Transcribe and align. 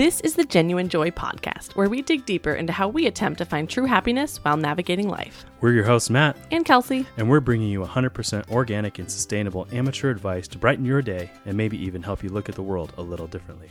This 0.00 0.22
is 0.22 0.32
the 0.32 0.46
Genuine 0.46 0.88
Joy 0.88 1.10
Podcast, 1.10 1.76
where 1.76 1.90
we 1.90 2.00
dig 2.00 2.24
deeper 2.24 2.54
into 2.54 2.72
how 2.72 2.88
we 2.88 3.06
attempt 3.06 3.36
to 3.36 3.44
find 3.44 3.68
true 3.68 3.84
happiness 3.84 4.38
while 4.38 4.56
navigating 4.56 5.10
life. 5.10 5.44
We're 5.60 5.74
your 5.74 5.84
hosts, 5.84 6.08
Matt, 6.08 6.38
And 6.50 6.64
Kelsey, 6.64 7.04
and 7.18 7.28
we're 7.28 7.40
bringing 7.40 7.68
you 7.68 7.82
100% 7.82 8.48
organic 8.50 8.98
and 8.98 9.10
sustainable 9.10 9.68
amateur 9.72 10.08
advice 10.08 10.48
to 10.48 10.56
brighten 10.56 10.86
your 10.86 11.02
day 11.02 11.30
and 11.44 11.54
maybe 11.54 11.76
even 11.76 12.02
help 12.02 12.22
you 12.22 12.30
look 12.30 12.48
at 12.48 12.54
the 12.54 12.62
world 12.62 12.94
a 12.96 13.02
little 13.02 13.26
differently. 13.26 13.68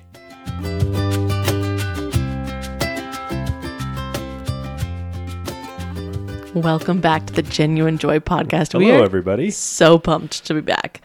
welcome 6.54 7.02
back 7.02 7.26
to 7.26 7.34
the 7.34 7.42
Genuine 7.42 7.98
Joy 7.98 8.20
Podcast. 8.20 8.78
we 8.78 8.86
Hello, 8.86 9.00
are 9.00 9.04
everybody. 9.04 9.50
so 9.50 9.98
pumped 9.98 10.46
to 10.46 10.54
be 10.54 10.62
back. 10.62 11.02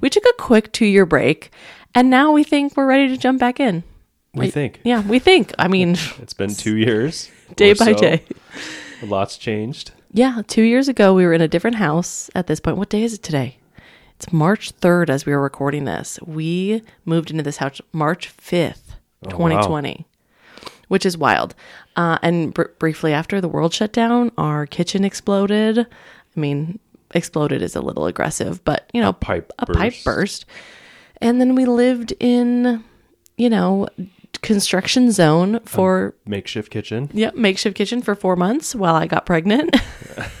We 0.00 0.10
took 0.10 0.24
a 0.24 0.42
quick 0.42 0.72
two 0.72 0.86
year 0.86 1.06
break, 1.06 1.52
and 1.94 2.10
now 2.10 2.32
we 2.32 2.42
think 2.42 2.76
we're 2.76 2.86
ready 2.86 3.06
to 3.06 3.16
jump 3.16 3.38
back 3.38 3.60
in. 3.60 3.84
We 4.34 4.50
think 4.50 4.80
Yeah, 4.84 5.02
we 5.06 5.18
think. 5.18 5.52
I 5.58 5.68
mean, 5.68 5.90
it's 6.20 6.34
been 6.34 6.54
two 6.54 6.76
years, 6.76 7.30
day 7.56 7.72
by 7.74 7.92
so. 7.92 7.98
day. 7.98 8.24
A 9.02 9.06
lot's 9.06 9.38
changed. 9.38 9.92
Yeah, 10.12 10.42
two 10.46 10.62
years 10.62 10.88
ago, 10.88 11.12
we 11.14 11.24
were 11.26 11.32
in 11.32 11.40
a 11.40 11.48
different 11.48 11.76
house 11.76 12.30
at 12.34 12.46
this 12.46 12.60
point. 12.60 12.76
What 12.76 12.88
day 12.90 13.02
is 13.02 13.14
it 13.14 13.22
today? 13.22 13.58
It's 14.16 14.32
March 14.32 14.72
3rd 14.80 15.10
as 15.10 15.26
we 15.26 15.32
were 15.32 15.42
recording 15.42 15.84
this. 15.84 16.18
We 16.24 16.82
moved 17.04 17.30
into 17.32 17.42
this 17.42 17.56
house 17.56 17.80
March 17.92 18.34
5th, 18.36 18.94
Oh, 19.26 19.30
2020, 19.30 20.06
which 20.88 21.04
is 21.04 21.18
wild. 21.18 21.54
Uh, 21.96 22.18
and 22.22 22.54
br- 22.54 22.68
briefly 22.78 23.12
after 23.12 23.40
the 23.40 23.48
world 23.48 23.74
shut 23.74 23.92
down, 23.92 24.30
our 24.38 24.66
kitchen 24.66 25.04
exploded. 25.04 25.78
I 25.80 25.86
mean, 26.40 26.78
exploded 27.12 27.60
is 27.62 27.74
a 27.74 27.80
little 27.80 28.06
aggressive, 28.06 28.62
but 28.64 28.88
you 28.94 29.00
know, 29.00 29.12
pipe 29.12 29.52
a 29.58 29.66
pipe 29.66 29.94
burst. 29.94 30.04
burst. 30.04 30.46
And 31.20 31.40
then 31.40 31.54
we 31.56 31.64
lived 31.64 32.12
in, 32.20 32.84
you 33.36 33.50
know, 33.50 33.88
construction 34.44 35.10
zone 35.10 35.60
for 35.64 36.14
Makeshift 36.26 36.70
kitchen. 36.70 37.10
Yep, 37.12 37.34
makeshift 37.34 37.76
kitchen 37.76 38.02
for 38.02 38.14
four 38.14 38.36
months 38.36 38.74
while 38.74 38.94
I 38.94 39.06
got 39.06 39.26
pregnant. 39.26 39.74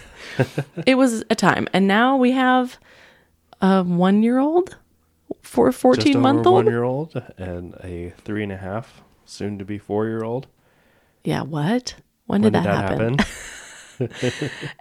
it 0.86 0.96
was 0.96 1.24
a 1.30 1.34
time, 1.34 1.66
and 1.72 1.88
now 1.88 2.16
we 2.16 2.32
have 2.32 2.78
a 3.60 3.82
one-year-old, 3.82 4.76
for 5.42 5.70
Just 5.70 5.80
fourteen 5.80 6.16
over 6.16 6.22
month 6.22 6.46
one-year-old, 6.46 7.20
and 7.38 7.74
a 7.82 8.12
three 8.24 8.42
and 8.42 8.52
a 8.52 8.56
half, 8.56 9.02
soon 9.24 9.58
to 9.58 9.64
be 9.64 9.78
four 9.78 10.06
year 10.06 10.22
old. 10.22 10.46
Yeah, 11.24 11.42
what? 11.42 11.94
When, 12.26 12.42
When 12.42 12.52
did, 12.52 12.62
that, 12.62 12.90
happen? 12.90 13.16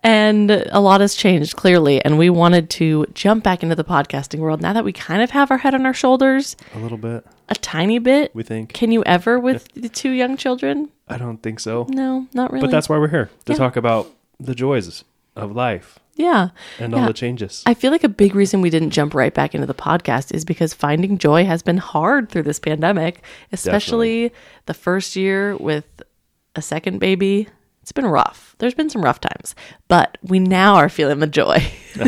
And 0.03 0.51
a 0.51 0.79
lot 0.79 1.01
has 1.01 1.15
changed 1.15 1.55
clearly, 1.55 2.03
and 2.03 2.17
we 2.17 2.29
wanted 2.29 2.69
to 2.71 3.05
jump 3.13 3.43
back 3.43 3.63
into 3.63 3.75
the 3.75 3.83
podcasting 3.83 4.39
world 4.39 4.61
now 4.61 4.73
that 4.73 4.83
we 4.83 4.91
kind 4.93 5.21
of 5.21 5.31
have 5.31 5.51
our 5.51 5.57
head 5.59 5.73
on 5.73 5.85
our 5.85 5.93
shoulders 5.93 6.55
a 6.75 6.79
little 6.79 6.97
bit, 6.97 7.25
a 7.49 7.55
tiny 7.55 7.99
bit. 7.99 8.33
we 8.35 8.43
think. 8.43 8.73
Can 8.73 8.91
you 8.91 9.03
ever 9.05 9.39
with 9.39 9.67
the 9.73 9.89
two 9.89 10.11
young 10.11 10.37
children? 10.37 10.89
I 11.07 11.17
don't 11.17 11.37
think 11.43 11.59
so. 11.59 11.85
No, 11.89 12.27
not 12.33 12.51
really. 12.51 12.65
But 12.65 12.71
that's 12.71 12.89
why 12.89 12.97
we're 12.97 13.07
here 13.09 13.29
to 13.45 13.53
Yeah. 13.53 13.57
talk 13.57 13.75
about 13.75 14.09
the 14.39 14.55
joys 14.55 15.03
of 15.35 15.51
life 15.55 15.99
yeah. 16.15 16.49
and 16.79 16.93
Yeah. 16.93 17.01
all 17.01 17.07
the 17.07 17.13
changes. 17.13 17.63
I 17.65 17.73
feel 17.73 17.91
like 17.91 18.03
a 18.03 18.09
big 18.09 18.35
reason 18.35 18.61
we 18.61 18.69
didn't 18.69 18.91
jump 18.91 19.13
right 19.13 19.33
back 19.33 19.53
into 19.55 19.67
the 19.67 19.73
podcast 19.73 20.33
is 20.33 20.45
because 20.45 20.73
finding 20.73 21.17
joy 21.17 21.45
has 21.45 21.61
been 21.63 21.77
hard 21.77 22.29
through 22.29 22.43
this 22.43 22.59
pandemic, 22.59 23.23
especially 23.51 24.31
the 24.65 24.73
first 24.73 25.15
year 25.15 25.55
with 25.57 25.85
a 26.55 26.61
second 26.61 26.99
baby. 26.99 27.47
It's 27.83 27.91
been 27.91 28.05
rough. 28.05 28.55
There's 28.59 28.73
been 28.73 28.89
some 28.89 29.03
rough 29.03 29.19
times, 29.19 29.55
but 29.89 30.17
we 30.23 30.39
now 30.39 30.75
are 30.75 30.87
feeling 30.87 31.19
the 31.19 31.27
joy. 31.27 31.59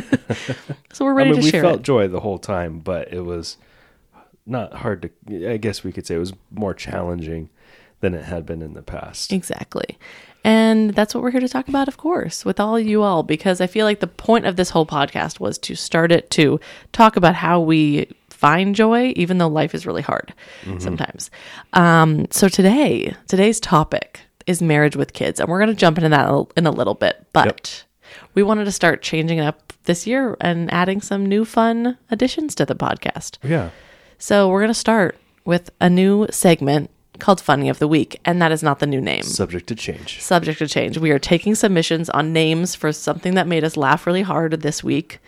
so 0.94 1.04
we're 1.04 1.12
I 1.12 1.16
ready 1.16 1.32
mean, 1.32 1.40
to 1.42 1.46
we 1.46 1.52
share 1.52 1.62
felt 1.62 1.80
it. 1.82 1.84
joy 1.84 2.08
the 2.08 2.22
whole 2.22 2.40
time, 2.40 2.80
but 2.80 3.12
it 3.12 3.26
was 3.26 3.58
not 4.46 4.74
hard 4.74 5.12
to. 5.28 5.52
I 5.52 5.58
guess 5.58 5.84
we 5.84 5.92
could 5.92 6.08
say 6.08 6.16
it 6.16 6.20
was 6.20 6.32
more 6.50 6.74
challenging 6.74 7.50
than 8.00 8.14
it 8.14 8.24
had 8.24 8.46
been 8.46 8.62
in 8.62 8.74
the 8.74 8.82
past. 8.82 9.34
Exactly. 9.34 9.98
And 10.46 10.94
that's 10.94 11.14
what 11.14 11.22
we're 11.22 11.32
here 11.32 11.42
to 11.42 11.50
talk 11.50 11.68
about, 11.68 11.90
of 11.90 11.98
course, 11.98 12.46
with 12.46 12.60
all 12.60 12.80
you 12.80 13.04
all, 13.04 13.24
because 13.24 13.60
I 13.60 13.68
feel 13.68 13.86
like 13.86 14.00
the 14.00 14.08
point 14.08 14.46
of 14.46 14.56
this 14.56 14.70
whole 14.70 14.86
podcast 14.86 15.42
was 15.42 15.58
to 15.58 15.76
start 15.76 16.12
it 16.12 16.30
to 16.32 16.60
talk 16.94 17.18
about 17.18 17.36
how 17.36 17.60
we 17.60 18.08
find 18.30 18.76
joy, 18.76 19.12
even 19.18 19.40
though 19.40 19.48
life 19.48 19.76
is 19.76 19.86
really 19.86 20.04
hard 20.04 20.34
sometimes. 20.78 21.32
Um, 21.74 22.28
so 22.32 22.48
today, 22.48 23.14
today's 23.28 23.60
topic 23.60 24.22
is 24.48 24.62
marriage 24.62 24.96
with 24.96 25.14
kids, 25.14 25.40
and 25.40 25.50
we're 25.50 25.60
going 25.60 25.70
to 25.70 25.76
jump 25.76 25.98
into 25.98 26.10
that 26.10 26.46
in 26.56 26.66
a 26.68 26.72
little 26.72 26.94
bit, 26.94 27.26
but 27.34 27.84
we 28.34 28.44
wanted 28.44 28.66
to 28.66 28.72
start 28.72 29.02
changing 29.02 29.40
it 29.40 29.46
up 29.46 29.74
this 29.86 30.06
year 30.08 30.36
and 30.42 30.72
adding 30.74 31.02
some 31.02 31.26
new 31.26 31.46
fun 31.46 31.98
additions 32.12 32.56
to 32.56 32.66
the 32.66 32.76
podcast. 32.76 33.38
Yeah, 33.44 33.70
So 34.18 34.50
we're 34.50 34.62
going 34.62 34.70
to 34.70 34.74
start 34.74 35.18
with 35.46 35.70
a 35.80 35.90
new 35.90 36.28
segment 36.32 36.90
called 37.20 37.40
Funny 37.40 37.70
of 37.70 37.80
the 37.80 37.88
Week, 37.88 38.20
and 38.26 38.42
that 38.42 38.52
is 38.52 38.62
not 38.62 38.80
the 38.80 38.88
new 38.88 39.00
name 39.02 39.24
subject 39.24 39.68
to 39.68 39.76
change. 39.76 40.22
subject 40.22 40.60
to 40.60 40.68
change. 40.68 40.98
We 40.98 41.12
are 41.12 41.20
taking 41.20 41.56
submissions 41.56 42.10
on 42.10 42.34
names 42.34 42.76
for 42.76 42.92
something 42.92 43.36
that 43.36 43.48
made 43.48 43.64
us 43.64 43.78
laugh 43.78 44.06
really 44.06 44.22
hard 44.24 44.52
this 44.62 44.84
week. 44.84 45.20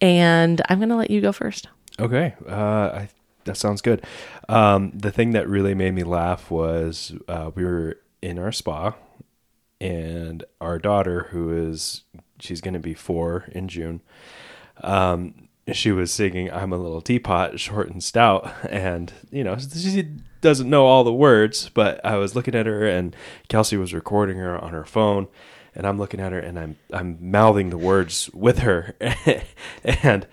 And 0.00 0.60
I'm 0.68 0.78
going 0.78 0.88
to 0.88 0.96
let 0.96 1.10
you 1.10 1.20
go 1.20 1.30
first. 1.32 1.68
Okay, 2.00 2.34
uh, 2.48 2.52
I, 2.52 3.08
that 3.44 3.56
sounds 3.56 3.80
good. 3.80 4.04
Um, 4.48 4.90
the 4.92 5.12
thing 5.12 5.32
that 5.32 5.48
really 5.48 5.74
made 5.74 5.94
me 5.94 6.02
laugh 6.02 6.50
was 6.50 7.12
uh, 7.28 7.50
we 7.54 7.64
were 7.64 7.98
in 8.24 8.38
our 8.38 8.50
spa, 8.50 8.94
and 9.80 10.44
our 10.58 10.78
daughter, 10.78 11.28
who 11.30 11.52
is 11.52 12.04
she's 12.40 12.62
going 12.62 12.74
to 12.74 12.80
be 12.80 12.94
four 12.94 13.44
in 13.52 13.68
June, 13.68 14.00
um, 14.82 15.48
she 15.70 15.92
was 15.92 16.10
singing 16.10 16.50
"I'm 16.50 16.72
a 16.72 16.78
little 16.78 17.02
teapot, 17.02 17.60
short 17.60 17.90
and 17.90 18.02
stout," 18.02 18.50
and 18.68 19.12
you 19.30 19.44
know 19.44 19.58
she 19.58 20.08
doesn't 20.40 20.70
know 20.70 20.86
all 20.86 21.04
the 21.04 21.12
words, 21.12 21.70
but 21.74 22.02
I 22.04 22.16
was 22.16 22.34
looking 22.34 22.54
at 22.54 22.64
her, 22.64 22.86
and 22.86 23.14
Kelsey 23.48 23.76
was 23.76 23.92
recording 23.92 24.38
her 24.38 24.58
on 24.58 24.72
her 24.72 24.84
phone. 24.84 25.28
And 25.76 25.88
I'm 25.88 25.98
looking 25.98 26.20
at 26.20 26.30
her, 26.30 26.38
and 26.38 26.56
I'm 26.58 26.76
I'm 26.92 27.18
mouthing 27.20 27.70
the 27.70 27.76
words 27.78 28.30
with 28.32 28.60
her, 28.60 28.94
and 29.84 30.26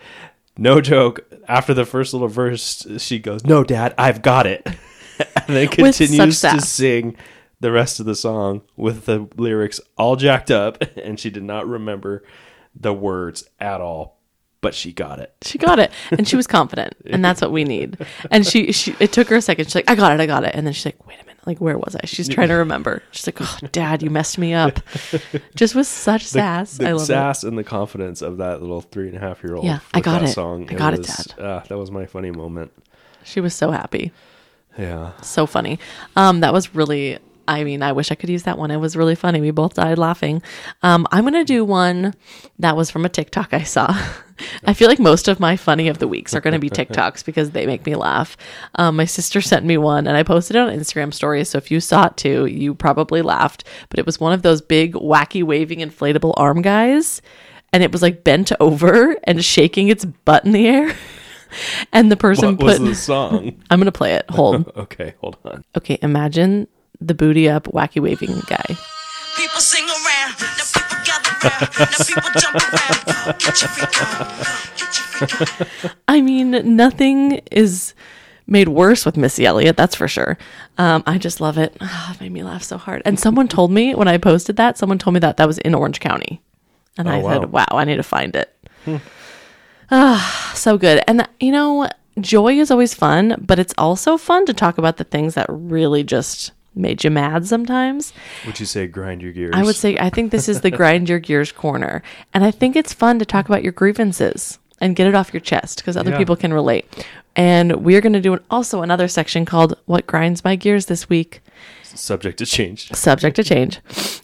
no 0.56 0.80
joke. 0.80 1.26
After 1.48 1.74
the 1.74 1.84
first 1.84 2.14
little 2.14 2.28
verse, 2.28 2.86
she 3.00 3.18
goes, 3.18 3.44
"No, 3.44 3.64
Dad, 3.64 3.96
I've 3.98 4.22
got 4.22 4.46
it," 4.46 4.64
and 5.48 5.56
then 5.56 5.68
continues 5.68 6.40
to 6.42 6.62
sing 6.62 7.18
the 7.62 7.72
rest 7.72 8.00
of 8.00 8.06
the 8.06 8.16
song 8.16 8.62
with 8.76 9.06
the 9.06 9.30
lyrics 9.38 9.80
all 9.98 10.16
jacked 10.16 10.52
up, 10.52 10.82
and 10.98 11.20
she 11.20 11.30
did 11.30 11.44
not 11.44 11.68
remember 11.68 12.24
the 12.76 12.94
words 12.94 13.44
at 13.60 13.80
all, 13.80 14.18
but 14.62 14.74
she 14.76 14.92
got 14.92 15.20
it. 15.20 15.34
She 15.44 15.58
got 15.58 15.80
it, 15.80 15.92
and 16.12 16.28
she 16.28 16.36
was 16.36 16.48
confident, 16.48 16.96
and 17.06 17.24
that's 17.24 17.40
what 17.42 17.52
we 17.52 17.64
need. 17.64 17.98
And 18.30 18.46
she, 18.46 18.72
she, 18.72 18.96
it 19.00 19.12
took 19.14 19.30
her 19.30 19.36
a 19.38 19.42
second. 19.42 19.66
She's 19.66 19.76
like, 19.76 19.90
"I 19.90 19.96
got 19.96 20.12
it, 20.14 20.20
I 20.20 20.26
got 20.26 20.44
it," 20.44 20.54
and 20.56 20.66
then 20.66 20.74
she's 20.74 20.86
like, 20.86 21.08
"Wait 21.08 21.22
a 21.22 21.26
minute, 21.26 21.46
like 21.46 21.60
where 21.62 21.78
was 21.78 21.96
I?" 21.96 22.06
She's 22.06 22.28
trying 22.28 22.48
to 22.48 22.56
remember. 22.56 23.04
She's 23.12 23.28
like, 23.28 23.38
"Oh, 23.40 23.58
Dad, 23.72 24.02
you 24.02 24.10
messed 24.10 24.38
me 24.38 24.54
up." 24.54 24.80
Just 25.56 25.76
with 25.76 25.88
such 25.88 26.26
sass. 26.26 26.78
The 26.78 26.90
I 26.90 26.92
love 26.94 27.04
it. 27.04 27.06
sass 27.06 27.44
and 27.44 27.58
the 27.58 27.64
confidence 27.64 28.22
of 28.22 28.38
that 28.38 28.62
little 28.62 28.82
three 28.82 29.08
and 29.08 29.18
a 29.18 29.20
half 29.20 29.44
year 29.44 29.56
old. 29.56 29.66
Yeah, 29.66 29.80
I 29.94 30.02
got 30.02 30.24
it. 30.24 30.30
Song, 30.30 30.68
I 30.70 30.74
got 30.74 30.94
it, 30.94 31.00
was, 31.00 31.08
Dad. 31.08 31.40
Uh, 31.40 31.64
that 31.68 31.78
was 31.78 31.92
my 31.92 32.06
funny 32.08 32.32
moment. 32.32 32.72
She 33.24 33.40
was 33.40 33.54
so 33.54 33.70
happy. 33.70 34.12
Yeah. 34.78 35.12
so 35.22 35.46
funny. 35.46 35.80
Um, 36.16 36.40
that 36.40 36.54
was 36.54 36.74
really. 36.74 37.20
I 37.52 37.64
mean, 37.64 37.84
I 37.84 37.92
wish 37.92 38.12
I 38.12 38.16
could 38.16 38.30
use 38.30 38.44
that 38.44 38.58
one. 38.58 38.72
It 38.72 38.78
was 38.78 38.96
really 38.96 39.16
funny. 39.16 39.42
We 39.42 39.52
both 39.52 39.74
died 39.76 39.98
laughing. 39.98 40.42
Um, 40.84 41.08
I'm 41.12 41.24
gonna 41.24 41.44
do 41.44 41.66
one 41.66 42.14
that 42.60 42.76
was 42.76 42.90
from 42.90 43.06
a 43.06 43.10
TikTok 43.10 43.54
I 43.54 43.64
saw. 43.64 43.88
I 44.66 44.74
feel 44.74 44.88
like 44.88 45.00
most 45.00 45.28
of 45.28 45.40
my 45.40 45.56
funny 45.56 45.88
of 45.88 46.00
the 46.00 46.08
weeks 46.08 46.34
are 46.34 46.42
gonna 46.42 46.60
be 46.60 46.70
TikToks 46.70 47.24
because 47.26 47.52
they 47.52 47.66
make 47.66 47.86
me 47.86 47.96
laugh. 47.96 48.38
Um, 48.76 48.96
my 48.96 49.06
sister 49.06 49.42
sent 49.52 49.66
me 49.66 49.78
one, 49.78 50.08
and 50.08 50.16
I 50.18 50.24
posted 50.24 50.56
it 50.56 50.60
on 50.60 50.70
Instagram 50.70 51.14
stories. 51.14 51.50
So 51.50 51.58
if 51.58 51.70
you 51.70 51.80
saw 51.80 52.08
it 52.08 52.18
too, 52.18 52.46
you 52.46 52.74
probably 52.74 53.22
laughed. 53.22 53.66
But 53.90 54.00
it 54.00 54.06
was 54.06 54.20
one 54.20 54.34
of 54.34 54.42
those 54.42 54.62
big, 54.62 54.94
wacky, 54.94 55.44
waving 55.44 55.80
inflatable 55.80 56.34
arm 56.38 56.62
guys, 56.62 57.22
and 57.74 57.84
it 57.84 57.92
was 57.92 58.02
like 58.02 58.24
bent 58.24 58.52
over 58.60 59.16
and 59.26 59.44
shaking 59.44 59.90
its 59.90 60.06
butt 60.06 60.46
in 60.46 60.52
the 60.54 60.68
air. 60.68 60.96
And 61.92 62.10
the 62.10 62.16
person 62.16 62.56
What 62.56 62.64
was 62.64 62.80
put. 62.80 62.86
the 62.86 62.96
song? 62.96 63.62
I'm 63.70 63.78
gonna 63.78 63.92
play 63.92 64.14
it. 64.14 64.24
Hold. 64.30 64.72
okay, 64.74 65.16
hold 65.20 65.36
on. 65.44 65.66
Okay, 65.76 65.98
imagine 66.02 66.70
the 67.02 67.14
booty 67.14 67.50
up, 67.50 67.64
wacky 67.66 68.02
waving 68.02 68.42
guy. 68.48 68.78
People 69.38 69.60
sing 69.62 69.86
around, 69.86 70.36
now 70.40 70.64
people 70.74 70.98
gather 71.06 71.32
round, 71.44 71.70
now 71.80 72.06
people 72.06 72.32
jump 72.40 72.56
around. 72.56 73.40
Get 73.40 73.62
your 73.62 73.70
freak 73.70 74.02
on, 74.02 74.28
get 74.78 74.98
your 74.98 75.28
freak 75.28 75.86
on. 75.86 75.92
I 76.08 76.22
mean, 76.22 76.76
nothing 76.76 77.42
is 77.52 77.94
made 78.48 78.68
worse 78.68 79.06
with 79.06 79.16
Missy 79.18 79.46
Elliott, 79.46 79.78
that's 79.78 79.96
for 79.96 80.08
sure. 80.08 80.38
Um, 80.78 81.04
I 81.06 81.18
just 81.18 81.40
love 81.40 81.58
it. 81.58 81.76
Ah, 81.80 82.14
it 82.14 82.20
made 82.22 82.32
me 82.34 82.44
laugh 82.44 82.64
so 82.64 82.78
hard. 82.78 83.02
And 83.06 83.18
someone 83.20 83.48
told 83.48 83.72
me 83.72 83.96
when 83.96 84.08
I 84.10 84.18
posted 84.18 84.58
that, 84.58 84.78
someone 84.78 84.98
told 85.00 85.14
me 85.14 85.20
that 85.22 85.38
that 85.38 85.48
was 85.48 85.58
in 85.60 85.74
Orange 85.74 86.00
County. 86.02 86.42
And 86.98 87.10
I 87.10 87.22
Oh, 87.22 87.30
said, 87.30 87.52
wow. 87.52 87.66
wow, 87.72 87.78
I 87.78 87.86
need 87.86 87.96
to 87.96 88.04
find 88.04 88.36
it. 88.36 88.54
Ah, 89.90 90.52
so 90.56 90.78
good. 90.78 91.02
And, 91.08 91.28
you 91.40 91.52
know, 91.52 91.90
joy 92.20 92.54
is 92.60 92.72
always 92.72 92.94
fun, 92.94 93.36
but 93.46 93.60
it's 93.60 93.74
also 93.78 94.18
fun 94.18 94.46
to 94.46 94.54
talk 94.54 94.78
about 94.78 94.98
the 94.98 95.04
things 95.04 95.36
that 95.36 95.46
really 95.50 96.04
just 96.04 96.52
made 96.76 97.04
you 97.04 97.12
mad 97.12 97.46
sometimes. 97.48 98.14
Would 98.46 98.60
you 98.60 98.66
say 98.66 98.88
grind 98.88 99.22
your 99.22 99.32
gears? 99.34 99.52
I 99.54 99.64
would 99.64 99.76
say 99.76 99.98
I 99.98 100.10
think 100.10 100.32
this 100.32 100.48
is 100.48 100.62
the 100.62 100.72
grind 100.80 101.10
your 101.10 101.20
gears 101.20 101.52
corner. 101.52 102.02
And 102.34 102.44
I 102.44 102.52
think 102.52 102.76
it's 102.76 102.94
fun 102.94 103.20
to 103.20 103.26
talk 103.26 103.48
about 103.48 103.64
your 103.64 103.74
grievances. 103.74 104.58
and 104.84 104.96
get 104.96 105.06
it 105.06 105.14
off 105.14 105.32
your 105.32 105.42
chest 105.42 105.78
because 105.78 105.96
other 105.96 106.10
Yeah. 106.10 106.18
people 106.18 106.36
can 106.36 106.52
relate. 106.52 107.06
And 107.36 107.84
we're 107.86 108.02
going 108.02 108.14
to 108.14 108.20
do 108.20 108.34
an, 108.34 108.40
also 108.50 108.82
another 108.82 109.08
section 109.08 109.46
called 109.46 109.78
What 109.86 110.08
Grinds 110.08 110.44
My 110.44 110.56
Gears 110.56 110.88
This 110.88 111.08
Week, 111.08 111.42
Subject 111.84 112.40
to 112.40 112.48
change. 112.48 112.90
subject 112.94 113.36
to 113.36 113.44
change. 113.44 113.80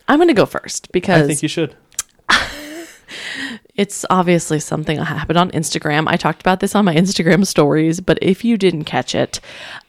I'm 0.08 0.18
going 0.18 0.30
to 0.30 0.34
go 0.34 0.48
first 0.48 0.92
because 0.92 1.22
I 1.24 1.28
think 1.28 1.44
you 1.44 1.48
should. 1.48 1.76
It's 3.78 4.06
obviously 4.10 4.60
something 4.60 4.98
that 4.98 5.06
happened 5.06 5.38
on 5.38 5.52
Instagram. 5.52 6.06
I 6.08 6.18
talked 6.18 6.42
about 6.42 6.60
this 6.60 6.74
on 6.74 6.84
my 6.84 6.96
Instagram 6.96 7.46
stories, 7.46 8.02
but 8.02 8.18
if 8.22 8.44
you 8.44 8.58
didn't 8.58 8.86
catch 8.86 9.14
it, 9.14 9.40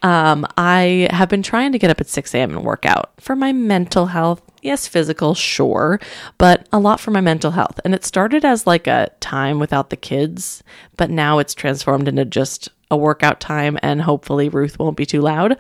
um, 0.03 0.47
I 0.57 1.09
have 1.11 1.31
been 1.31 1.43
trying 1.43 1.73
to 1.73 1.79
get 1.79 1.91
up 1.91 2.01
at 2.01 2.09
6 2.09 2.35
a.m. 2.35 2.51
and 2.51 2.65
work 2.65 2.85
out 2.85 3.11
for 3.19 3.35
my 3.35 3.53
mental 3.53 4.07
health. 4.07 4.43
Yes, 4.61 4.87
physical, 4.87 5.35
sure, 5.35 6.01
but 6.37 6.69
a 6.73 6.79
lot 6.79 7.01
for 7.01 7.11
my 7.11 7.21
mental 7.21 7.53
health. 7.53 7.81
And 7.85 7.95
it 7.95 8.05
started 8.05 8.45
as 8.45 8.67
like 8.67 8.87
a 8.87 9.11
time 9.21 9.59
without 9.59 9.91
the 9.91 9.97
kids, 9.97 10.63
but 10.97 11.11
now 11.11 11.39
it's 11.39 11.55
transformed 11.55 12.09
into 12.09 12.25
just 12.25 12.69
a 12.91 12.97
workout 12.97 13.41
time, 13.41 13.79
and 13.83 14.03
hopefully 14.03 14.49
Ruth 14.49 14.79
won't 14.79 14.97
be 14.97 15.05
too 15.05 15.21
loud. 15.21 15.53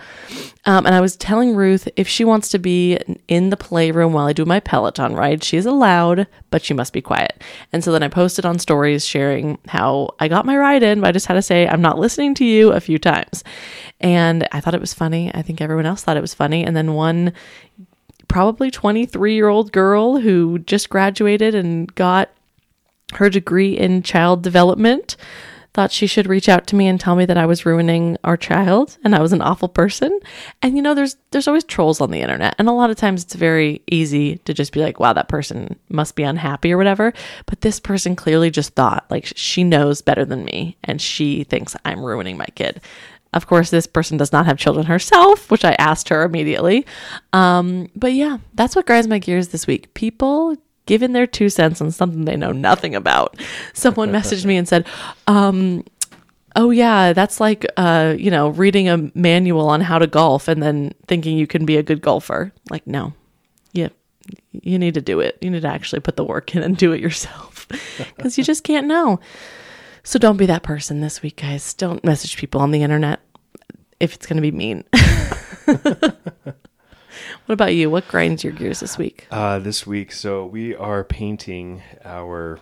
Um, 0.65 0.87
and 0.87 0.95
I 0.95 1.01
was 1.01 1.17
telling 1.17 1.55
Ruth 1.55 1.89
if 1.97 2.09
she 2.09 2.25
wants 2.25 2.49
to 2.51 2.59
be 2.59 2.99
in 3.29 3.51
the 3.51 3.57
playroom 3.57 4.13
while 4.13 4.27
I 4.27 4.33
do 4.33 4.45
my 4.45 4.61
Peloton 4.61 5.15
ride, 5.15 5.45
she 5.45 5.57
is 5.57 5.67
allowed, 5.67 6.27
but 6.51 6.63
she 6.63 6.75
must 6.75 6.93
be 6.93 7.03
quiet. 7.03 7.43
And 7.73 7.85
so 7.85 7.93
then 7.93 8.03
I 8.03 8.09
posted 8.09 8.47
on 8.47 8.59
stories 8.59 9.05
sharing 9.05 9.59
how 9.69 10.15
I 10.21 10.29
got 10.29 10.47
my 10.47 10.57
ride 10.57 10.83
in, 10.83 11.01
but 11.01 11.09
I 11.09 11.13
just 11.13 11.27
had 11.27 11.35
to 11.35 11.43
say, 11.43 11.69
I'm 11.69 11.83
not 11.83 11.99
listening 11.99 12.35
to 12.37 12.45
you 12.45 12.73
a 12.73 12.81
few 12.81 12.99
times. 12.99 13.45
And 14.01 14.49
I 14.53 14.61
thought 14.61 14.75
it 14.75 14.81
was 14.81 14.95
funny. 14.95 15.31
I 15.35 15.43
think 15.43 15.61
everyone 15.61 15.87
else 15.87 16.03
thought 16.03 16.17
it 16.17 16.23
was 16.23 16.35
funny. 16.35 16.65
And 16.65 16.77
then 16.77 16.95
one 16.95 17.33
probably 18.29 18.71
23 18.71 19.35
year 19.35 19.49
old 19.49 19.73
girl 19.73 20.21
who 20.21 20.59
just 20.61 20.91
graduated 20.91 21.55
and 21.55 21.95
got 21.95 22.31
her 23.15 23.31
degree 23.31 23.77
in 23.77 24.03
child 24.03 24.43
development 24.43 25.17
thought 25.79 25.93
she 25.93 26.09
should 26.09 26.27
reach 26.27 26.49
out 26.49 26.67
to 26.67 26.75
me 26.75 26.89
and 26.89 26.99
tell 26.99 27.15
me 27.15 27.25
that 27.25 27.39
I 27.39 27.47
was 27.47 27.65
ruining 27.65 28.17
our 28.25 28.37
child 28.37 28.99
and 29.05 29.15
I 29.15 29.23
was 29.23 29.33
an 29.33 29.41
awful 29.41 29.69
person. 29.69 30.19
And 30.61 30.75
you 30.75 30.83
know 30.83 30.93
there's 30.93 31.17
there's 31.31 31.47
always 31.47 31.63
trolls 31.63 32.01
on 32.01 32.11
the 32.11 32.21
internet 32.21 32.57
and 32.59 32.69
a 32.69 32.73
lot 32.73 32.91
of 32.91 32.97
times 32.97 33.23
it's 33.23 33.37
very 33.37 33.81
easy 33.89 34.39
to 34.39 34.53
just 34.53 34.73
be 34.73 34.81
like 34.81 34.99
wow 34.99 35.13
that 35.13 35.29
person 35.29 35.79
must 35.89 36.17
be 36.17 36.25
unhappy 36.25 36.73
or 36.73 36.79
whatever, 36.79 37.13
but 37.47 37.61
this 37.61 37.79
person 37.79 38.17
clearly 38.17 38.51
just 38.51 38.75
thought 38.75 39.07
like 39.09 39.33
she 39.37 39.63
knows 39.63 40.03
better 40.03 40.25
than 40.25 40.45
me 40.45 40.77
and 40.83 41.01
she 41.01 41.45
thinks 41.45 41.77
I'm 41.85 42.05
ruining 42.05 42.37
my 42.37 42.49
kid. 42.57 42.81
Of 43.33 43.47
course, 43.47 43.71
this 43.71 43.87
person 43.87 44.17
does 44.17 44.33
not 44.33 44.47
have 44.47 44.59
children 44.59 44.87
herself, 44.87 45.49
which 45.49 45.65
I 45.65 45.77
asked 45.79 46.09
her 46.09 46.25
immediately. 46.25 46.87
Um, 47.33 47.89
but 47.95 48.15
yeah, 48.15 48.39
that's 48.55 48.75
what 48.75 48.87
grinds 48.87 49.07
my 49.07 49.21
gears 49.21 49.49
this 49.49 49.69
week. 49.69 49.95
People 49.95 50.57
giving 50.88 51.12
their 51.12 51.26
two 51.26 51.50
cents 51.50 51.82
on 51.82 51.90
something 51.93 52.25
they 52.25 52.35
know 52.35 52.50
nothing 52.50 52.94
about. 52.94 53.38
Someone 53.75 54.11
messaged 54.11 54.46
me 54.46 54.56
and 54.56 54.67
said, 54.67 54.87
um, 55.26 55.85
"Oh 56.56 56.70
yeah, 56.70 57.12
that's 57.12 57.40
like 57.40 57.67
uh, 57.76 58.17
you 58.19 58.31
know 58.31 58.49
reading 58.49 58.88
a 58.88 59.11
manual 59.14 59.69
on 59.69 59.82
how 59.82 59.99
to 59.99 60.06
golf 60.08 60.49
and 60.49 60.62
then 60.62 60.93
thinking 61.06 61.37
you 61.37 61.46
can 61.46 61.64
be 61.64 61.76
a 61.76 61.82
good 61.82 62.00
golfer." 62.00 62.52
Like, 62.70 62.87
no, 62.87 63.12
yeah, 63.73 63.90
you 64.52 64.79
need 64.79 64.94
to 64.94 65.02
do 65.02 65.20
it. 65.20 65.37
You 65.43 65.50
need 65.50 65.62
to 65.62 65.69
actually 65.69 66.00
put 66.00 66.17
the 66.17 66.25
work 66.25 66.56
in 66.56 66.62
and 66.62 66.76
do 66.76 66.93
it 66.93 67.00
yourself 67.00 67.69
because 68.17 68.38
you 68.38 68.43
just 68.43 68.64
can't 68.64 68.87
know. 68.87 69.20
So 70.02 70.19
don't 70.19 70.38
be 70.38 70.46
that 70.46 70.62
person 70.62 71.02
this 71.02 71.20
week, 71.20 71.37
guys. 71.37 71.75
Don't 71.75 72.02
message 72.02 72.38
people 72.38 72.62
on 72.62 72.70
the 72.70 72.82
internet 72.82 73.20
if 74.00 74.14
it's 74.14 74.26
going 74.26 74.37
to 74.37 74.43
be 74.43 74.50
mean. 74.50 74.84
what 77.49 77.55
about 77.55 77.75
you? 77.75 77.89
What 77.89 78.06
grinds 78.09 78.45
your 78.45 78.53
gears 78.53 78.81
this 78.81 78.99
week? 78.99 79.27
Uh, 79.31 79.59
this 79.59 79.87
week, 79.87 80.12
so 80.12 80.45
we 80.45 80.77
are 80.77 81.03
painting 81.03 81.83
our 82.05 82.61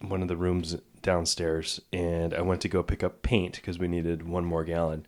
one 0.00 0.22
of 0.22 0.26
the 0.26 0.36
rooms 0.36 0.76
downstairs, 1.02 1.80
and 1.92 2.34
I 2.34 2.40
went 2.40 2.60
to 2.62 2.68
go 2.68 2.82
pick 2.82 3.04
up 3.04 3.22
paint 3.22 3.54
because 3.54 3.78
we 3.78 3.86
needed 3.86 4.26
one 4.28 4.44
more 4.44 4.64
gallon. 4.64 5.06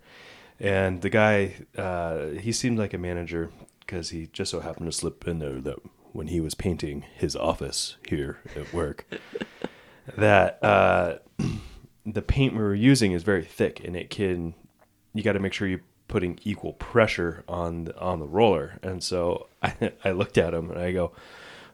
And 0.60 1.02
the 1.02 1.10
guy, 1.10 1.56
uh, 1.76 2.38
he 2.38 2.52
seemed 2.52 2.78
like 2.78 2.94
a 2.94 2.98
manager 2.98 3.50
because 3.80 4.10
he 4.10 4.28
just 4.32 4.52
so 4.52 4.60
happened 4.60 4.86
to 4.86 4.96
slip 4.96 5.26
in 5.26 5.40
there 5.40 5.60
that 5.60 5.80
when 6.12 6.28
he 6.28 6.38
was 6.38 6.54
painting 6.54 7.04
his 7.16 7.34
office 7.34 7.96
here 8.06 8.38
at 8.54 8.72
work, 8.72 9.06
that 10.16 10.62
uh, 10.62 11.16
the 12.06 12.22
paint 12.22 12.52
we 12.52 12.60
were 12.60 12.76
using 12.76 13.10
is 13.10 13.24
very 13.24 13.44
thick, 13.44 13.82
and 13.84 13.96
it 13.96 14.08
can 14.08 14.54
you 15.14 15.24
got 15.24 15.32
to 15.32 15.40
make 15.40 15.52
sure 15.52 15.66
you're 15.66 15.80
putting 16.08 16.38
equal 16.44 16.72
pressure 16.74 17.44
on 17.48 17.84
the, 17.84 17.98
on 17.98 18.20
the 18.20 18.26
roller. 18.26 18.78
And 18.82 19.02
so 19.02 19.46
I, 19.62 19.92
I 20.04 20.12
looked 20.12 20.38
at 20.38 20.54
him 20.54 20.70
and 20.70 20.80
I 20.80 20.92
go, 20.92 21.12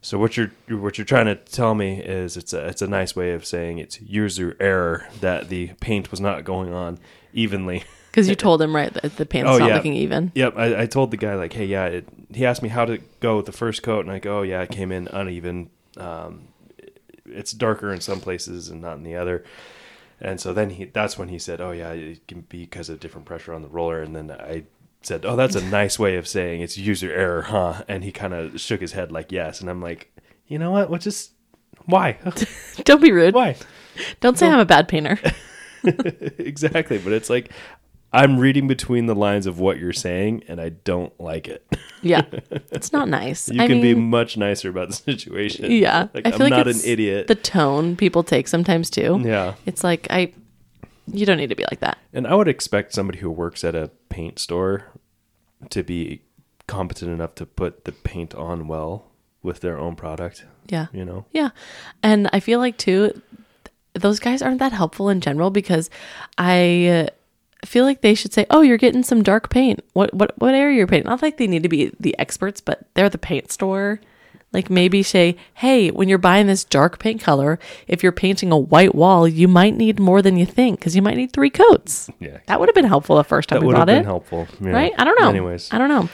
so 0.05 0.19
what 0.19 0.37
you're 0.37 0.51
what 0.69 0.99
you're 0.99 1.05
trying 1.05 1.27
to 1.27 1.37
tell 1.37 1.77
me 1.77 2.01
is 2.01 2.37
it's 2.37 2.53
a 2.53 2.67
it's 2.67 2.83
a 2.83 2.89
nice 2.89 3.15
way 3.15 3.35
of 3.35 3.47
saying 3.47 3.79
it's 3.79 4.01
user 4.01 4.57
error 4.59 5.07
that 5.21 5.49
the 5.49 5.69
paint 5.81 6.11
was 6.11 6.21
not 6.21 6.43
going 6.45 6.73
on 6.73 6.99
evenly. 7.33 7.85
Because 8.13 8.29
you 8.29 8.35
told 8.35 8.61
him 8.61 8.77
right 8.77 8.93
that 8.93 9.17
the 9.17 9.25
paint's 9.25 9.49
Oh, 9.49 9.57
not 9.57 9.69
yeah. 9.71 9.77
looking 9.77 9.95
even. 9.95 10.33
Yep, 10.35 10.55
I, 10.59 10.83
I 10.83 10.87
told 10.87 11.13
the 11.13 11.17
guy 11.17 11.35
like, 11.35 11.55
hey, 11.55 11.65
yeah. 11.65 11.87
It, 11.87 12.07
he 12.35 12.45
asked 12.45 12.63
me 12.63 12.69
how 12.69 12.85
to 12.85 12.99
go 13.21 13.39
with 13.39 13.47
the 13.47 13.53
first 13.53 13.83
coat, 13.83 14.01
and 14.05 14.11
I 14.11 14.19
go, 14.19 14.41
oh 14.41 14.43
yeah, 14.43 14.61
it 14.61 14.71
came 14.71 14.93
in 14.93 15.09
uneven. 15.09 15.71
Um, 15.97 16.49
it's 17.25 17.53
darker 17.53 17.91
in 17.91 18.03
some 18.03 18.21
places 18.21 18.69
and 18.69 18.83
not 18.83 18.99
in 18.99 19.03
the 19.03 19.15
other. 19.17 19.45
And 20.23 20.41
so 20.41 20.53
then 20.53 20.71
he, 20.71 20.85
that's 20.85 21.19
when 21.19 21.29
he 21.29 21.39
said, 21.39 21.61
oh 21.61 21.73
yeah, 21.73 21.91
it 21.91 22.27
can 22.29 22.43
be 22.43 22.61
because 22.61 22.89
of 22.89 23.01
different 23.01 23.27
pressure 23.27 23.53
on 23.53 23.63
the 23.63 23.69
roller. 23.69 24.01
And 24.01 24.15
then 24.15 24.31
I 24.31 24.65
said, 25.03 25.27
oh, 25.27 25.35
that's 25.35 25.57
a 25.57 25.65
nice 25.69 25.99
way 25.99 26.17
of 26.17 26.29
saying 26.29 26.63
it's 26.63 26.79
user 26.79 27.13
error, 27.13 27.43
huh? 27.43 27.83
And 27.89 28.05
he 28.05 28.13
kind 28.13 28.33
of 28.33 28.61
shook 28.61 28.81
his 28.81 28.93
head 28.93 29.11
like 29.11 29.33
yes. 29.33 29.61
And 29.61 29.69
I'm 29.69 29.83
like, 29.83 30.17
you 30.47 30.59
know 30.59 30.71
what? 30.71 30.91
What 30.91 31.01
just 31.01 31.33
why? 31.87 32.19
Don't 32.85 33.03
be 33.03 33.11
rude. 33.11 33.35
why? 33.35 33.57
Don't 34.21 34.39
say 34.39 34.49
I'm 34.49 34.61
a 34.61 34.65
bad 34.65 34.87
painter. 34.89 35.19
exactly. 35.85 36.99
But 36.99 37.13
it's 37.13 37.29
like 37.29 37.51
I'm 38.13 38.39
reading 38.39 38.69
between 38.69 39.07
the 39.07 39.15
lines 39.15 39.47
of 39.47 39.59
what 39.59 39.79
you're 39.79 39.93
saying, 39.93 40.45
and 40.49 40.61
I 40.61 40.69
don't 40.71 41.19
like 41.21 41.49
it. 41.49 41.67
yeah, 42.03 42.23
it's 42.71 42.93
not 42.93 43.09
nice. 43.09 43.49
You 43.49 43.63
I 43.63 43.67
can 43.67 43.81
be 43.81 43.95
much 43.95 44.37
nicer 44.37 44.69
about 44.69 44.89
the 44.89 44.95
situation. 45.13 45.71
yeah. 45.71 46.09
like, 46.13 46.27
I 46.27 46.31
I'm 46.31 46.39
feel 46.39 46.47
like 46.51 46.67
not 46.67 46.69
an 46.69 46.81
idiot. 46.85 47.27
The 47.29 47.35
tone 47.35 47.97
people 47.97 48.23
take 48.23 48.49
sometimes 48.49 48.91
too. 48.91 49.21
yeah, 49.25 49.55
It's 49.67 49.83
like 49.83 50.07
I, 50.11 50.33
you 51.07 51.25
don't 51.27 51.39
need 51.39 51.49
to 51.49 51.57
be 51.57 51.65
like 51.71 51.81
that. 51.81 51.99
and 52.13 52.27
I 52.27 52.35
would 52.35 52.49
expect 52.49 52.93
somebody 52.93 53.19
who 53.21 53.31
works 53.31 53.65
at 53.65 53.75
a 53.75 53.91
paint 54.09 54.39
store 54.39 54.85
to 55.71 55.83
be 55.83 56.23
competent 56.67 57.11
enough 57.11 57.35
to 57.37 57.47
put 57.47 57.85
the 57.85 57.93
paint 57.93 58.35
on 58.35 58.69
well 58.69 59.07
with 59.43 59.61
their 59.61 59.79
own 59.79 59.97
product. 59.97 60.45
Yeah. 60.69 60.87
You 60.93 61.05
know, 61.05 61.25
Yeah. 61.33 61.51
And 62.03 62.29
I 62.33 62.41
feel 62.41 62.59
like 62.61 62.77
too 62.79 63.21
those 63.95 64.21
guys 64.21 64.41
aren't 64.43 64.59
that 64.61 64.73
helpful 64.73 65.09
in 65.09 65.21
general 65.21 65.51
because 65.51 65.91
I 66.39 66.87
uh, 66.87 67.07
feel 67.65 67.85
like 67.85 68.01
they 68.01 68.15
should 68.15 68.33
say, 68.33 68.47
"Oh, 68.51 68.61
you're 68.63 68.79
getting 68.79 69.03
some 69.03 69.23
dark 69.23 69.51
paint. 69.51 69.85
What 69.93 70.13
what 70.15 70.39
what 70.39 70.55
area 70.55 70.77
you're 70.77 70.87
painting?" 70.87 71.09
Not 71.09 71.23
like 71.23 71.37
they 71.37 71.47
need 71.47 71.63
to 71.63 71.69
be 71.69 71.93
the 71.99 72.19
experts, 72.19 72.61
but 72.61 72.83
they're 72.95 73.09
the 73.09 73.19
paint 73.19 73.51
store. 73.53 74.01
Like 74.53 74.69
maybe 74.69 75.03
say, 75.03 75.37
"Hey, 75.55 75.91
when 75.91 76.09
you're 76.09 76.19
buying 76.19 76.47
this 76.47 76.65
dark 76.65 76.99
paint 76.99 77.23
color, 77.23 77.59
if 77.89 78.03
you're 78.03 78.13
painting 78.13 78.53
a 78.53 78.59
white 78.59 78.95
wall, 78.95 79.27
you 79.27 79.49
might 79.49 79.75
need 79.77 79.99
more 79.99 80.21
than 80.21 80.37
you 80.37 80.45
think 80.45 80.79
because 80.79 80.95
you 80.95 81.01
might 81.03 81.17
need 81.17 81.33
three 81.33 81.51
coats." 81.51 82.11
yeah, 82.21 82.39
That 82.47 82.61
would 82.61 82.69
have 82.69 82.75
been 82.75 82.85
helpful 82.85 83.17
the 83.17 83.25
first 83.25 83.49
time 83.49 83.61
that 83.61 83.61
we 83.63 83.69
would 83.69 83.77
have 83.77 83.87
bought 83.87 83.93
been 83.93 84.03
it, 84.03 84.07
helpful, 84.07 84.47
yeah. 84.61 84.71
right? 84.71 84.93
I 84.99 85.05
don't 85.05 85.19
know. 85.19 85.31
Anyways, 85.31 85.73
I 85.73 85.79
don't 85.79 85.89
know. 85.89 86.09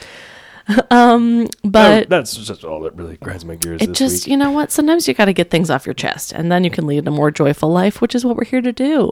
um, 0.91 1.47
but 1.63 2.09
that's 2.09 2.35
just 2.35 2.63
all 2.63 2.81
that 2.81 2.95
really 2.95 3.17
grinds 3.17 3.43
my 3.43 3.55
gears. 3.55 3.81
it 3.81 3.87
this 3.87 3.97
just 3.97 4.25
week. 4.25 4.31
you 4.31 4.37
know 4.37 4.51
what 4.51 4.71
sometimes 4.71 5.07
you 5.07 5.13
got 5.15 5.25
to 5.25 5.33
get 5.33 5.49
things 5.49 5.69
off 5.71 5.85
your 5.85 5.95
chest 5.95 6.31
and 6.31 6.51
then 6.51 6.63
you 6.63 6.69
can 6.69 6.85
lead 6.85 7.07
a 7.07 7.11
more 7.11 7.31
joyful 7.31 7.71
life 7.71 8.01
which 8.01 8.13
is 8.13 8.23
what 8.23 8.35
we're 8.37 8.45
here 8.45 8.61
to 8.61 8.71
do 8.71 9.11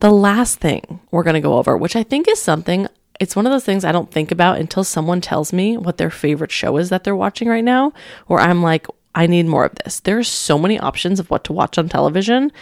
the 0.00 0.10
last 0.10 0.58
thing 0.60 1.00
we're 1.10 1.22
going 1.22 1.34
to 1.34 1.40
go 1.40 1.58
over 1.58 1.76
which 1.76 1.96
i 1.96 2.02
think 2.02 2.28
is 2.28 2.40
something 2.40 2.86
it's 3.20 3.34
one 3.34 3.46
of 3.46 3.52
those 3.52 3.64
things 3.64 3.84
i 3.84 3.92
don't 3.92 4.10
think 4.10 4.30
about 4.30 4.58
until 4.58 4.84
someone 4.84 5.20
tells 5.20 5.52
me 5.52 5.76
what 5.76 5.96
their 5.96 6.10
favorite 6.10 6.52
show 6.52 6.76
is 6.76 6.88
that 6.88 7.04
they're 7.04 7.16
watching 7.16 7.48
right 7.48 7.64
now 7.64 7.92
or 8.28 8.40
i'm 8.40 8.62
like 8.62 8.86
i 9.14 9.26
need 9.26 9.46
more 9.46 9.64
of 9.64 9.74
this 9.84 10.00
there's 10.00 10.28
so 10.28 10.58
many 10.58 10.78
options 10.78 11.18
of 11.18 11.30
what 11.30 11.44
to 11.44 11.52
watch 11.52 11.78
on 11.78 11.88
television 11.88 12.52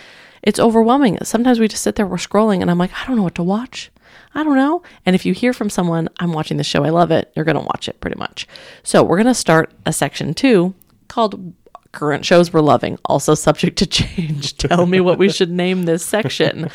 it's 0.43 0.61
overwhelming 0.61 1.19
sometimes 1.23 1.59
we 1.59 1.69
just 1.69 1.83
sit 1.83 1.97
there 1.97 2.07
we're 2.07 2.17
scrolling 2.17 2.61
and 2.61 2.71
i'm 2.71 2.79
like 2.79 2.93
i 2.95 3.07
don't 3.07 3.17
know 3.17 3.23
what 3.23 3.35
to 3.35 3.43
watch 3.43 3.91
I 4.35 4.45
don't 4.45 4.57
know. 4.57 4.83
And 5.07 5.17
if 5.17 5.25
you 5.25 5.33
hear 5.33 5.55
from 5.55 5.71
someone, 5.71 6.11
I'm 6.21 6.35
watching 6.35 6.59
the 6.59 6.65
show, 6.65 6.85
I 6.85 6.91
love 6.91 7.11
it, 7.11 7.33
you're 7.35 7.45
going 7.47 7.57
to 7.57 7.63
watch 7.63 7.89
it 7.89 8.01
pretty 8.01 8.19
much. 8.19 8.47
So 8.83 9.03
we're 9.03 9.17
going 9.17 9.27
to 9.29 9.35
start 9.35 9.73
a 9.87 9.95
section 9.95 10.35
two 10.35 10.75
called 11.09 11.55
Current 11.93 12.27
Shows 12.27 12.53
We're 12.53 12.61
Loving, 12.61 12.99
also 13.07 13.35
subject 13.35 13.79
to 13.79 13.87
change. 13.87 14.59
Tell 14.59 14.85
me 14.85 15.01
what 15.01 15.19
we 15.19 15.31
should 15.31 15.51
name 15.51 15.85
this 15.85 16.05
section. 16.05 16.71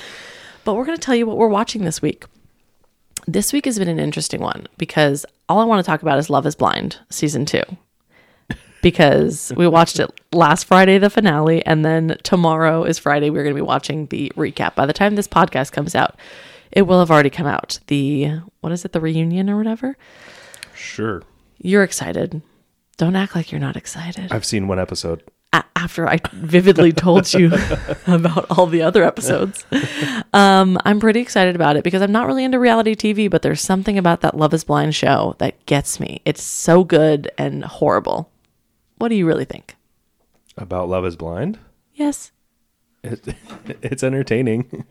But 0.63 0.75
we're 0.75 0.85
going 0.85 0.97
to 0.97 1.01
tell 1.03 1.15
you 1.15 1.25
what 1.25 1.37
we're 1.37 1.47
watching 1.47 1.83
this 1.83 2.01
week. 2.01 2.25
This 3.27 3.53
week 3.53 3.65
has 3.65 3.77
been 3.79 3.87
an 3.87 3.99
interesting 3.99 4.41
one 4.41 4.67
because 4.77 5.25
all 5.47 5.59
I 5.59 5.65
want 5.65 5.83
to 5.83 5.89
talk 5.89 6.01
about 6.01 6.19
is 6.19 6.29
Love 6.29 6.45
is 6.45 6.55
Blind, 6.55 6.99
season 7.09 7.45
two. 7.45 7.63
Because 8.81 9.51
we 9.57 9.67
watched 9.67 9.99
it 9.99 10.09
last 10.31 10.65
Friday, 10.65 10.97
the 10.97 11.09
finale, 11.09 11.65
and 11.65 11.85
then 11.85 12.17
tomorrow 12.23 12.83
is 12.83 12.97
Friday. 12.99 13.29
We're 13.29 13.43
going 13.43 13.55
to 13.55 13.61
be 13.61 13.65
watching 13.65 14.07
the 14.07 14.31
recap. 14.35 14.75
By 14.75 14.85
the 14.85 14.93
time 14.93 15.15
this 15.15 15.27
podcast 15.27 15.71
comes 15.71 15.93
out, 15.95 16.17
it 16.71 16.83
will 16.83 16.99
have 16.99 17.11
already 17.11 17.29
come 17.29 17.47
out. 17.47 17.79
The, 17.87 18.39
what 18.61 18.71
is 18.71 18.85
it, 18.85 18.91
the 18.91 19.01
reunion 19.01 19.49
or 19.49 19.57
whatever? 19.57 19.97
sure. 20.73 21.23
You're 21.63 21.83
excited. 21.83 22.41
Don't 22.97 23.15
act 23.15 23.35
like 23.35 23.51
you're 23.51 23.61
not 23.61 23.75
excited. 23.75 24.31
I've 24.31 24.45
seen 24.45 24.67
one 24.67 24.79
episode. 24.79 25.23
A- 25.53 25.63
after 25.75 26.07
I 26.07 26.19
vividly 26.31 26.91
told 26.91 27.33
you 27.33 27.51
about 28.07 28.45
all 28.51 28.65
the 28.67 28.81
other 28.81 29.03
episodes. 29.03 29.65
Um, 30.33 30.77
I'm 30.85 30.99
pretty 30.99 31.19
excited 31.19 31.55
about 31.55 31.75
it 31.75 31.83
because 31.83 32.01
I'm 32.01 32.11
not 32.11 32.27
really 32.27 32.43
into 32.43 32.59
reality 32.59 32.95
TV, 32.95 33.29
but 33.29 33.41
there's 33.41 33.61
something 33.61 33.97
about 33.97 34.21
that 34.21 34.37
Love 34.37 34.53
is 34.53 34.63
Blind 34.63 34.95
show 34.95 35.35
that 35.39 35.65
gets 35.65 35.99
me. 35.99 36.21
It's 36.25 36.43
so 36.43 36.83
good 36.83 37.29
and 37.37 37.63
horrible. 37.65 38.31
What 38.97 39.09
do 39.09 39.15
you 39.15 39.25
really 39.25 39.45
think? 39.45 39.75
About 40.57 40.89
Love 40.89 41.05
is 41.05 41.15
Blind? 41.15 41.57
Yes, 41.93 42.31
It, 43.03 43.35
it's 43.81 44.03
entertaining. 44.03 44.85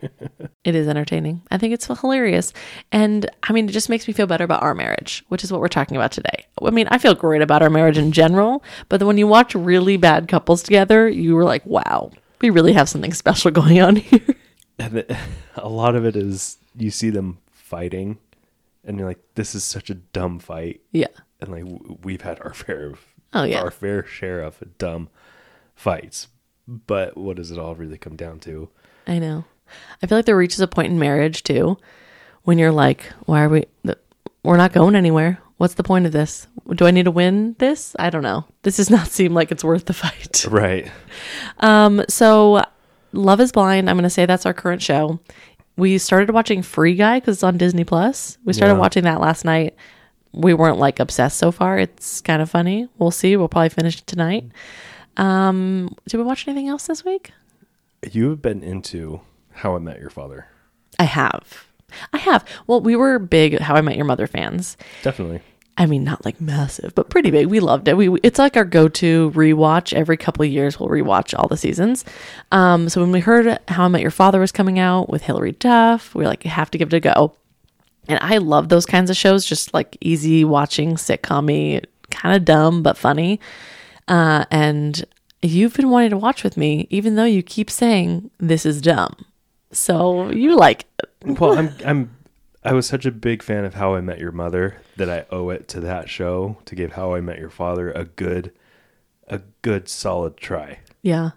it 0.63 0.75
is 0.75 0.87
entertaining. 0.87 1.41
I 1.49 1.57
think 1.57 1.73
it's 1.73 1.85
hilarious. 1.85 2.51
And 2.91 3.29
I 3.43 3.53
mean, 3.53 3.69
it 3.69 3.71
just 3.71 3.89
makes 3.89 4.07
me 4.07 4.13
feel 4.13 4.27
better 4.27 4.43
about 4.43 4.63
our 4.63 4.75
marriage, 4.75 5.23
which 5.29 5.43
is 5.43 5.51
what 5.51 5.61
we're 5.61 5.67
talking 5.69 5.95
about 5.97 6.11
today. 6.11 6.45
I 6.61 6.69
mean, 6.71 6.87
I 6.89 6.97
feel 6.97 7.15
great 7.15 7.41
about 7.41 7.61
our 7.61 7.69
marriage 7.69 7.97
in 7.97 8.11
general, 8.11 8.63
but 8.89 8.97
then 8.97 9.07
when 9.07 9.17
you 9.17 9.27
watch 9.27 9.55
really 9.55 9.97
bad 9.97 10.27
couples 10.27 10.61
together, 10.63 11.07
you 11.07 11.35
were 11.35 11.45
like, 11.45 11.65
wow, 11.65 12.11
we 12.41 12.49
really 12.49 12.73
have 12.73 12.89
something 12.89 13.13
special 13.13 13.49
going 13.61 13.81
on 13.81 13.95
here. 13.97 14.35
and 14.77 15.05
a 15.55 15.69
lot 15.69 15.95
of 15.95 16.05
it 16.05 16.15
is 16.15 16.57
you 16.75 16.91
see 16.91 17.09
them 17.09 17.37
fighting 17.51 18.17
and 18.83 18.97
you're 18.97 19.07
like, 19.07 19.21
this 19.35 19.55
is 19.55 19.63
such 19.63 19.89
a 19.89 19.95
dumb 19.95 20.39
fight. 20.39 20.81
yeah. 20.91 21.07
And 21.39 21.49
like 21.51 21.63
w- 21.63 21.97
we've 22.03 22.21
had 22.21 22.39
our 22.41 22.53
fair 22.53 22.91
of 22.91 22.99
Oh, 23.33 23.43
yeah. 23.43 23.61
our 23.61 23.71
fair 23.71 24.05
share 24.05 24.41
of 24.41 24.61
dumb 24.77 25.09
fights. 25.73 26.27
But 26.67 27.17
what 27.17 27.37
does 27.37 27.51
it 27.51 27.57
all 27.59 27.75
really 27.75 27.97
come 27.97 28.15
down 28.15 28.39
to? 28.41 28.69
I 29.07 29.19
know. 29.19 29.45
I 30.01 30.07
feel 30.07 30.17
like 30.17 30.25
there 30.25 30.37
reaches 30.37 30.59
a 30.59 30.67
point 30.67 30.91
in 30.91 30.99
marriage 30.99 31.43
too 31.43 31.77
when 32.43 32.57
you're 32.57 32.71
like, 32.71 33.05
why 33.25 33.41
are 33.43 33.49
we, 33.49 33.65
we're 34.43 34.57
not 34.57 34.73
going 34.73 34.95
anywhere. 34.95 35.39
What's 35.57 35.75
the 35.75 35.83
point 35.83 36.05
of 36.05 36.11
this? 36.11 36.47
Do 36.73 36.85
I 36.87 36.91
need 36.91 37.03
to 37.05 37.11
win 37.11 37.55
this? 37.59 37.95
I 37.99 38.09
don't 38.09 38.23
know. 38.23 38.45
This 38.63 38.77
does 38.77 38.89
not 38.97 39.07
seem 39.07 39.33
like 39.33 39.51
it's 39.51 39.63
worth 39.63 39.85
the 39.85 39.93
fight. 39.93 40.45
Right. 40.49 40.91
Um, 41.59 42.03
so 42.09 42.63
Love 43.13 43.39
is 43.41 43.51
Blind, 43.51 43.89
I'm 43.89 43.95
going 43.95 44.03
to 44.03 44.09
say 44.09 44.25
that's 44.25 44.45
our 44.45 44.53
current 44.53 44.81
show. 44.81 45.19
We 45.77 45.97
started 45.97 46.31
watching 46.31 46.61
Free 46.63 46.95
Guy 46.95 47.19
because 47.19 47.37
it's 47.37 47.43
on 47.43 47.57
Disney 47.57 47.83
Plus. 47.83 48.37
We 48.43 48.53
started 48.53 48.73
Yeah. 48.75 48.79
watching 48.79 49.03
that 49.03 49.21
last 49.21 49.45
night. 49.45 49.75
We 50.33 50.53
weren't 50.53 50.77
like 50.79 50.99
obsessed 50.99 51.37
so 51.37 51.51
far. 51.51 51.77
It's 51.77 52.21
kind 52.21 52.41
of 52.41 52.49
funny. 52.49 52.87
We'll 52.97 53.11
see. 53.11 53.35
We'll 53.37 53.47
probably 53.49 53.69
finish 53.69 53.99
it 53.99 54.07
tonight. 54.07 54.45
Um, 55.17 55.95
did 56.07 56.17
we 56.17 56.23
watch 56.23 56.47
anything 56.47 56.67
else 56.67 56.87
this 56.87 57.03
week? 57.05 57.31
You 58.11 58.29
have 58.29 58.41
been 58.41 58.63
into 58.63 59.21
How 59.51 59.75
I 59.75 59.79
Met 59.79 59.99
Your 59.99 60.09
Father. 60.09 60.47
I 60.99 61.03
have. 61.03 61.65
I 62.13 62.17
have. 62.17 62.45
Well, 62.67 62.81
we 62.81 62.95
were 62.95 63.19
big 63.19 63.59
How 63.59 63.75
I 63.75 63.81
Met 63.81 63.95
Your 63.97 64.05
Mother 64.05 64.27
fans. 64.27 64.77
Definitely. 65.03 65.41
I 65.77 65.85
mean, 65.85 66.03
not 66.03 66.23
like 66.25 66.39
massive, 66.41 66.93
but 66.95 67.09
pretty 67.09 67.31
big. 67.31 67.47
We 67.47 67.59
loved 67.59 67.87
it. 67.87 67.95
We 67.97 68.09
we- 68.09 68.19
it's 68.23 68.37
like 68.39 68.55
our 68.57 68.65
go-to 68.65 69.31
rewatch. 69.31 69.93
Every 69.93 70.17
couple 70.17 70.43
of 70.45 70.51
years, 70.51 70.79
we'll 70.79 70.89
rewatch 70.89 71.33
all 71.37 71.47
the 71.47 71.57
seasons. 71.57 72.05
Um, 72.51 72.89
so 72.89 73.01
when 73.01 73.11
we 73.11 73.19
heard 73.19 73.57
How 73.67 73.85
I 73.85 73.87
Met 73.87 74.01
Your 74.01 74.11
Father 74.11 74.39
was 74.39 74.51
coming 74.51 74.79
out 74.79 75.09
with 75.09 75.23
Hilary 75.23 75.53
Duff, 75.53 76.13
we 76.13 76.23
were 76.23 76.27
like, 76.29 76.43
have 76.43 76.71
to 76.71 76.77
give 76.77 76.93
it 76.93 76.97
a 76.97 76.99
go. 76.99 77.35
And 78.07 78.19
I 78.21 78.37
love 78.37 78.69
those 78.69 78.85
kinds 78.85 79.09
of 79.09 79.15
shows, 79.17 79.45
just 79.45 79.73
like 79.73 79.97
easy 80.01 80.43
watching, 80.43 80.95
sitcom 80.95 81.83
kind 82.09 82.35
of 82.35 82.43
dumb 82.45 82.83
but 82.83 82.97
funny. 82.97 83.39
Uh, 84.11 84.43
and 84.51 85.05
you've 85.41 85.73
been 85.73 85.89
wanting 85.89 86.09
to 86.09 86.17
watch 86.17 86.43
with 86.43 86.57
me, 86.57 86.85
even 86.89 87.15
though 87.15 87.23
you 87.23 87.41
keep 87.41 87.69
saying 87.69 88.29
this 88.39 88.65
is 88.65 88.81
dumb. 88.81 89.15
So 89.71 90.29
you 90.31 90.57
like 90.57 90.85
it. 91.01 91.39
Well, 91.39 91.57
I'm 91.57 91.73
I'm 91.85 92.15
I 92.61 92.73
was 92.73 92.85
such 92.85 93.05
a 93.05 93.11
big 93.11 93.41
fan 93.41 93.63
of 93.63 93.75
How 93.75 93.95
I 93.95 94.01
Met 94.01 94.19
Your 94.19 94.33
Mother 94.33 94.81
that 94.97 95.09
I 95.09 95.25
owe 95.33 95.49
it 95.49 95.69
to 95.69 95.79
that 95.79 96.09
show 96.09 96.57
to 96.65 96.75
give 96.75 96.91
How 96.91 97.13
I 97.15 97.21
Met 97.21 97.39
Your 97.39 97.49
Father 97.49 97.89
a 97.91 98.03
good 98.03 98.51
a 99.27 99.41
good 99.61 99.87
solid 99.87 100.35
try. 100.35 100.79
Yeah. 101.01 101.31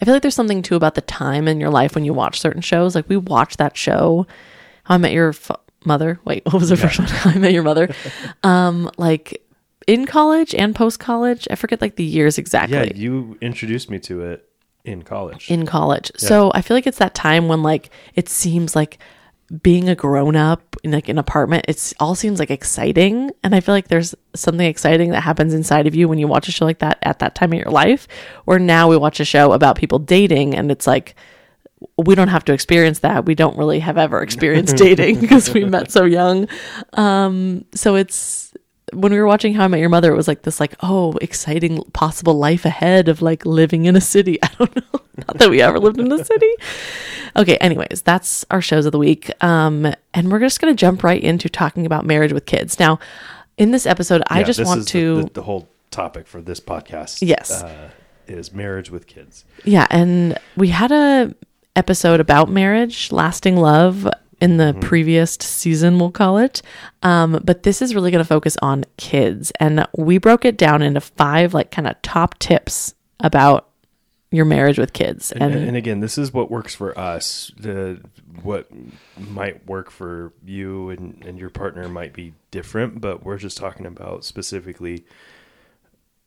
I 0.00 0.04
feel 0.06 0.14
like 0.14 0.22
there's 0.22 0.34
something 0.34 0.62
too 0.62 0.76
about 0.76 0.94
the 0.94 1.02
time 1.02 1.46
in 1.46 1.60
your 1.60 1.70
life 1.70 1.94
when 1.94 2.06
you 2.06 2.14
watch 2.14 2.40
certain 2.40 2.62
shows. 2.62 2.94
Like 2.94 3.08
we 3.08 3.18
watched 3.18 3.58
that 3.58 3.76
show, 3.76 4.26
How 4.84 4.94
I 4.94 4.98
Met 4.98 5.12
Your 5.12 5.28
F- 5.30 5.50
Mother. 5.84 6.20
Wait, 6.24 6.42
what 6.46 6.54
was 6.54 6.70
the 6.70 6.76
first 6.78 6.98
one? 6.98 7.08
How 7.10 7.30
I 7.30 7.38
Met 7.38 7.52
Your 7.52 7.62
Mother. 7.62 7.94
Um, 8.42 8.90
like 8.98 9.42
in 9.86 10.06
college 10.06 10.54
and 10.54 10.74
post 10.74 10.98
college. 10.98 11.46
I 11.50 11.54
forget 11.54 11.80
like 11.80 11.96
the 11.96 12.04
years 12.04 12.38
exactly. 12.38 12.76
Yeah, 12.76 12.92
you 12.94 13.38
introduced 13.40 13.90
me 13.90 13.98
to 14.00 14.22
it 14.22 14.48
in 14.84 15.02
college. 15.02 15.50
in 15.50 15.66
college. 15.66 16.12
So 16.16 16.52
I 16.54 16.60
feel 16.60 16.76
like 16.76 16.86
it's 16.86 16.98
that 16.98 17.14
time 17.14 17.48
when 17.48 17.62
like 17.62 17.90
it 18.14 18.28
seems 18.28 18.76
like 18.76 18.98
being 19.62 19.88
a 19.88 19.94
grown 19.94 20.36
up 20.36 20.76
in 20.82 20.90
like 20.90 21.08
an 21.08 21.18
apartment, 21.18 21.66
it's 21.68 21.94
all 22.00 22.14
seems 22.14 22.38
like 22.38 22.50
exciting. 22.50 23.30
And 23.42 23.54
I 23.54 23.60
feel 23.60 23.74
like 23.74 23.88
there's 23.88 24.14
something 24.34 24.66
exciting 24.66 25.10
that 25.10 25.22
happens 25.22 25.54
inside 25.54 25.86
of 25.86 25.94
you 25.94 26.08
when 26.08 26.18
you 26.18 26.26
watch 26.26 26.48
a 26.48 26.52
show 26.52 26.64
like 26.64 26.78
that 26.78 26.98
at 27.02 27.18
that 27.18 27.34
time 27.34 27.52
in 27.52 27.58
your 27.58 27.70
life. 27.70 28.08
Or 28.46 28.58
now 28.58 28.88
we 28.88 28.96
watch 28.96 29.20
a 29.20 29.24
show 29.24 29.52
about 29.52 29.76
people 29.76 29.98
dating 29.98 30.54
and 30.54 30.70
it's 30.70 30.86
like 30.86 31.14
we 31.98 32.14
don't 32.14 32.28
have 32.28 32.44
to 32.46 32.52
experience 32.52 33.00
that. 33.00 33.26
We 33.26 33.34
don't 33.34 33.58
really 33.58 33.80
have 33.80 33.98
ever 33.98 34.22
experienced 34.22 34.76
dating 34.76 35.20
because 35.20 35.52
we 35.52 35.64
met 35.64 35.90
so 35.90 36.04
young. 36.04 36.48
Um, 36.94 37.66
so 37.74 37.94
it's 37.94 38.53
when 38.94 39.12
we 39.12 39.18
were 39.18 39.26
watching 39.26 39.54
How 39.54 39.64
I 39.64 39.68
Met 39.68 39.80
Your 39.80 39.88
Mother, 39.88 40.12
it 40.12 40.16
was 40.16 40.28
like 40.28 40.42
this, 40.42 40.60
like, 40.60 40.74
oh, 40.80 41.12
exciting 41.20 41.82
possible 41.92 42.34
life 42.34 42.64
ahead 42.64 43.08
of 43.08 43.22
like 43.22 43.44
living 43.44 43.86
in 43.86 43.96
a 43.96 44.00
city. 44.00 44.38
I 44.42 44.50
don't 44.58 44.76
know. 44.76 45.00
Not 45.16 45.38
that 45.38 45.50
we 45.50 45.62
ever 45.62 45.78
lived 45.78 45.98
in 45.98 46.10
a 46.10 46.24
city. 46.24 46.50
Okay, 47.36 47.56
anyways, 47.56 48.02
that's 48.02 48.44
our 48.50 48.60
shows 48.60 48.86
of 48.86 48.92
the 48.92 48.98
week. 48.98 49.30
Um, 49.42 49.92
and 50.12 50.30
we're 50.30 50.40
just 50.40 50.60
gonna 50.60 50.74
jump 50.74 51.02
right 51.02 51.22
into 51.22 51.48
talking 51.48 51.86
about 51.86 52.04
marriage 52.04 52.32
with 52.32 52.46
kids. 52.46 52.78
Now, 52.78 52.98
in 53.56 53.70
this 53.70 53.86
episode, 53.86 54.22
I 54.28 54.42
just 54.42 54.64
want 54.64 54.88
to 54.88 55.16
the, 55.16 55.22
the, 55.22 55.30
the 55.34 55.42
whole 55.42 55.68
topic 55.90 56.26
for 56.26 56.40
this 56.40 56.60
podcast. 56.60 57.18
Yes. 57.22 57.62
uh, 57.62 57.90
is 58.26 58.52
marriage 58.52 58.90
with 58.90 59.06
kids. 59.06 59.44
Yeah, 59.64 59.86
and 59.90 60.38
we 60.56 60.68
had 60.68 60.90
a 60.92 61.34
episode 61.76 62.20
about 62.20 62.48
marriage, 62.48 63.10
lasting 63.12 63.56
love 63.56 64.08
in 64.44 64.58
the 64.58 64.74
previous 64.80 65.32
season, 65.40 65.98
we'll 65.98 66.10
call 66.10 66.38
it. 66.38 66.60
Um, 67.02 67.40
but 67.42 67.62
this 67.62 67.80
is 67.80 67.94
really 67.94 68.10
going 68.10 68.22
to 68.22 68.28
focus 68.28 68.56
on 68.60 68.84
kids, 68.96 69.52
and 69.58 69.86
we 69.96 70.18
broke 70.18 70.44
it 70.44 70.56
down 70.56 70.82
into 70.82 71.00
five 71.00 71.54
like 71.54 71.70
kind 71.70 71.88
of 71.88 72.00
top 72.02 72.38
tips 72.38 72.94
about 73.20 73.70
your 74.30 74.44
marriage 74.44 74.78
with 74.78 74.92
kids. 74.92 75.32
And, 75.32 75.42
And, 75.42 75.54
and 75.68 75.76
again, 75.76 76.00
this 76.00 76.18
is 76.18 76.32
what 76.32 76.50
works 76.50 76.74
for 76.74 76.98
us. 76.98 77.52
The 77.56 78.00
what 78.42 78.68
might 79.16 79.66
work 79.66 79.90
for 79.90 80.32
you 80.44 80.90
and, 80.90 81.24
and 81.24 81.38
your 81.38 81.50
partner 81.50 81.88
might 81.88 82.12
be 82.12 82.34
different, 82.50 83.00
but 83.00 83.24
we're 83.24 83.38
just 83.38 83.56
talking 83.56 83.86
about 83.86 84.24
specifically 84.24 85.06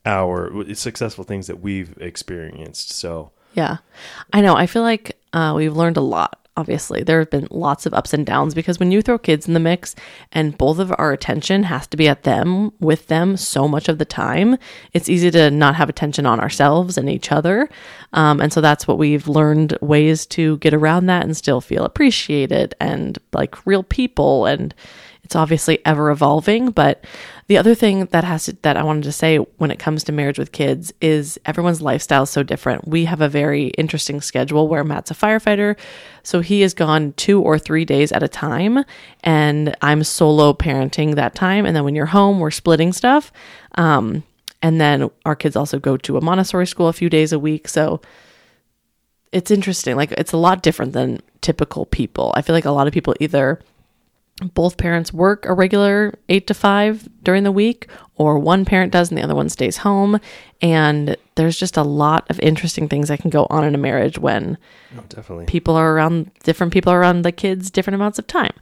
our 0.05 0.73
successful 0.73 1.25
things 1.25 1.47
that 1.47 1.59
we've 1.59 1.97
experienced. 1.99 2.91
So 2.93 3.31
Yeah. 3.53 3.77
I 4.31 4.39
know. 4.39 4.55
I 4.55 4.67
feel 4.67 4.83
like 4.83 5.17
uh, 5.33 5.53
we've 5.55 5.75
learned 5.75 5.97
a 5.97 6.01
lot. 6.01 6.46
Obviously, 6.57 7.03
there 7.03 7.19
have 7.19 7.29
been 7.29 7.47
lots 7.51 7.85
of 7.85 7.93
ups 7.93 8.13
and 8.15 8.25
downs 8.25 8.55
because 8.55 8.79
when 8.79 8.91
you 8.91 9.03
throw 9.03 9.19
kids 9.19 9.47
in 9.47 9.53
the 9.53 9.59
mix 9.59 9.93
and 10.31 10.57
both 10.57 10.79
of 10.79 10.91
our 10.97 11.13
attention 11.13 11.61
has 11.61 11.85
to 11.85 11.95
be 11.95 12.07
at 12.07 12.23
them 12.23 12.71
with 12.79 13.05
them 13.07 13.37
so 13.37 13.67
much 13.67 13.87
of 13.87 13.99
the 13.99 14.05
time, 14.05 14.57
it's 14.91 15.07
easy 15.07 15.29
to 15.29 15.51
not 15.51 15.75
have 15.75 15.87
attention 15.87 16.25
on 16.25 16.39
ourselves 16.39 16.97
and 16.97 17.11
each 17.11 17.31
other. 17.31 17.69
Um, 18.13 18.41
and 18.41 18.51
so 18.51 18.59
that's 18.59 18.87
what 18.87 18.97
we've 18.97 19.27
learned 19.27 19.77
ways 19.81 20.25
to 20.27 20.57
get 20.57 20.73
around 20.73 21.05
that 21.05 21.23
and 21.23 21.37
still 21.37 21.61
feel 21.61 21.85
appreciated 21.85 22.73
and 22.79 23.19
like 23.33 23.63
real 23.67 23.83
people. 23.83 24.47
And 24.47 24.73
it's 25.27 25.35
obviously 25.35 25.85
ever 25.85 26.09
evolving, 26.09 26.71
but 26.71 27.03
the 27.47 27.57
other 27.57 27.75
thing 27.75 28.05
that 28.05 28.23
has 28.23 28.45
to, 28.45 28.53
that 28.61 28.77
I 28.77 28.83
wanted 28.83 29.03
to 29.03 29.11
say 29.11 29.39
when 29.39 29.71
it 29.71 29.77
comes 29.77 30.05
to 30.05 30.13
marriage 30.13 30.39
with 30.39 30.53
kids 30.53 30.93
is 31.01 31.37
everyone's 31.45 31.81
lifestyle 31.81 32.23
is 32.23 32.29
so 32.29 32.43
different. 32.43 32.87
We 32.87 33.03
have 33.03 33.19
a 33.19 33.27
very 33.27 33.67
interesting 33.77 34.21
schedule 34.21 34.69
where 34.69 34.85
Matt's 34.85 35.11
a 35.11 35.15
firefighter, 35.15 35.77
so 36.23 36.39
he 36.39 36.63
is 36.63 36.73
gone 36.73 37.11
two 37.17 37.41
or 37.41 37.59
three 37.59 37.83
days 37.83 38.13
at 38.13 38.23
a 38.23 38.29
time, 38.29 38.85
and 39.21 39.75
I'm 39.81 40.05
solo 40.05 40.53
parenting 40.53 41.15
that 41.15 41.35
time. 41.35 41.65
And 41.65 41.75
then 41.75 41.83
when 41.83 41.93
you're 41.93 42.05
home, 42.05 42.39
we're 42.39 42.49
splitting 42.49 42.93
stuff. 42.93 43.33
Um, 43.75 44.23
and 44.61 44.79
then 44.79 45.09
our 45.25 45.35
kids 45.35 45.57
also 45.57 45.77
go 45.77 45.97
to 45.97 46.15
a 46.15 46.21
Montessori 46.21 46.67
school 46.67 46.87
a 46.87 46.93
few 46.93 47.09
days 47.09 47.33
a 47.33 47.39
week, 47.39 47.67
so 47.67 47.99
it's 49.33 49.51
interesting. 49.51 49.97
Like 49.97 50.13
it's 50.13 50.31
a 50.31 50.37
lot 50.37 50.63
different 50.63 50.93
than 50.93 51.19
typical 51.41 51.85
people. 51.85 52.31
I 52.37 52.41
feel 52.41 52.55
like 52.55 52.63
a 52.63 52.71
lot 52.71 52.87
of 52.87 52.93
people 52.93 53.13
either 53.19 53.59
both 54.53 54.77
parents 54.77 55.11
work 55.11 55.45
a 55.45 55.53
regular 55.53 56.13
eight 56.29 56.47
to 56.47 56.53
five 56.53 57.07
during 57.23 57.43
the 57.43 57.51
week, 57.51 57.87
or 58.15 58.37
one 58.37 58.65
parent 58.65 58.91
does 58.91 59.09
and 59.09 59.17
the 59.17 59.23
other 59.23 59.35
one 59.35 59.49
stays 59.49 59.77
home. 59.77 60.19
And 60.61 61.17
there's 61.35 61.57
just 61.57 61.77
a 61.77 61.83
lot 61.83 62.29
of 62.29 62.39
interesting 62.39 62.87
things 62.87 63.07
that 63.07 63.19
can 63.19 63.29
go 63.29 63.47
on 63.49 63.63
in 63.63 63.73
a 63.73 63.79
marriage 63.79 64.19
when 64.19 64.57
oh, 64.97 65.03
definitely. 65.09 65.45
people 65.45 65.75
are 65.75 65.93
around, 65.93 66.31
different 66.43 66.73
people 66.73 66.91
are 66.91 66.99
around 66.99 67.23
the 67.23 67.31
kids 67.31 67.71
different 67.71 67.95
amounts 67.95 68.19
of 68.19 68.27
time. 68.27 68.53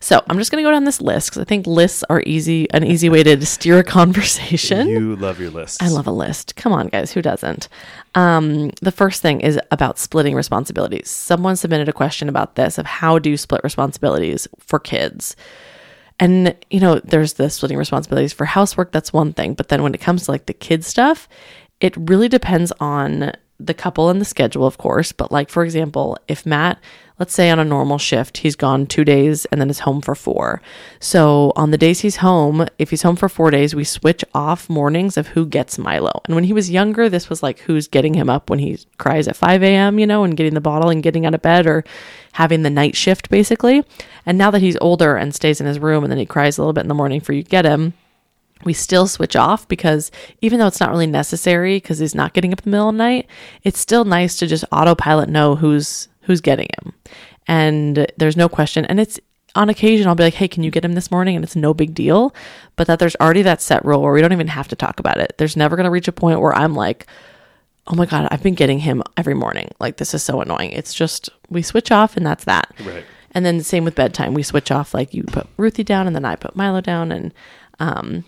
So 0.00 0.22
I'm 0.28 0.38
just 0.38 0.50
going 0.50 0.62
to 0.62 0.66
go 0.66 0.72
down 0.72 0.84
this 0.84 1.00
list 1.00 1.30
because 1.30 1.42
I 1.42 1.44
think 1.44 1.66
lists 1.66 2.04
are 2.10 2.22
easy, 2.26 2.70
an 2.72 2.84
easy 2.84 3.08
way 3.08 3.22
to 3.22 3.44
steer 3.46 3.78
a 3.78 3.84
conversation. 3.98 4.88
You 4.88 5.16
love 5.16 5.40
your 5.40 5.50
list. 5.50 5.82
I 5.82 5.88
love 5.88 6.06
a 6.06 6.12
list. 6.12 6.56
Come 6.56 6.72
on, 6.72 6.88
guys, 6.88 7.12
who 7.12 7.22
doesn't? 7.22 7.68
Um, 8.14 8.70
the 8.82 8.92
first 8.92 9.22
thing 9.22 9.40
is 9.40 9.58
about 9.70 9.98
splitting 9.98 10.34
responsibilities. 10.34 11.10
Someone 11.10 11.56
submitted 11.56 11.88
a 11.88 11.92
question 11.92 12.28
about 12.28 12.56
this 12.56 12.78
of 12.78 12.86
how 12.86 13.18
do 13.18 13.30
you 13.30 13.36
split 13.36 13.62
responsibilities 13.64 14.48
for 14.58 14.78
kids? 14.78 15.36
And 16.18 16.56
you 16.70 16.80
know, 16.80 16.98
there's 17.00 17.34
the 17.34 17.50
splitting 17.50 17.76
responsibilities 17.76 18.32
for 18.32 18.46
housework. 18.46 18.92
That's 18.92 19.12
one 19.12 19.32
thing, 19.32 19.54
but 19.54 19.68
then 19.68 19.82
when 19.82 19.94
it 19.94 20.00
comes 20.00 20.24
to 20.24 20.30
like 20.30 20.46
the 20.46 20.54
kid 20.54 20.84
stuff, 20.84 21.28
it 21.80 21.94
really 21.96 22.28
depends 22.28 22.72
on 22.80 23.32
the 23.58 23.74
couple 23.74 24.10
and 24.10 24.20
the 24.20 24.24
schedule, 24.24 24.66
of 24.66 24.78
course. 24.78 25.12
But, 25.12 25.32
like, 25.32 25.48
for 25.48 25.64
example, 25.64 26.18
if 26.28 26.46
Matt, 26.46 26.78
let's 27.18 27.32
say 27.32 27.48
on 27.48 27.58
a 27.58 27.64
normal 27.64 27.98
shift, 27.98 28.38
he's 28.38 28.56
gone 28.56 28.86
two 28.86 29.04
days 29.04 29.46
and 29.46 29.60
then 29.60 29.70
is 29.70 29.80
home 29.80 30.00
for 30.02 30.14
four. 30.14 30.60
So, 31.00 31.52
on 31.56 31.70
the 31.70 31.78
days 31.78 32.00
he's 32.00 32.16
home, 32.16 32.66
if 32.78 32.90
he's 32.90 33.02
home 33.02 33.16
for 33.16 33.28
four 33.28 33.50
days, 33.50 33.74
we 33.74 33.84
switch 33.84 34.24
off 34.34 34.68
mornings 34.68 35.16
of 35.16 35.28
who 35.28 35.46
gets 35.46 35.78
Milo. 35.78 36.20
And 36.26 36.34
when 36.34 36.44
he 36.44 36.52
was 36.52 36.70
younger, 36.70 37.08
this 37.08 37.30
was 37.30 37.42
like 37.42 37.60
who's 37.60 37.88
getting 37.88 38.14
him 38.14 38.28
up 38.28 38.50
when 38.50 38.58
he 38.58 38.78
cries 38.98 39.28
at 39.28 39.36
5 39.36 39.62
a.m., 39.62 39.98
you 39.98 40.06
know, 40.06 40.24
and 40.24 40.36
getting 40.36 40.54
the 40.54 40.60
bottle 40.60 40.90
and 40.90 41.02
getting 41.02 41.24
out 41.24 41.34
of 41.34 41.42
bed 41.42 41.66
or 41.66 41.84
having 42.32 42.62
the 42.62 42.70
night 42.70 42.96
shift, 42.96 43.30
basically. 43.30 43.82
And 44.26 44.36
now 44.36 44.50
that 44.50 44.62
he's 44.62 44.76
older 44.78 45.16
and 45.16 45.34
stays 45.34 45.60
in 45.60 45.66
his 45.66 45.78
room 45.78 46.04
and 46.04 46.10
then 46.10 46.18
he 46.18 46.26
cries 46.26 46.58
a 46.58 46.60
little 46.60 46.74
bit 46.74 46.82
in 46.82 46.88
the 46.88 46.94
morning 46.94 47.20
for 47.20 47.32
you 47.32 47.42
to 47.42 47.48
get 47.48 47.64
him, 47.64 47.94
we 48.64 48.72
still 48.72 49.06
switch 49.06 49.36
off 49.36 49.68
because 49.68 50.10
even 50.40 50.58
though 50.58 50.66
it's 50.66 50.80
not 50.80 50.90
really 50.90 51.06
necessary 51.06 51.76
because 51.76 51.98
he's 51.98 52.14
not 52.14 52.32
getting 52.32 52.52
up 52.52 52.60
in 52.60 52.64
the 52.64 52.70
middle 52.70 52.88
of 52.88 52.94
the 52.94 52.98
night, 52.98 53.26
it's 53.62 53.78
still 53.78 54.04
nice 54.04 54.38
to 54.38 54.46
just 54.46 54.64
autopilot 54.72 55.28
know 55.28 55.56
who's 55.56 56.08
who's 56.26 56.40
getting 56.40 56.68
him. 56.82 56.92
And 57.46 58.06
there's 58.16 58.36
no 58.36 58.48
question. 58.48 58.84
And 58.84 59.00
it's 59.00 59.18
on 59.54 59.70
occasion 59.70 60.06
I'll 60.06 60.14
be 60.14 60.24
like, 60.24 60.34
hey, 60.34 60.48
can 60.48 60.62
you 60.62 60.70
get 60.70 60.84
him 60.84 60.92
this 60.92 61.10
morning? 61.10 61.34
And 61.34 61.44
it's 61.44 61.56
no 61.56 61.72
big 61.72 61.94
deal. 61.94 62.34
But 62.74 62.86
that 62.88 62.98
there's 62.98 63.16
already 63.16 63.42
that 63.42 63.62
set 63.62 63.84
rule 63.84 64.02
where 64.02 64.12
we 64.12 64.20
don't 64.20 64.32
even 64.32 64.48
have 64.48 64.68
to 64.68 64.76
talk 64.76 65.00
about 65.00 65.18
it. 65.18 65.34
There's 65.38 65.56
never 65.56 65.76
gonna 65.76 65.90
reach 65.90 66.08
a 66.08 66.12
point 66.12 66.40
where 66.40 66.54
I'm 66.54 66.74
like, 66.74 67.06
oh 67.86 67.94
my 67.94 68.06
God, 68.06 68.28
I've 68.30 68.42
been 68.42 68.54
getting 68.54 68.80
him 68.80 69.02
every 69.16 69.34
morning. 69.34 69.70
Like 69.80 69.96
this 69.96 70.12
is 70.12 70.22
so 70.22 70.40
annoying. 70.40 70.72
It's 70.72 70.92
just 70.92 71.30
we 71.48 71.62
switch 71.62 71.90
off 71.90 72.16
and 72.16 72.26
that's 72.26 72.44
that. 72.44 72.74
Right. 72.84 73.04
And 73.32 73.46
then 73.46 73.58
the 73.58 73.64
same 73.64 73.84
with 73.84 73.94
bedtime. 73.94 74.34
We 74.34 74.42
switch 74.42 74.70
off 74.70 74.92
like 74.92 75.14
you 75.14 75.22
put 75.24 75.46
Ruthie 75.56 75.84
down 75.84 76.06
and 76.06 76.16
then 76.16 76.24
I 76.24 76.36
put 76.36 76.56
Milo 76.56 76.80
down 76.80 77.12
and 77.12 77.32
um 77.78 78.24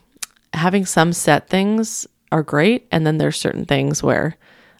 having 0.55 0.87
some 0.87 1.12
set 1.12 1.49
things 1.49 2.07
are 2.31 2.43
great 2.43 2.87
and 2.90 3.07
then 3.07 3.19
there's 3.19 3.38
certain 3.38 3.64
things 3.64 4.02
where 4.02 4.37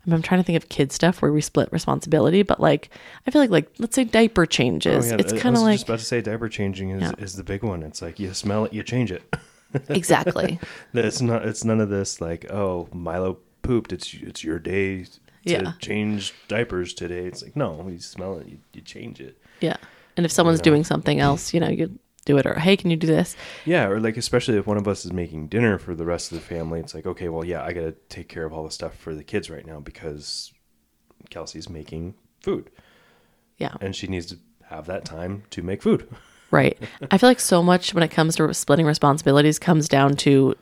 I 0.09 0.11
mean, 0.11 0.15
I'm 0.17 0.23
trying 0.23 0.41
to 0.41 0.45
think 0.45 0.57
of 0.57 0.71
kid 0.71 0.91
stuff 0.91 1.21
where 1.21 1.31
we 1.31 1.43
split 1.43 1.71
responsibility, 1.71 2.43
but 2.43 2.61
like 2.61 2.89
I 3.27 3.31
feel 3.31 3.43
like 3.43 3.51
like 3.51 3.71
let's 3.79 3.95
say 3.95 4.05
diaper 4.05 4.47
changes. 4.47 5.05
Oh, 5.07 5.09
yeah, 5.17 5.21
it's 5.21 5.35
kind 5.35 5.55
of 5.55 5.61
was 5.61 5.63
like 5.65 5.75
just 5.75 5.85
about 5.89 5.99
to 5.99 6.05
say 6.07 6.23
diaper 6.23 6.49
changing 6.49 6.91
is, 6.91 7.03
Yeah. 7.03 7.13
is 7.19 7.35
the 7.35 7.45
big 7.45 7.63
one. 7.63 7.83
It's 7.83 8.01
like 8.01 8.19
you 8.19 8.33
smell 8.33 8.65
it, 8.65 8.73
you 8.73 8.83
change 8.83 9.13
it. 9.13 9.23
exactly. 9.91 10.59
It's 10.95 11.21
not. 11.21 11.45
It's 11.45 11.63
none 11.63 11.81
of 11.81 11.91
this 11.91 12.23
like 12.23 12.51
oh 12.51 12.89
Milo 12.93 13.37
pooped. 13.61 13.93
It's 13.93 14.15
it's 14.15 14.43
your 14.43 14.59
day 14.59 15.05
to 15.05 15.11
Yeah. 15.45 15.73
change 15.79 16.33
diapers 16.49 16.95
today. 16.95 17.27
It's 17.27 17.43
like 17.43 17.55
no, 17.55 17.87
you 17.89 17.99
smell 17.99 18.39
it, 18.39 18.47
you, 18.47 18.59
you 18.73 18.81
change 18.81 19.21
it. 19.21 19.37
Yeah. 19.61 19.77
And 20.17 20.25
if 20.25 20.33
someone's 20.33 20.63
doing 20.63 20.85
something 20.85 21.21
else, 21.21 21.53
you 21.53 21.61
know, 21.61 21.69
you 21.69 21.99
do 22.29 22.39
it 22.39 22.47
or 22.47 22.55
hey, 22.55 22.77
can 22.77 22.91
you 22.91 22.97
do 22.97 23.07
this? 23.07 23.37
Yeah, 23.65 23.87
or 23.89 23.99
like 24.01 24.17
especially 24.17 24.57
if 24.57 24.67
one 24.67 24.77
of 24.77 24.87
us 24.87 25.05
is 25.05 25.13
making 25.13 25.49
dinner 25.49 25.79
for 25.79 25.95
the 25.95 26.05
rest 26.05 26.31
of 26.31 26.39
the 26.39 26.45
family, 26.45 26.79
it's 26.81 26.95
like 26.95 27.07
okay, 27.07 27.29
well 27.29 27.45
yeah, 27.45 27.65
I 27.65 27.73
got 27.73 27.81
to 27.83 27.93
take 28.09 28.29
care 28.29 28.45
of 28.45 28.53
all 28.53 28.65
the 28.65 28.71
stuff 28.71 28.95
for 28.97 29.15
the 29.15 29.25
kids 29.25 29.51
right 29.51 29.67
now 29.67 29.81
because 29.81 30.53
Kelsey's 31.31 31.69
making 31.69 32.15
food 32.41 32.71
Yeah. 33.59 33.75
and 33.81 33.95
she 33.97 34.07
needs 34.07 34.27
to 34.27 34.39
have 34.71 34.87
that 34.87 35.05
time 35.05 35.43
to 35.51 35.63
make 35.63 35.83
food. 35.83 36.09
Right. 36.51 36.79
I 37.11 37.19
feel 37.19 37.29
like 37.29 37.41
so 37.41 37.63
much 37.63 37.93
when 37.93 38.03
it 38.03 38.09
comes 38.09 38.37
to 38.37 38.55
splitting 38.55 38.87
responsibilities 38.87 39.59
comes 39.59 39.87
down 39.87 40.17
to 40.25 40.55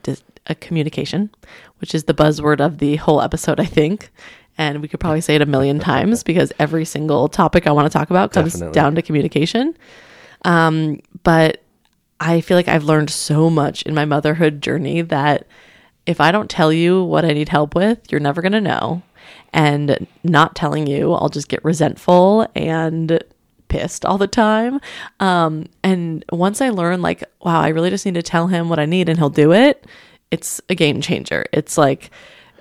a 0.48 0.54
communication, 0.56 1.30
which 1.78 1.94
is 1.94 2.02
the 2.04 2.12
buzzword 2.12 2.58
of 2.60 2.78
the 2.78 2.96
whole 2.96 3.22
episode, 3.22 3.60
I 3.60 3.66
think. 3.66 4.10
And 4.58 4.82
we 4.82 4.88
could 4.88 4.98
probably 4.98 5.20
say 5.20 5.36
it 5.36 5.42
a 5.42 5.46
million 5.46 5.78
times 5.92 6.24
because 6.24 6.52
every 6.58 6.84
single 6.84 7.28
topic 7.28 7.68
I 7.68 7.70
want 7.70 7.86
to 7.86 7.96
talk 7.96 8.10
about 8.10 8.32
comes 8.32 8.54
Definitely. 8.54 8.74
down 8.74 8.94
to 8.96 9.02
communication. 9.02 9.76
Um, 10.46 11.00
but 11.22 11.62
I 12.20 12.40
feel 12.40 12.56
like 12.56 12.68
I've 12.68 12.84
learned 12.84 13.10
so 13.10 13.50
much 13.50 13.82
in 13.82 13.94
my 13.94 14.06
motherhood 14.06 14.62
journey 14.62 15.02
that 15.02 15.46
if 16.06 16.20
I 16.20 16.30
don't 16.32 16.48
tell 16.48 16.72
you 16.72 17.02
what 17.02 17.24
I 17.24 17.32
need 17.32 17.48
help 17.48 17.74
with, 17.74 18.10
you're 18.10 18.20
never 18.20 18.40
going 18.40 18.52
to 18.52 18.60
know. 18.60 19.02
And 19.52 20.06
not 20.22 20.54
telling 20.54 20.86
you, 20.86 21.12
I'll 21.12 21.28
just 21.28 21.48
get 21.48 21.64
resentful 21.64 22.46
and 22.54 23.22
pissed 23.68 24.04
all 24.04 24.18
the 24.18 24.28
time. 24.28 24.80
Um, 25.18 25.66
and 25.82 26.24
once 26.30 26.60
I 26.60 26.70
learn, 26.70 27.02
like, 27.02 27.24
wow, 27.42 27.60
I 27.60 27.68
really 27.68 27.90
just 27.90 28.06
need 28.06 28.14
to 28.14 28.22
tell 28.22 28.46
him 28.46 28.68
what 28.68 28.78
I 28.78 28.86
need 28.86 29.08
and 29.08 29.18
he'll 29.18 29.30
do 29.30 29.52
it, 29.52 29.84
it's 30.30 30.60
a 30.68 30.74
game 30.74 31.00
changer. 31.00 31.46
It's 31.52 31.76
like, 31.76 32.10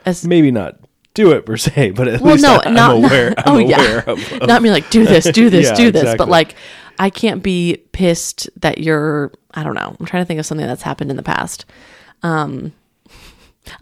as 0.06 0.26
Maybe 0.26 0.52
not 0.52 0.80
do 1.14 1.32
it 1.32 1.46
per 1.46 1.58
se, 1.58 1.92
but 1.92 2.08
at 2.08 2.22
well, 2.22 2.34
least 2.34 2.44
no, 2.44 2.56
I, 2.58 2.68
am 2.68 2.74
not 2.74 2.96
aware. 2.96 3.34
I'm 3.38 3.44
oh 3.48 3.60
aware 3.60 4.04
yeah, 4.06 4.12
of, 4.12 4.34
of 4.34 4.48
not 4.48 4.62
me 4.62 4.72
like 4.72 4.90
do 4.90 5.06
this, 5.06 5.30
do 5.32 5.50
this, 5.50 5.68
Yeah, 5.70 5.76
do 5.76 5.92
this, 5.92 6.16
but 6.16 6.30
like 6.30 6.56
I 7.00 7.10
can't 7.10 7.44
be 7.44 7.84
pissed 7.92 8.50
that 8.62 8.80
you're. 8.80 9.32
I 9.54 9.64
don't 9.64 9.76
know. 9.76 9.96
I'm 10.00 10.06
trying 10.06 10.24
to 10.24 10.28
think 10.28 10.40
of 10.40 10.46
something 10.46 10.68
that's 10.68 10.82
happened 10.82 11.12
in 11.12 11.18
the 11.18 11.24
past. 11.24 11.66
Um, 12.24 12.74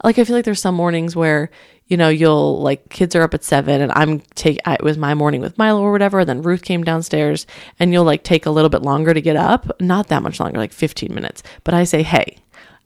like 0.02 0.18
I 0.18 0.24
feel 0.24 0.36
like 0.36 0.44
there's 0.44 0.60
some 0.60 0.74
mornings 0.74 1.14
where 1.14 1.50
you 1.86 1.96
know 1.96 2.08
you'll 2.08 2.60
like 2.62 2.88
kids 2.88 3.14
are 3.14 3.22
up 3.22 3.34
at 3.34 3.44
seven 3.44 3.80
and 3.80 3.92
I'm 3.92 4.20
take 4.34 4.58
I, 4.64 4.74
it 4.74 4.82
was 4.82 4.96
my 4.96 5.14
morning 5.14 5.40
with 5.40 5.58
Milo 5.58 5.80
or 5.82 5.92
whatever. 5.92 6.20
And 6.20 6.28
then 6.28 6.42
Ruth 6.42 6.62
came 6.62 6.82
downstairs 6.82 7.46
and 7.78 7.92
you'll 7.92 8.04
like 8.04 8.24
take 8.24 8.46
a 8.46 8.50
little 8.50 8.70
bit 8.70 8.82
longer 8.82 9.14
to 9.14 9.20
get 9.20 9.36
up, 9.36 9.80
not 9.80 10.08
that 10.08 10.22
much 10.22 10.40
longer, 10.40 10.58
like 10.58 10.72
15 10.72 11.14
minutes. 11.14 11.42
But 11.62 11.74
I 11.74 11.84
say, 11.84 12.02
hey, 12.02 12.38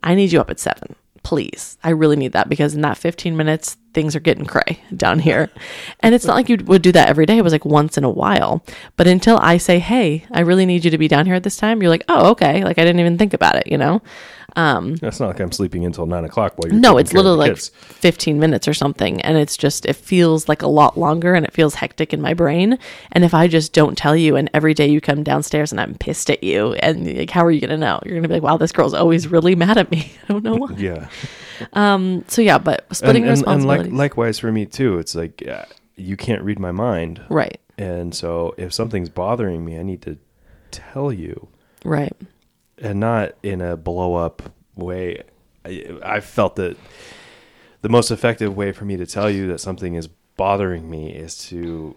I 0.02 0.14
need 0.14 0.32
you 0.32 0.40
up 0.40 0.50
at 0.50 0.60
seven. 0.60 0.94
Please. 1.22 1.78
I 1.84 1.90
really 1.90 2.16
need 2.16 2.32
that 2.32 2.48
because 2.48 2.74
in 2.74 2.80
that 2.82 2.98
15 2.98 3.36
minutes, 3.36 3.76
things 3.98 4.14
are 4.14 4.20
getting 4.20 4.46
cray 4.46 4.80
down 4.96 5.18
here. 5.18 5.50
And 5.98 6.14
it's 6.14 6.24
not 6.24 6.34
like 6.34 6.48
you 6.48 6.56
would 6.66 6.82
do 6.82 6.92
that 6.92 7.08
every 7.08 7.26
day. 7.26 7.36
It 7.36 7.42
was 7.42 7.52
like 7.52 7.64
once 7.64 7.98
in 7.98 8.04
a 8.04 8.10
while. 8.10 8.64
But 8.96 9.08
until 9.08 9.38
I 9.38 9.56
say, 9.56 9.80
hey, 9.80 10.24
I 10.30 10.38
really 10.42 10.66
need 10.66 10.84
you 10.84 10.92
to 10.92 10.98
be 10.98 11.08
down 11.08 11.26
here 11.26 11.34
at 11.34 11.42
this 11.42 11.56
time, 11.56 11.82
you're 11.82 11.90
like, 11.90 12.04
oh, 12.08 12.30
okay. 12.30 12.62
Like 12.62 12.78
I 12.78 12.84
didn't 12.84 13.00
even 13.00 13.18
think 13.18 13.34
about 13.34 13.56
it, 13.56 13.66
you 13.66 13.76
know? 13.76 14.00
Um, 14.54 14.94
That's 14.96 15.18
not 15.18 15.26
like 15.26 15.40
I'm 15.40 15.50
sleeping 15.50 15.84
until 15.84 16.06
nine 16.06 16.24
o'clock 16.24 16.54
while 16.56 16.70
you're 16.70 16.80
No, 16.80 16.96
it's 16.96 17.10
care 17.10 17.18
of 17.18 17.24
the 17.24 17.30
literally 17.32 17.50
like 17.50 17.56
kids. 17.56 17.68
15 17.70 18.38
minutes 18.38 18.68
or 18.68 18.74
something. 18.74 19.20
And 19.22 19.36
it's 19.36 19.56
just, 19.56 19.84
it 19.84 19.96
feels 19.96 20.48
like 20.48 20.62
a 20.62 20.68
lot 20.68 20.96
longer 20.96 21.34
and 21.34 21.44
it 21.44 21.52
feels 21.52 21.74
hectic 21.74 22.14
in 22.14 22.20
my 22.20 22.34
brain. 22.34 22.78
And 23.10 23.24
if 23.24 23.34
I 23.34 23.48
just 23.48 23.72
don't 23.72 23.98
tell 23.98 24.14
you 24.14 24.36
and 24.36 24.48
every 24.54 24.74
day 24.74 24.86
you 24.86 25.00
come 25.00 25.24
downstairs 25.24 25.72
and 25.72 25.80
I'm 25.80 25.96
pissed 25.96 26.30
at 26.30 26.44
you, 26.44 26.74
and 26.74 27.18
like, 27.18 27.30
how 27.30 27.44
are 27.44 27.50
you 27.50 27.60
going 27.60 27.70
to 27.70 27.76
know? 27.76 28.00
You're 28.04 28.14
going 28.14 28.22
to 28.22 28.28
be 28.28 28.34
like, 28.34 28.44
wow, 28.44 28.58
this 28.58 28.70
girl's 28.70 28.94
always 28.94 29.26
really 29.26 29.56
mad 29.56 29.76
at 29.76 29.90
me. 29.90 30.12
I 30.28 30.32
don't 30.32 30.44
know 30.44 30.54
why. 30.54 30.70
yeah. 30.76 31.08
So 32.28 32.42
yeah, 32.42 32.58
but 32.58 32.86
splitting 32.94 33.24
and, 33.24 33.38
and, 33.38 33.48
and 33.48 33.66
like, 33.66 33.90
likewise 33.90 34.38
for 34.38 34.52
me 34.52 34.66
too. 34.66 34.98
It's 34.98 35.14
like 35.14 35.46
uh, 35.46 35.64
you 35.96 36.16
can't 36.16 36.42
read 36.42 36.58
my 36.58 36.72
mind, 36.72 37.22
right, 37.28 37.60
and 37.76 38.14
so 38.14 38.54
if 38.56 38.72
something's 38.72 39.08
bothering 39.08 39.64
me, 39.64 39.78
I 39.78 39.82
need 39.82 40.02
to 40.02 40.18
tell 40.70 41.12
you, 41.12 41.48
right. 41.84 42.12
and 42.78 43.00
not 43.00 43.34
in 43.42 43.60
a 43.60 43.76
blow 43.76 44.14
up 44.14 44.42
way. 44.74 45.22
I, 45.64 45.98
I 46.02 46.20
felt 46.20 46.56
that 46.56 46.76
the 47.82 47.88
most 47.88 48.10
effective 48.10 48.56
way 48.56 48.72
for 48.72 48.84
me 48.84 48.96
to 48.96 49.06
tell 49.06 49.30
you 49.30 49.46
that 49.48 49.60
something 49.60 49.94
is 49.94 50.08
bothering 50.36 50.88
me 50.88 51.12
is 51.12 51.36
to 51.48 51.96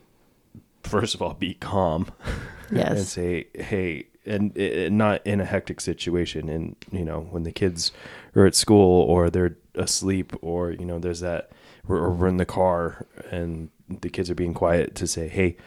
first 0.84 1.14
of 1.14 1.22
all 1.22 1.36
be 1.36 1.54
calm 1.54 2.08
yes 2.72 2.90
and 2.90 3.08
say 3.08 3.48
hey 3.54 4.08
and, 4.26 4.56
and 4.58 4.98
not 4.98 5.26
in 5.26 5.42
a 5.42 5.46
hectic 5.46 5.82
situation 5.82 6.48
and 6.50 6.76
you 6.92 7.04
know 7.04 7.22
when 7.32 7.44
the 7.44 7.52
kids 7.52 7.92
are 8.36 8.46
at 8.46 8.56
school 8.56 9.02
or 9.04 9.30
they're 9.30 9.58
asleep 9.76 10.34
or 10.42 10.72
you 10.72 10.86
know 10.86 11.00
there's 11.00 11.22
that 11.22 11.52
or 11.88 12.12
we're 12.12 12.28
in 12.28 12.38
the 12.38 12.46
car 12.46 13.06
and 13.32 13.70
the 13.90 14.10
kids 14.10 14.30
are 14.30 14.36
being 14.36 14.54
quiet 14.54 14.94
to 14.96 15.08
say 15.08 15.28
hey 15.28 15.58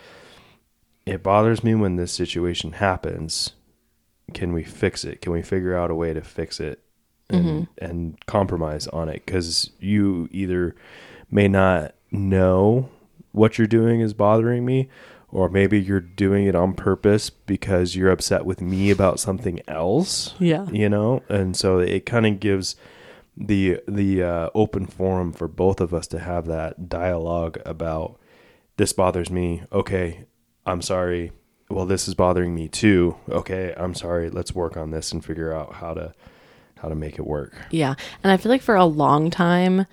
it 1.07 1.23
bothers 1.23 1.63
me 1.63 1.75
when 1.75 1.97
this 1.97 2.13
situation 2.13 2.73
happens. 2.73 3.53
Can 4.33 4.53
we 4.53 4.65
fix 4.65 5.05
it? 5.05 5.21
Can 5.21 5.33
we 5.33 5.43
figure 5.43 5.77
out 5.77 5.91
a 5.91 5.95
way 5.95 6.15
to 6.15 6.23
fix 6.23 6.61
it 6.61 6.81
and, 7.29 7.45
mm-hmm. 7.45 7.85
and 7.85 8.27
compromise 8.27 8.87
on 8.89 9.09
it? 9.09 9.25
Because 9.27 9.71
you 9.79 10.29
either 10.31 10.75
may 11.31 11.49
not 11.49 11.95
know 12.11 12.89
what 13.33 13.59
you're 13.59 13.67
doing 13.67 14.01
is 14.01 14.15
bothering 14.15 14.65
me 14.65 14.89
or 15.35 15.49
maybe 15.51 15.79
you're 15.81 16.01
doing 16.01 16.47
it 16.47 16.55
on 16.55 16.73
purpose 16.73 17.29
because 17.29 17.95
you're 17.97 18.11
upset 18.11 18.47
with 18.47 18.61
me 18.63 18.91
about 18.91 19.19
something 19.21 19.61
else 19.69 20.35
Yeah. 20.39 20.67
you 20.71 20.89
know 20.89 21.23
and 21.29 21.57
so 21.57 21.79
it 21.81 22.07
kind 22.07 22.25
of 22.27 22.41
gives 22.41 22.77
the 23.37 23.81
the 23.89 24.23
uh, 24.23 24.51
open 24.55 24.87
forum 24.87 25.33
for 25.33 25.49
both 25.49 25.81
of 25.81 25.93
us 25.93 26.07
to 26.09 26.19
have 26.21 26.47
that 26.47 26.89
dialogue 26.89 27.59
about 27.67 28.19
this 28.77 28.93
bothers 28.93 29.29
me 29.31 29.63
okay 29.73 30.25
i'm 30.67 30.81
sorry 30.81 31.33
well 31.69 31.85
this 31.85 32.07
is 32.07 32.15
bothering 32.15 32.55
me 32.55 32.69
too 32.69 33.17
okay 33.29 33.75
i'm 33.77 33.95
sorry 33.95 34.31
let's 34.31 34.55
work 34.55 34.77
on 34.77 34.91
this 34.93 35.11
and 35.13 35.25
figure 35.25 35.53
out 35.53 35.75
how 35.75 35.93
to 35.95 36.15
how 36.79 36.89
to 36.89 36.95
make 36.95 37.19
it 37.19 37.27
work 37.27 37.55
Yeah. 37.71 37.95
And 38.23 38.31
I 38.31 38.37
feel 38.37 38.51
like 38.53 38.61
for 38.61 38.75
a 38.77 38.85
long 38.85 39.31
time, 39.31 39.87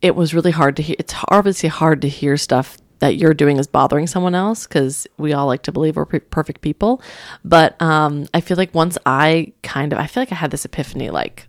it 0.00 0.14
was 0.14 0.32
really 0.32 0.52
hard 0.52 0.76
to 0.76 0.82
hear. 0.82 0.94
It's 0.96 1.12
obviously 1.28 1.68
hard 1.68 2.02
to 2.02 2.08
hear 2.08 2.36
stuff 2.36 2.78
that 3.00 3.16
you're 3.16 3.34
doing 3.34 3.58
is 3.58 3.66
bothering 3.66 4.06
someone 4.06 4.34
else 4.34 4.66
because 4.66 5.06
we 5.16 5.32
all 5.32 5.46
like 5.46 5.62
to 5.62 5.72
believe 5.72 5.96
we're 5.96 6.06
pe- 6.06 6.20
perfect 6.20 6.60
people. 6.60 7.02
But 7.44 7.80
um, 7.80 8.26
I 8.34 8.40
feel 8.40 8.56
like 8.56 8.74
once 8.74 8.98
I 9.06 9.52
kind 9.62 9.92
of, 9.92 9.98
I 9.98 10.06
feel 10.06 10.22
like 10.22 10.32
I 10.32 10.36
had 10.36 10.50
this 10.50 10.64
epiphany 10.64 11.10
like 11.10 11.48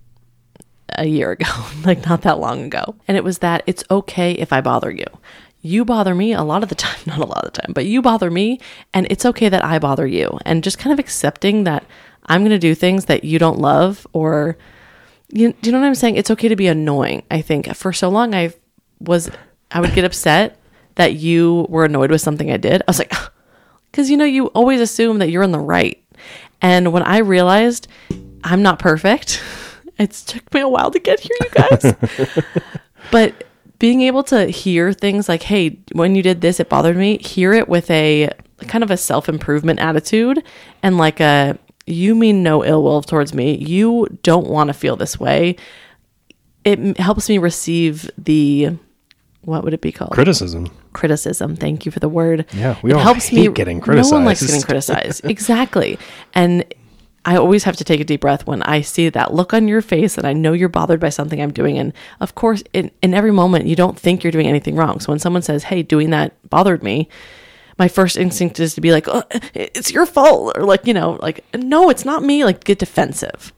a 0.98 1.06
year 1.06 1.32
ago, 1.32 1.50
like 1.86 2.06
not 2.06 2.22
that 2.22 2.40
long 2.40 2.64
ago. 2.64 2.96
And 3.08 3.18
it 3.18 3.24
was 3.24 3.40
that 3.40 3.64
it's 3.68 3.84
okay 3.90 4.34
if 4.34 4.54
I 4.54 4.62
bother 4.62 4.92
you. 4.92 5.06
You 5.62 5.84
bother 5.84 6.16
me 6.16 6.34
a 6.34 6.44
lot 6.44 6.64
of 6.64 6.70
the 6.70 6.76
time, 6.88 7.00
not 7.06 7.20
a 7.20 7.26
lot 7.26 7.46
of 7.46 7.54
the 7.54 7.62
time, 7.62 7.74
but 7.74 7.86
you 7.86 8.02
bother 8.02 8.32
me, 8.32 8.60
and 8.94 9.08
it's 9.10 9.26
okay 9.26 9.50
that 9.50 9.64
I 9.66 9.80
bother 9.80 10.08
you. 10.08 10.40
And 10.46 10.64
just 10.64 10.80
kind 10.80 10.94
of 10.94 11.00
accepting 11.00 11.64
that 11.66 11.86
I'm 12.28 12.42
going 12.42 12.52
to 12.52 12.60
do 12.60 12.76
things 12.76 13.06
that 13.06 13.24
you 13.24 13.40
don't 13.40 13.60
love 13.60 14.06
or 14.14 14.58
you, 15.32 15.54
do 15.54 15.70
you 15.70 15.72
know 15.72 15.80
what 15.80 15.88
I'm 15.88 15.96
saying? 15.96 16.16
It's 16.16 16.32
okay 16.32 16.48
to 16.48 16.56
be 16.56 16.68
annoying. 16.68 17.24
I 17.30 17.42
think 17.42 17.74
for 17.76 17.94
so 17.94 18.10
long 18.10 18.34
I've 18.34 18.58
was 19.00 19.30
I 19.72 19.80
would 19.80 19.94
get 19.94 20.04
upset 20.04 20.59
that 21.00 21.14
you 21.14 21.66
were 21.70 21.86
annoyed 21.86 22.12
with 22.12 22.20
something 22.20 22.52
I 22.52 22.58
did. 22.58 22.82
I 22.82 22.84
was 22.86 23.00
like, 23.00 23.14
because 23.92 24.10
you 24.10 24.18
know, 24.18 24.26
you 24.26 24.48
always 24.48 24.82
assume 24.82 25.20
that 25.20 25.30
you're 25.30 25.44
in 25.44 25.54
the 25.54 25.60
right. 25.60 26.04
And 26.62 26.92
when 26.92 27.04
I 27.04 27.20
realized 27.20 27.88
I'm 28.44 28.62
not 28.62 28.80
perfect, 28.80 29.42
it 29.98 30.12
took 30.12 30.54
me 30.54 30.60
a 30.60 30.68
while 30.68 30.92
to 30.92 31.00
get 31.00 31.22
here, 31.22 31.38
you 31.40 31.50
guys. 31.52 31.96
but 33.12 33.46
being 33.80 34.02
able 34.02 34.24
to 34.24 34.48
hear 34.48 34.92
things 34.92 35.30
like, 35.30 35.42
hey, 35.42 35.80
when 35.94 36.16
you 36.16 36.22
did 36.22 36.42
this, 36.42 36.60
it 36.60 36.68
bothered 36.68 36.98
me, 36.98 37.18
hear 37.20 37.54
it 37.54 37.70
with 37.70 37.90
a 37.90 38.30
kind 38.68 38.84
of 38.84 38.92
a 38.92 38.98
self 38.98 39.30
improvement 39.30 39.80
attitude 39.80 40.44
and 40.84 40.98
like 40.98 41.22
a, 41.22 41.58
you 41.86 42.14
mean 42.14 42.44
no 42.44 42.66
ill 42.66 42.84
will 42.84 43.02
towards 43.02 43.34
me. 43.34 43.56
You 43.56 44.20
don't 44.22 44.48
want 44.48 44.68
to 44.68 44.74
feel 44.74 44.98
this 44.98 45.18
way. 45.18 45.56
It 46.66 46.98
helps 46.98 47.30
me 47.30 47.38
receive 47.38 48.12
the, 48.18 48.78
what 49.50 49.64
would 49.64 49.74
it 49.74 49.82
be 49.82 49.92
called? 49.92 50.12
Criticism. 50.12 50.68
criticism. 50.94 51.56
Thank 51.56 51.86
you 51.86 51.92
for 51.92 52.00
the 52.00 52.10
word. 52.10 52.46
Yeah, 52.54 52.78
we 52.82 52.92
it 52.92 52.94
all 52.94 53.00
helps 53.02 53.28
hate 53.28 53.48
me. 53.48 53.54
getting 53.54 53.82
criticized. 53.82 54.12
No 54.12 54.18
one 54.18 54.26
likes 54.26 54.46
getting 54.46 54.62
criticized. 54.70 55.26
exactly. 55.26 55.98
And 56.34 56.66
I 57.26 57.36
always 57.36 57.66
have 57.66 57.76
to 57.78 57.84
take 57.84 58.00
a 58.00 58.06
deep 58.06 58.22
breath 58.22 58.48
when 58.48 58.64
I 58.64 58.82
see 58.82 59.10
that 59.10 59.34
look 59.34 59.54
on 59.54 59.68
your 59.68 59.82
face 59.82 60.18
and 60.18 60.26
I 60.26 60.34
know 60.34 60.54
you're 60.54 60.70
bothered 60.70 61.00
by 61.02 61.10
something 61.10 61.42
I'm 61.42 61.52
doing. 61.52 61.78
And 61.78 61.92
of 62.22 62.34
course, 62.36 62.64
in, 62.72 62.92
in 63.04 63.14
every 63.14 63.32
moment, 63.32 63.68
you 63.68 63.76
don't 63.76 64.00
think 64.00 64.24
you're 64.24 64.32
doing 64.32 64.48
anything 64.48 64.76
wrong. 64.76 65.00
So 65.02 65.12
when 65.12 65.20
someone 65.20 65.42
says, 65.42 65.64
hey, 65.64 65.84
doing 65.84 66.12
that 66.12 66.34
bothered 66.50 66.82
me, 66.82 67.10
my 67.80 67.88
first 67.88 68.18
instinct 68.18 68.60
is 68.60 68.76
to 68.76 68.82
be 68.82 68.92
like, 68.92 69.08
oh, 69.08 69.24
it's 69.56 69.92
your 69.92 70.06
fault. 70.06 70.58
Or 70.58 70.66
like, 70.66 70.86
you 70.86 70.94
know, 70.94 71.18
like, 71.22 71.44
no, 71.56 71.90
it's 71.90 72.06
not 72.06 72.22
me. 72.22 72.44
Like, 72.44 72.66
get 72.66 72.78
defensive. 72.78 73.54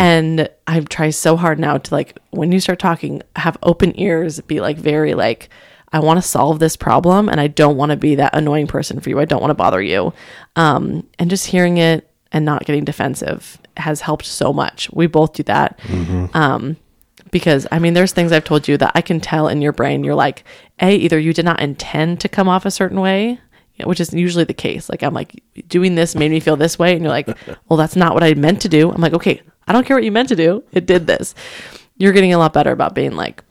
And 0.00 0.48
I 0.66 0.80
try 0.80 1.10
so 1.10 1.36
hard 1.36 1.58
now 1.58 1.76
to 1.78 1.94
like, 1.94 2.18
when 2.30 2.52
you 2.52 2.60
start 2.60 2.78
talking, 2.78 3.22
have 3.34 3.58
open 3.62 3.98
ears, 3.98 4.40
be 4.40 4.60
like, 4.60 4.76
very 4.76 5.14
like, 5.14 5.48
I 5.92 5.98
want 5.98 6.18
to 6.18 6.22
solve 6.22 6.58
this 6.58 6.76
problem 6.76 7.28
and 7.28 7.40
I 7.40 7.46
don't 7.48 7.76
want 7.76 7.90
to 7.90 7.96
be 7.96 8.14
that 8.16 8.36
annoying 8.36 8.66
person 8.66 9.00
for 9.00 9.08
you. 9.08 9.18
I 9.18 9.24
don't 9.24 9.40
want 9.40 9.50
to 9.50 9.54
bother 9.54 9.82
you. 9.82 10.12
Um, 10.54 11.06
and 11.18 11.30
just 11.30 11.46
hearing 11.46 11.78
it 11.78 12.08
and 12.32 12.44
not 12.44 12.66
getting 12.66 12.84
defensive 12.84 13.58
has 13.76 14.00
helped 14.00 14.26
so 14.26 14.52
much. 14.52 14.90
We 14.92 15.06
both 15.06 15.32
do 15.34 15.42
that. 15.44 15.78
Um, 16.34 16.76
because 17.30 17.66
I 17.72 17.78
mean, 17.78 17.94
there's 17.94 18.12
things 18.12 18.30
I've 18.32 18.44
told 18.44 18.68
you 18.68 18.76
that 18.78 18.92
I 18.94 19.00
can 19.00 19.20
tell 19.20 19.48
in 19.48 19.60
your 19.60 19.72
brain. 19.72 20.04
You're 20.04 20.14
like, 20.14 20.44
A, 20.80 20.94
either 20.94 21.18
you 21.18 21.32
did 21.32 21.44
not 21.44 21.60
intend 21.60 22.20
to 22.20 22.28
come 22.28 22.48
off 22.48 22.64
a 22.64 22.70
certain 22.70 23.00
way, 23.00 23.40
which 23.84 24.00
is 24.00 24.12
usually 24.12 24.44
the 24.44 24.54
case. 24.54 24.88
Like, 24.88 25.02
I'm 25.02 25.14
like, 25.14 25.42
doing 25.68 25.94
this 25.94 26.14
made 26.14 26.30
me 26.30 26.40
feel 26.40 26.56
this 26.56 26.78
way. 26.78 26.94
And 26.94 27.02
you're 27.02 27.10
like, 27.10 27.28
well, 27.68 27.76
that's 27.76 27.96
not 27.96 28.14
what 28.14 28.24
I 28.24 28.34
meant 28.34 28.62
to 28.62 28.68
do. 28.68 28.90
I'm 28.90 29.00
like, 29.00 29.14
okay, 29.14 29.42
I 29.66 29.72
don't 29.72 29.86
care 29.86 29.96
what 29.96 30.04
you 30.04 30.12
meant 30.12 30.28
to 30.30 30.36
do. 30.36 30.64
It 30.72 30.86
did 30.86 31.06
this. 31.06 31.34
You're 31.96 32.12
getting 32.12 32.32
a 32.32 32.38
lot 32.38 32.52
better 32.52 32.72
about 32.72 32.94
being 32.94 33.12
like, 33.12 33.42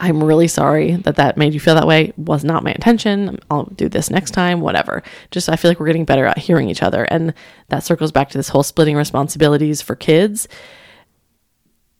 I'm 0.00 0.22
really 0.22 0.48
sorry 0.48 0.96
that 0.96 1.16
that 1.16 1.36
made 1.36 1.54
you 1.54 1.60
feel 1.60 1.76
that 1.76 1.86
way. 1.86 2.12
Was 2.16 2.44
not 2.44 2.64
my 2.64 2.72
intention. 2.72 3.38
I'll 3.50 3.64
do 3.64 3.88
this 3.88 4.10
next 4.10 4.32
time, 4.32 4.60
whatever. 4.60 5.02
Just 5.30 5.48
I 5.48 5.56
feel 5.56 5.70
like 5.70 5.80
we're 5.80 5.86
getting 5.86 6.04
better 6.04 6.26
at 6.26 6.38
hearing 6.38 6.68
each 6.68 6.82
other. 6.82 7.04
And 7.04 7.32
that 7.68 7.84
circles 7.84 8.12
back 8.12 8.28
to 8.30 8.38
this 8.38 8.48
whole 8.48 8.62
splitting 8.62 8.96
responsibilities 8.96 9.80
for 9.80 9.94
kids. 9.94 10.48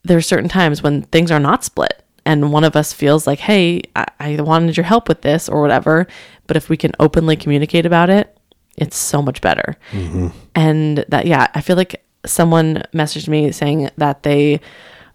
There 0.03 0.19
are 0.19 0.23
certain 0.23 0.51
times 0.51 0.83
when 0.83 1.03
things 1.03 1.31
are 1.31 1.41
not 1.41 1.65
split 1.65 2.04
and 2.27 2.53
one 2.53 2.65
of 2.65 2.77
us 2.77 2.93
feels 2.93 3.27
like, 3.27 3.39
hey, 3.39 3.83
I, 3.95 4.07
I 4.19 4.41
wanted 4.41 4.77
your 4.77 4.85
help 4.85 5.09
with 5.09 5.23
this 5.23 5.49
or 5.49 5.61
whatever. 5.61 6.07
But 6.47 6.57
if 6.57 6.69
we 6.69 6.77
can 6.77 6.93
openly 6.99 7.37
communicate 7.37 7.87
about 7.87 8.11
it, 8.11 8.37
it's 8.77 8.97
so 8.97 9.23
much 9.23 9.41
better. 9.41 9.77
Mm-hmm. 9.93 10.29
And 10.55 11.05
that, 11.09 11.27
yeah, 11.27 11.49
I 11.55 11.61
feel 11.61 11.77
like 11.77 12.05
someone 12.27 12.83
messaged 12.93 13.29
me 13.29 13.53
saying 13.53 13.91
that 13.97 14.23
they 14.23 14.61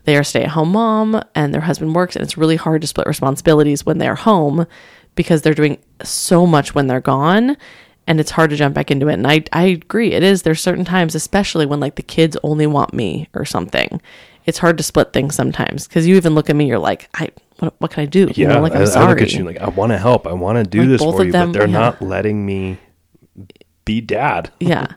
they 0.05 0.15
are 0.15 0.21
a 0.21 0.25
stay-at-home 0.25 0.71
mom 0.71 1.21
and 1.35 1.53
their 1.53 1.61
husband 1.61 1.93
works 1.93 2.15
and 2.15 2.23
it's 2.23 2.37
really 2.37 2.55
hard 2.55 2.81
to 2.81 2.87
split 2.87 3.05
responsibilities 3.05 3.85
when 3.85 3.97
they're 3.97 4.15
home 4.15 4.65
because 5.15 5.41
they're 5.41 5.53
doing 5.53 5.77
so 6.03 6.47
much 6.47 6.73
when 6.73 6.87
they're 6.87 7.01
gone 7.01 7.57
and 8.07 8.19
it's 8.19 8.31
hard 8.31 8.49
to 8.49 8.55
jump 8.55 8.73
back 8.73 8.89
into 8.89 9.07
it 9.07 9.13
and 9.13 9.27
I, 9.27 9.43
I 9.51 9.63
agree 9.63 10.13
it 10.13 10.23
is 10.23 10.43
there's 10.43 10.61
certain 10.61 10.85
times 10.85 11.15
especially 11.15 11.65
when 11.65 11.79
like 11.79 11.95
the 11.95 12.01
kids 12.01 12.37
only 12.43 12.65
want 12.65 12.93
me 12.93 13.27
or 13.33 13.43
something 13.43 14.01
it's 14.49 14.57
hard 14.57 14.77
to 14.77 14.83
split 14.83 15.13
things 15.13 15.33
sometimes 15.35 15.87
because 15.87 16.05
you 16.07 16.15
even 16.17 16.35
look 16.35 16.49
at 16.49 16.55
me 16.55 16.65
you're 16.67 16.79
like 16.91 17.07
i 17.13 17.29
what, 17.59 17.73
what 17.79 17.91
can 17.91 18.01
i 18.03 18.05
do 18.05 18.21
You 18.21 18.33
Yeah, 18.35 18.47
know, 18.55 18.61
like 18.61 18.75
i'm 18.75 18.81
I, 18.81 18.85
sorry 18.85 19.05
I 19.05 19.09
look 19.11 19.21
at 19.21 19.33
you 19.33 19.43
like 19.45 19.57
I 19.57 19.69
want 19.69 19.91
to 19.91 19.97
help. 19.97 20.27
I 20.27 20.33
want 20.33 20.57
to 20.57 20.63
do 20.69 20.79
Like, 20.81 20.89
this 20.89 21.01
for 21.01 21.23
you, 21.23 21.31
them- 21.31 21.51
but 21.51 21.59
they're 21.59 21.67
yeah. 21.67 21.79
not 21.79 22.01
letting 22.01 22.45
me 22.45 22.77
be 23.85 24.01
dad. 24.01 24.51
yeah. 24.59 24.87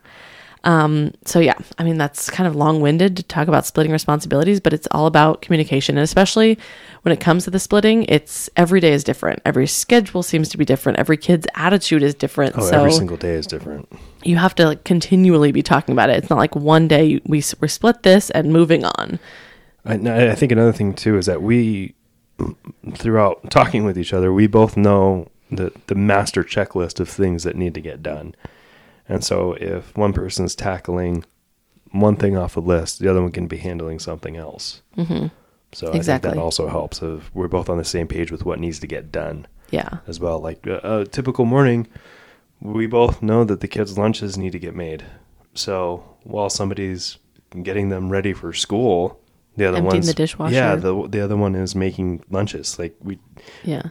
Um, 0.64 1.12
so 1.24 1.40
yeah, 1.40 1.54
I 1.78 1.84
mean 1.84 1.98
that's 1.98 2.30
kind 2.30 2.46
of 2.46 2.54
long-winded 2.54 3.16
to 3.16 3.22
talk 3.24 3.48
about 3.48 3.66
splitting 3.66 3.90
responsibilities, 3.92 4.60
but 4.60 4.72
it's 4.72 4.86
all 4.92 5.06
about 5.06 5.42
communication, 5.42 5.96
and 5.96 6.04
especially 6.04 6.56
when 7.02 7.12
it 7.12 7.18
comes 7.18 7.44
to 7.44 7.50
the 7.50 7.58
splitting, 7.58 8.04
it's 8.04 8.48
every 8.56 8.78
day 8.78 8.92
is 8.92 9.02
different. 9.02 9.40
Every 9.44 9.66
schedule 9.66 10.22
seems 10.22 10.48
to 10.50 10.58
be 10.58 10.64
different. 10.64 10.98
Every 11.00 11.16
kid's 11.16 11.46
attitude 11.56 12.02
is 12.02 12.14
different. 12.14 12.54
Oh, 12.56 12.62
so 12.62 12.78
every 12.78 12.92
single 12.92 13.16
day 13.16 13.34
is 13.34 13.46
different. 13.46 13.88
you 14.22 14.36
have 14.36 14.54
to 14.54 14.66
like 14.66 14.84
continually 14.84 15.50
be 15.50 15.62
talking 15.62 15.92
about 15.92 16.10
it. 16.10 16.18
It's 16.18 16.30
not 16.30 16.38
like 16.38 16.54
one 16.54 16.86
day 16.86 17.20
we 17.26 17.42
we 17.60 17.68
split 17.68 18.02
this 18.04 18.30
and 18.30 18.52
moving 18.52 18.84
on. 18.84 19.18
I, 19.84 19.94
I 20.30 20.34
think 20.36 20.52
another 20.52 20.72
thing 20.72 20.94
too 20.94 21.18
is 21.18 21.26
that 21.26 21.42
we, 21.42 21.96
throughout 22.94 23.50
talking 23.50 23.84
with 23.84 23.98
each 23.98 24.12
other, 24.12 24.32
we 24.32 24.46
both 24.46 24.76
know 24.76 25.28
the 25.50 25.72
the 25.88 25.96
master 25.96 26.44
checklist 26.44 27.00
of 27.00 27.08
things 27.08 27.42
that 27.42 27.56
need 27.56 27.74
to 27.74 27.80
get 27.80 28.00
done. 28.02 28.34
And 29.08 29.24
so, 29.24 29.54
if 29.54 29.96
one 29.96 30.12
person's 30.12 30.54
tackling 30.54 31.24
one 31.90 32.16
thing 32.16 32.36
off 32.36 32.56
a 32.56 32.60
list, 32.60 33.00
the 33.00 33.08
other 33.10 33.20
one 33.20 33.32
can 33.32 33.46
be 33.46 33.58
handling 33.58 33.98
something 33.98 34.36
else. 34.36 34.80
Mm-hmm. 34.96 35.26
So 35.72 35.88
I 35.88 36.00
think 36.00 36.22
that 36.22 36.38
also 36.38 36.68
helps. 36.68 37.02
If 37.02 37.34
we're 37.34 37.48
both 37.48 37.68
on 37.68 37.78
the 37.78 37.84
same 37.84 38.06
page 38.06 38.30
with 38.30 38.44
what 38.44 38.58
needs 38.60 38.78
to 38.80 38.86
get 38.86 39.10
done 39.12 39.46
Yeah. 39.70 39.98
as 40.06 40.20
well. 40.20 40.38
Like 40.38 40.66
uh, 40.66 40.80
a 40.82 41.04
typical 41.06 41.44
morning, 41.44 41.86
we 42.60 42.86
both 42.86 43.22
know 43.22 43.44
that 43.44 43.60
the 43.60 43.68
kids' 43.68 43.98
lunches 43.98 44.36
need 44.38 44.52
to 44.52 44.58
get 44.58 44.74
made. 44.74 45.04
So 45.54 46.04
while 46.24 46.48
somebody's 46.50 47.18
getting 47.62 47.88
them 47.90 48.10
ready 48.10 48.32
for 48.32 48.52
school, 48.52 49.18
the 49.56 49.66
other 49.66 49.78
Emptying 49.78 49.96
one's 50.00 50.06
the 50.06 50.14
dishwasher. 50.14 50.54
Yeah, 50.54 50.76
the 50.76 51.06
the 51.08 51.20
other 51.20 51.36
one 51.36 51.54
is 51.54 51.74
making 51.74 52.22
lunches. 52.30 52.78
Like 52.78 52.94
we, 53.02 53.18
Yeah. 53.64 53.82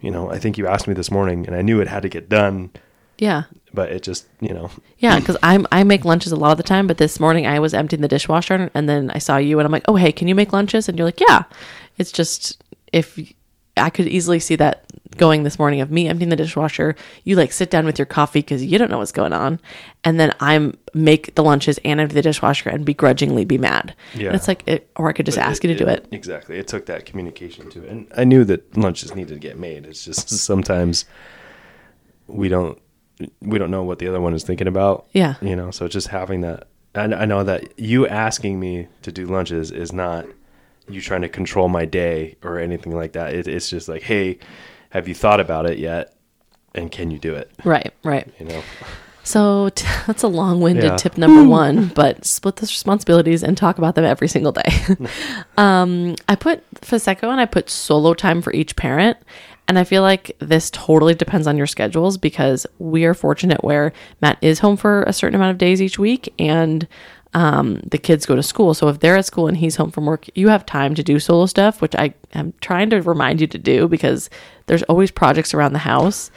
you 0.00 0.10
know, 0.12 0.30
I 0.30 0.38
think 0.38 0.56
you 0.58 0.66
asked 0.68 0.86
me 0.86 0.94
this 0.94 1.10
morning, 1.10 1.46
and 1.46 1.56
I 1.56 1.62
knew 1.62 1.80
it 1.80 1.88
had 1.88 2.02
to 2.02 2.08
get 2.08 2.28
done, 2.28 2.70
Yeah. 3.18 3.44
but 3.72 3.90
it 3.90 4.02
just, 4.02 4.26
you 4.40 4.52
know, 4.54 4.70
Yeah, 4.98 5.18
because 5.18 5.36
I'm 5.42 5.66
I 5.72 5.82
make 5.84 6.04
lunches 6.04 6.32
a 6.32 6.36
lot 6.36 6.50
of 6.52 6.56
the 6.56 6.62
time, 6.62 6.86
but 6.86 6.98
this 6.98 7.18
morning 7.20 7.46
I 7.46 7.58
was 7.58 7.74
emptying 7.74 8.02
the 8.02 8.08
dishwasher 8.08 8.70
and 8.74 8.88
then 8.88 9.10
I 9.10 9.18
saw 9.18 9.36
you 9.36 9.58
and 9.58 9.66
I'm 9.66 9.72
like, 9.72 9.84
oh 9.88 9.96
hey, 9.96 10.12
can 10.12 10.28
you 10.28 10.34
make 10.34 10.52
lunches? 10.52 10.88
And 10.88 10.98
you're 10.98 11.06
like, 11.06 11.20
yeah. 11.20 11.44
It's 11.98 12.12
just 12.12 12.62
if 12.92 13.18
I 13.76 13.90
could 13.90 14.06
easily 14.06 14.38
see 14.38 14.56
that 14.56 14.84
going 15.16 15.44
this 15.44 15.58
morning 15.60 15.80
of 15.80 15.90
me 15.92 16.08
emptying 16.08 16.28
the 16.28 16.36
dishwasher, 16.36 16.94
you 17.24 17.36
like 17.36 17.52
sit 17.52 17.70
down 17.70 17.86
with 17.86 17.98
your 17.98 18.06
coffee 18.06 18.40
because 18.40 18.64
you 18.64 18.78
don't 18.78 18.90
know 18.90 18.98
what's 18.98 19.12
going 19.12 19.32
on, 19.32 19.60
and 20.04 20.18
then 20.18 20.32
I'm 20.40 20.76
make 20.92 21.34
the 21.36 21.42
lunches 21.42 21.78
and 21.84 22.00
empty 22.00 22.14
the 22.14 22.22
dishwasher 22.22 22.70
and 22.70 22.84
begrudgingly 22.84 23.44
be 23.44 23.58
mad. 23.58 23.94
Yeah. 24.14 24.28
and 24.28 24.36
it's 24.36 24.48
like 24.48 24.62
it, 24.66 24.88
or 24.96 25.08
I 25.08 25.12
could 25.12 25.26
just 25.26 25.38
But 25.38 25.46
ask 25.46 25.62
you 25.64 25.72
to 25.72 25.76
do 25.78 25.88
it. 25.88 26.06
Exactly. 26.12 26.56
It 26.58 26.66
took 26.68 26.86
that 26.86 27.04
communication 27.04 27.68
to 27.70 27.82
it. 27.84 27.90
And 27.90 28.06
I 28.16 28.24
knew 28.24 28.44
that 28.44 28.76
lunches 28.76 29.14
needed 29.14 29.34
to 29.34 29.40
get 29.40 29.58
made. 29.58 29.86
It's 29.86 30.04
just 30.04 30.28
sometimes 30.28 31.04
we 32.26 32.48
don't 32.48 32.78
we 33.40 33.58
don't 33.58 33.70
know 33.70 33.82
what 33.82 33.98
the 33.98 34.08
other 34.08 34.20
one 34.20 34.34
is 34.34 34.44
thinking 34.44 34.66
about. 34.66 35.06
Yeah. 35.12 35.34
You 35.40 35.56
know, 35.56 35.70
so 35.70 35.88
just 35.88 36.08
having 36.08 36.40
that 36.42 36.68
I, 36.94 37.04
I 37.04 37.24
know 37.24 37.42
that 37.42 37.78
you 37.78 38.06
asking 38.06 38.60
me 38.60 38.88
to 39.02 39.12
do 39.12 39.26
lunches 39.26 39.70
is 39.70 39.92
not 39.92 40.26
you 40.88 41.00
trying 41.00 41.22
to 41.22 41.28
control 41.28 41.68
my 41.68 41.84
day 41.84 42.36
or 42.42 42.58
anything 42.58 42.94
like 42.94 43.12
that. 43.12 43.34
It, 43.34 43.48
it's 43.48 43.70
just 43.70 43.88
like, 43.88 44.02
hey, 44.02 44.38
have 44.90 45.08
you 45.08 45.14
thought 45.14 45.40
about 45.40 45.68
it 45.68 45.78
yet? 45.78 46.14
And 46.74 46.90
can 46.90 47.10
you 47.10 47.18
do 47.18 47.34
it? 47.34 47.50
Right, 47.64 47.92
right. 48.02 48.28
You 48.38 48.46
know? 48.46 48.62
So 49.24 49.70
t- 49.70 49.86
that's 50.06 50.22
a 50.22 50.28
long-winded 50.28 50.84
Yeah. 50.84 50.96
tip 50.96 51.18
number 51.18 51.42
one, 51.42 51.88
but 51.88 52.24
split 52.24 52.56
those 52.56 52.70
responsibilities 52.70 53.42
and 53.42 53.56
talk 53.56 53.78
about 53.78 53.94
them 53.96 54.04
every 54.04 54.28
single 54.28 54.52
day. 54.52 54.70
um, 55.56 56.14
I 56.28 56.36
put 56.36 56.62
Prosecco 56.76 57.24
and 57.24 57.40
I 57.40 57.46
put 57.46 57.68
solo 57.70 58.14
time 58.14 58.40
for 58.42 58.52
each 58.52 58.76
parent. 58.76 59.16
And 59.66 59.78
I 59.78 59.84
feel 59.84 60.02
like 60.02 60.36
this 60.40 60.70
totally 60.70 61.14
depends 61.14 61.46
on 61.46 61.56
your 61.56 61.66
schedules 61.66 62.18
because 62.18 62.66
we 62.78 63.06
are 63.06 63.14
fortunate 63.14 63.64
where 63.64 63.94
Matt 64.20 64.36
is 64.42 64.58
home 64.58 64.76
for 64.76 65.04
a 65.04 65.12
certain 65.12 65.34
amount 65.36 65.52
of 65.52 65.58
days 65.58 65.80
each 65.80 65.98
week 65.98 66.32
and 66.38 66.86
um, 67.32 67.80
the 67.90 67.96
kids 67.96 68.26
go 68.26 68.36
to 68.36 68.42
school. 68.42 68.74
So 68.74 68.88
if 68.88 69.00
they're 69.00 69.16
at 69.16 69.24
school 69.24 69.48
and 69.48 69.56
he's 69.56 69.76
home 69.76 69.90
from 69.90 70.04
work, 70.04 70.26
you 70.34 70.48
have 70.48 70.66
time 70.66 70.94
to 70.96 71.02
do 71.02 71.18
solo 71.18 71.46
stuff, 71.46 71.80
which 71.80 71.94
I 71.96 72.12
am 72.34 72.52
trying 72.60 72.90
to 72.90 73.00
remind 73.00 73.40
you 73.40 73.46
to 73.48 73.58
do 73.58 73.88
because 73.88 74.28
there's 74.66 74.82
always 74.84 75.10
projects 75.10 75.54
around 75.54 75.72
the 75.72 75.78
house. 75.80 76.30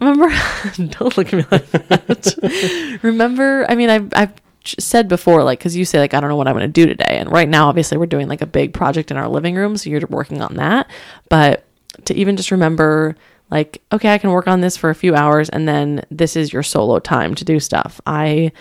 Remember, 0.00 0.28
don't 0.98 1.16
look 1.16 1.32
at 1.32 1.34
me 1.34 1.44
like 1.50 1.70
that. 1.70 2.98
Remember, 3.02 3.66
I 3.68 3.74
mean, 3.74 3.90
I've, 3.90 4.12
I've 4.14 4.32
said 4.64 5.08
before, 5.08 5.42
like, 5.42 5.58
because 5.58 5.76
you 5.76 5.84
say, 5.84 5.98
like, 5.98 6.14
I 6.14 6.20
don't 6.20 6.28
know 6.28 6.36
what 6.36 6.48
I'm 6.48 6.54
going 6.54 6.66
to 6.66 6.72
do 6.72 6.86
today. 6.86 7.18
And 7.18 7.30
right 7.30 7.48
now, 7.48 7.68
obviously, 7.68 7.98
we're 7.98 8.06
doing 8.06 8.28
like 8.28 8.42
a 8.42 8.46
big 8.46 8.72
project 8.72 9.10
in 9.10 9.16
our 9.16 9.28
living 9.28 9.54
room. 9.54 9.76
So 9.76 9.90
you're 9.90 10.02
working 10.08 10.40
on 10.40 10.54
that. 10.54 10.90
But 11.28 11.64
to 12.04 12.14
even 12.14 12.36
just 12.36 12.50
remember, 12.50 13.16
like 13.50 13.82
okay 13.92 14.12
i 14.12 14.18
can 14.18 14.30
work 14.30 14.46
on 14.46 14.60
this 14.60 14.76
for 14.76 14.90
a 14.90 14.94
few 14.94 15.14
hours 15.14 15.48
and 15.48 15.66
then 15.66 16.04
this 16.10 16.36
is 16.36 16.52
your 16.52 16.62
solo 16.62 16.98
time 16.98 17.34
to 17.34 17.44
do 17.44 17.58
stuff 17.58 18.00
i 18.06 18.52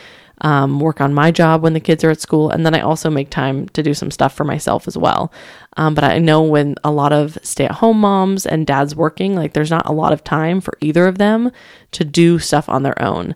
um, 0.41 0.79
work 0.79 1.01
on 1.01 1.13
my 1.13 1.31
job 1.31 1.61
when 1.61 1.73
the 1.73 1.79
kids 1.79 2.03
are 2.03 2.11
at 2.11 2.21
school 2.21 2.49
and 2.49 2.65
then 2.65 2.75
i 2.75 2.79
also 2.79 3.09
make 3.09 3.29
time 3.29 3.67
to 3.69 3.81
do 3.81 3.93
some 3.93 4.11
stuff 4.11 4.33
for 4.33 4.43
myself 4.43 4.87
as 4.87 4.97
well 4.97 5.31
um, 5.77 5.93
but 5.93 6.03
i 6.03 6.17
know 6.19 6.43
when 6.43 6.75
a 6.83 6.91
lot 6.91 7.11
of 7.11 7.37
stay-at-home 7.41 7.99
moms 7.99 8.45
and 8.45 8.67
dads 8.67 8.95
working 8.95 9.35
like 9.35 9.53
there's 9.53 9.71
not 9.71 9.87
a 9.87 9.93
lot 9.93 10.13
of 10.13 10.23
time 10.23 10.61
for 10.61 10.77
either 10.81 11.07
of 11.07 11.17
them 11.17 11.51
to 11.91 12.03
do 12.03 12.37
stuff 12.37 12.69
on 12.69 12.83
their 12.83 13.01
own 13.01 13.35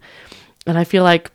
and 0.68 0.78
i 0.78 0.84
feel 0.84 1.04
like 1.04 1.32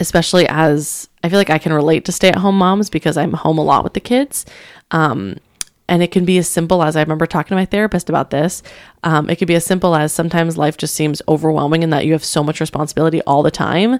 especially 0.00 0.48
as 0.48 1.08
I 1.22 1.28
feel 1.28 1.38
like 1.38 1.50
I 1.50 1.58
can 1.58 1.72
relate 1.72 2.06
to 2.06 2.12
stay 2.12 2.28
at 2.28 2.36
home 2.36 2.56
moms 2.56 2.90
because 2.90 3.16
I'm 3.16 3.34
home 3.34 3.58
a 3.58 3.64
lot 3.64 3.84
with 3.84 3.94
the 3.94 4.00
kids. 4.00 4.46
Um, 4.90 5.36
and 5.88 6.02
it 6.02 6.12
can 6.12 6.24
be 6.24 6.38
as 6.38 6.48
simple 6.48 6.82
as 6.82 6.96
I 6.96 7.02
remember 7.02 7.26
talking 7.26 7.48
to 7.50 7.56
my 7.56 7.64
therapist 7.64 8.08
about 8.08 8.30
this. 8.30 8.62
Um, 9.02 9.28
it 9.28 9.36
could 9.36 9.48
be 9.48 9.56
as 9.56 9.66
simple 9.66 9.94
as 9.94 10.12
sometimes 10.12 10.56
life 10.56 10.76
just 10.76 10.94
seems 10.94 11.20
overwhelming 11.28 11.84
and 11.84 11.92
that 11.92 12.06
you 12.06 12.12
have 12.12 12.24
so 12.24 12.42
much 12.42 12.60
responsibility 12.60 13.20
all 13.22 13.42
the 13.42 13.50
time. 13.50 13.98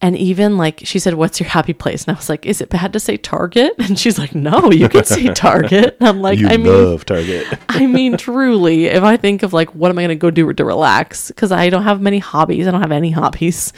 And 0.00 0.16
even 0.16 0.56
like 0.56 0.80
she 0.84 1.00
said, 1.00 1.14
What's 1.14 1.40
your 1.40 1.48
happy 1.48 1.72
place? 1.72 2.04
And 2.04 2.14
I 2.14 2.18
was 2.18 2.28
like, 2.28 2.46
Is 2.46 2.60
it 2.60 2.68
bad 2.68 2.92
to 2.92 3.00
say 3.00 3.16
Target? 3.16 3.72
And 3.78 3.98
she's 3.98 4.18
like, 4.18 4.34
No, 4.34 4.70
you 4.70 4.88
can 4.88 5.04
say 5.04 5.28
Target. 5.34 5.96
And 5.98 6.08
I'm 6.08 6.20
like, 6.20 6.38
you 6.38 6.46
I 6.46 6.56
mean, 6.56 6.66
love 6.68 7.04
Target. 7.04 7.46
I 7.68 7.86
mean, 7.86 8.16
truly, 8.16 8.86
if 8.86 9.02
I 9.02 9.16
think 9.16 9.42
of 9.42 9.52
like, 9.52 9.74
what 9.74 9.90
am 9.90 9.98
I 9.98 10.02
going 10.02 10.10
to 10.10 10.14
go 10.14 10.30
do 10.30 10.52
to 10.52 10.64
relax? 10.64 11.28
Because 11.28 11.50
I 11.50 11.68
don't 11.68 11.82
have 11.82 12.00
many 12.00 12.18
hobbies. 12.20 12.68
I 12.68 12.70
don't 12.70 12.82
have 12.82 12.92
any 12.92 13.10
hobbies. 13.10 13.72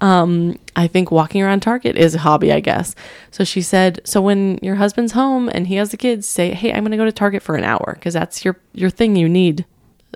Um, 0.00 0.58
I 0.74 0.88
think 0.88 1.10
walking 1.10 1.42
around 1.42 1.60
Target 1.60 1.96
is 1.96 2.14
a 2.14 2.18
hobby, 2.18 2.52
I 2.52 2.60
guess. 2.60 2.96
So 3.30 3.44
she 3.44 3.62
said, 3.62 4.00
so 4.04 4.20
when 4.20 4.58
your 4.62 4.76
husband's 4.76 5.12
home 5.12 5.48
and 5.52 5.68
he 5.68 5.76
has 5.76 5.90
the 5.90 5.96
kids, 5.96 6.26
say, 6.26 6.52
hey, 6.52 6.72
I'm 6.72 6.80
going 6.82 6.90
to 6.92 6.96
go 6.96 7.04
to 7.04 7.12
Target 7.12 7.42
for 7.42 7.54
an 7.54 7.64
hour 7.64 7.92
because 7.94 8.14
that's 8.14 8.44
your 8.44 8.56
your 8.72 8.90
thing. 8.90 9.14
You 9.14 9.28
need 9.28 9.66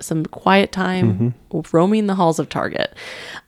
some 0.01 0.25
quiet 0.25 0.73
time 0.73 1.33
roaming 1.71 2.07
the 2.07 2.15
halls 2.15 2.37
of 2.39 2.49
Target. 2.49 2.93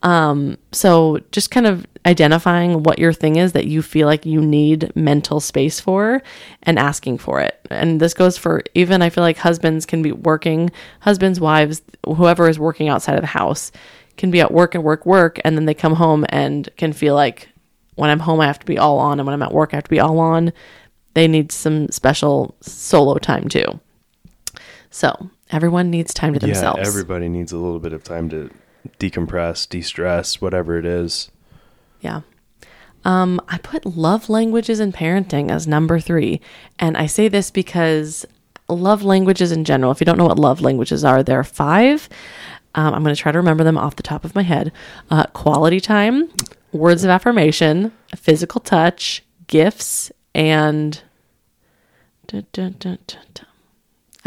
Um, 0.03 0.57
so 0.71 1.19
just 1.31 1.51
kind 1.51 1.67
of 1.67 1.85
identifying 2.07 2.83
what 2.83 2.99
your 2.99 3.11
thing 3.11 3.35
is 3.35 3.51
that 3.51 3.67
you 3.67 3.81
feel 3.81 4.07
like 4.07 4.25
you 4.25 4.39
need 4.39 4.95
mental 4.95 5.41
space 5.41 5.77
for 5.77 6.23
and 6.63 6.79
asking 6.79 7.17
for 7.17 7.41
it. 7.41 7.59
And 7.69 7.99
this 7.99 8.13
goes 8.13 8.37
for 8.37 8.63
even 8.73 9.01
I 9.01 9.09
feel 9.09 9.25
like 9.25 9.37
husbands 9.37 9.85
can 9.85 10.01
be 10.01 10.13
working, 10.13 10.71
husbands, 11.01 11.41
wives, 11.41 11.81
whoever 12.05 12.47
is 12.47 12.57
working 12.57 12.87
outside 12.87 13.15
of 13.15 13.21
the 13.21 13.27
house 13.27 13.73
can 14.15 14.31
be 14.31 14.39
at 14.39 14.53
work 14.53 14.73
and 14.73 14.85
work, 14.85 15.05
work, 15.05 15.37
and 15.43 15.57
then 15.57 15.65
they 15.65 15.73
come 15.73 15.95
home 15.95 16.25
and 16.29 16.69
can 16.77 16.93
feel 16.93 17.13
like 17.13 17.49
when 17.95 18.09
I'm 18.09 18.21
home 18.21 18.39
I 18.39 18.45
have 18.45 18.59
to 18.59 18.65
be 18.65 18.77
all 18.77 18.99
on 18.99 19.19
and 19.19 19.27
when 19.27 19.33
I'm 19.33 19.43
at 19.43 19.53
work 19.53 19.73
I 19.73 19.77
have 19.77 19.83
to 19.83 19.89
be 19.89 19.99
all 19.99 20.19
on. 20.19 20.53
They 21.13 21.27
need 21.27 21.51
some 21.51 21.89
special 21.89 22.55
solo 22.61 23.17
time 23.17 23.49
too. 23.49 23.81
So 24.91 25.29
everyone 25.51 25.89
needs 25.89 26.13
time 26.13 26.33
to 26.35 26.39
themselves. 26.39 26.79
Yeah, 26.81 26.87
everybody 26.87 27.27
needs 27.27 27.51
a 27.51 27.57
little 27.57 27.79
bit 27.79 27.91
of 27.91 28.05
time 28.05 28.29
to 28.29 28.49
decompress, 28.97 29.67
de-stress, 29.67 30.39
whatever 30.39 30.77
it 30.77 30.85
is. 30.85 31.29
Yeah. 32.01 32.21
Um, 33.05 33.39
I 33.47 33.57
put 33.57 33.85
love 33.85 34.29
languages 34.29 34.79
and 34.79 34.93
parenting 34.93 35.49
as 35.49 35.67
number 35.67 35.99
three. 35.99 36.41
And 36.77 36.97
I 36.97 37.05
say 37.05 37.27
this 37.27 37.51
because 37.51 38.25
love 38.67 39.03
languages 39.03 39.51
in 39.51 39.63
general, 39.63 39.91
if 39.91 40.01
you 40.01 40.05
don't 40.05 40.17
know 40.17 40.25
what 40.25 40.39
love 40.39 40.61
languages 40.61 41.03
are, 41.03 41.23
there 41.23 41.39
are 41.39 41.43
five. 41.43 42.09
Um, 42.75 42.93
I'm 42.93 43.03
going 43.03 43.15
to 43.15 43.21
try 43.21 43.31
to 43.31 43.37
remember 43.37 43.63
them 43.63 43.77
off 43.77 43.95
the 43.95 44.03
top 44.03 44.25
of 44.25 44.35
my 44.35 44.43
head 44.43 44.71
uh, 45.09 45.25
quality 45.27 45.79
time, 45.79 46.29
words 46.71 47.03
of 47.03 47.09
affirmation, 47.09 47.91
physical 48.15 48.61
touch, 48.61 49.23
gifts, 49.47 50.11
and. 50.35 51.01
Dun, 52.27 52.45
dun, 52.51 52.75
dun. 52.79 52.97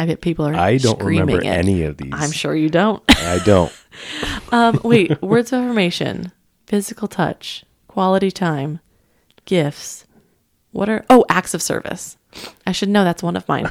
I 0.01 0.07
bet 0.07 0.23
people 0.23 0.47
are. 0.47 0.55
I 0.55 0.79
don't 0.79 1.03
remember 1.03 1.43
it. 1.43 1.45
any 1.45 1.83
of 1.83 1.99
these. 1.99 2.15
I'm 2.15 2.33
sure 2.33 2.57
you 2.57 2.71
don't. 2.71 3.03
I 3.09 3.39
don't. 3.45 3.73
Um, 4.53 4.81
wait, 4.83 5.21
words 5.21 5.53
of 5.53 5.61
affirmation, 5.61 6.33
physical 6.71 7.09
touch, 7.09 7.65
quality 7.89 8.31
time, 8.31 8.79
gifts. 9.45 10.07
What 10.71 10.89
are 10.89 11.05
oh 11.11 11.25
acts 11.29 11.53
of 11.53 11.61
service? 11.61 12.17
I 12.65 12.71
should 12.71 12.89
know 12.89 13.03
that's 13.03 13.25
one 13.25 13.37
of 13.37 13.49
mine. 13.49 13.69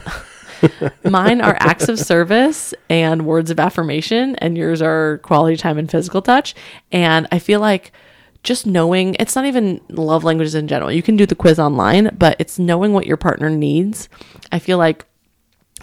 mine 1.05 1.39
are 1.39 1.55
acts 1.61 1.87
of 1.87 1.97
service 1.97 2.73
and 2.89 3.25
words 3.25 3.51
of 3.51 3.57
affirmation, 3.59 4.35
and 4.35 4.57
yours 4.57 4.81
are 4.81 5.19
quality 5.19 5.55
time 5.55 5.77
and 5.77 5.89
physical 5.89 6.21
touch. 6.21 6.53
And 6.91 7.25
I 7.31 7.39
feel 7.39 7.61
like 7.61 7.93
just 8.43 8.67
knowing 8.67 9.15
it's 9.17 9.33
not 9.33 9.45
even 9.45 9.79
love 9.87 10.25
languages 10.25 10.53
in 10.53 10.67
general. 10.67 10.91
You 10.91 11.01
can 11.01 11.15
do 11.15 11.25
the 11.25 11.35
quiz 11.35 11.57
online, 11.57 12.13
but 12.17 12.35
it's 12.37 12.59
knowing 12.59 12.91
what 12.91 13.07
your 13.07 13.15
partner 13.15 13.49
needs. 13.49 14.09
I 14.51 14.59
feel 14.59 14.77
like 14.77 15.05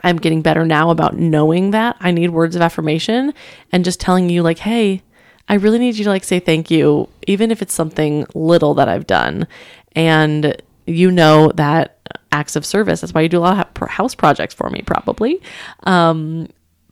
I'm 0.05 0.19
getting 0.19 0.43
better 0.43 0.67
now 0.67 0.91
about 0.91 1.17
knowing 1.17 1.71
that 1.71 1.97
I 1.99 2.11
need 2.11 2.29
words 2.29 2.57
of 2.57 2.61
affirmation 2.61 3.33
and 3.73 3.87
just 3.87 4.01
telling 4.01 4.29
you, 4.29 4.43
like, 4.43 4.59
hey, 4.59 5.03
I 5.49 5.55
really 5.55 5.79
need 5.79 5.97
you 5.97 6.05
to 6.05 6.11
like 6.11 6.25
say 6.25 6.41
thank 6.41 6.71
you, 6.71 7.09
even 7.27 7.51
if 7.51 7.63
it's 7.63 7.75
something 7.75 8.27
little 8.35 8.75
that 8.75 8.89
I've 8.89 9.07
done. 9.07 9.47
And 9.93 10.61
you 10.87 11.11
know 11.11 11.53
that 11.55 11.99
acts 12.33 12.57
of 12.57 12.67
service. 12.67 13.01
That's 13.01 13.15
why 13.15 13.23
you 13.23 13.29
do 13.29 13.39
a 13.39 13.41
lot 13.41 13.81
of 13.81 13.89
house 13.89 14.15
projects 14.15 14.55
for 14.55 14.71
me, 14.71 14.83
probably. 14.87 15.41
Um, 15.85 16.49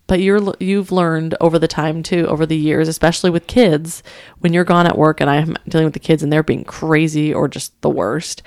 but 0.06 0.20
you're 0.20 0.54
you've 0.60 0.92
learned 0.92 1.34
over 1.40 1.58
the 1.58 1.68
time 1.68 2.02
too, 2.02 2.26
over 2.26 2.44
the 2.44 2.56
years, 2.56 2.88
especially 2.88 3.30
with 3.30 3.46
kids, 3.46 4.02
when 4.40 4.52
you're 4.52 4.64
gone 4.64 4.86
at 4.86 4.98
work 4.98 5.20
and 5.20 5.30
I'm 5.30 5.56
dealing 5.68 5.86
with 5.86 5.94
the 5.94 6.00
kids 6.00 6.22
and 6.22 6.32
they're 6.32 6.42
being 6.42 6.64
crazy 6.64 7.32
or 7.32 7.48
just 7.48 7.80
the 7.80 7.90
worst 7.90 8.42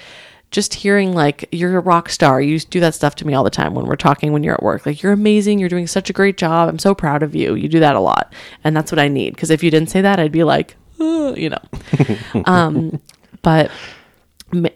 just 0.51 0.73
hearing 0.73 1.13
like 1.13 1.47
you're 1.51 1.77
a 1.77 1.81
rock 1.81 2.09
star 2.09 2.39
you 2.41 2.59
do 2.59 2.79
that 2.79 2.95
stuff 2.95 3.15
to 3.15 3.27
me 3.27 3.33
all 3.33 3.43
the 3.43 3.49
time 3.49 3.73
when 3.73 3.85
we're 3.85 3.95
talking 3.95 4.31
when 4.31 4.43
you're 4.43 4.53
at 4.53 4.63
work. 4.63 4.85
Like 4.85 5.03
you're 5.03 5.11
amazing 5.11 5.59
you're 5.59 5.69
doing 5.69 5.87
such 5.87 6.09
a 6.09 6.13
great 6.13 6.37
job 6.37 6.69
i'm 6.69 6.79
so 6.79 6.95
proud 6.95 7.21
of 7.23 7.35
you 7.35 7.55
you 7.55 7.67
do 7.67 7.79
that 7.79 7.95
a 7.95 7.99
lot. 7.99 8.33
And 8.63 8.75
that's 8.75 8.91
what 8.91 8.99
i 8.99 9.07
need 9.07 9.35
because 9.35 9.49
if 9.49 9.63
you 9.63 9.71
didn't 9.71 9.89
say 9.89 10.01
that 10.01 10.19
i'd 10.19 10.31
be 10.31 10.43
like 10.43 10.75
you 10.99 11.49
know. 11.49 11.61
Um 12.45 13.01
but 13.41 13.71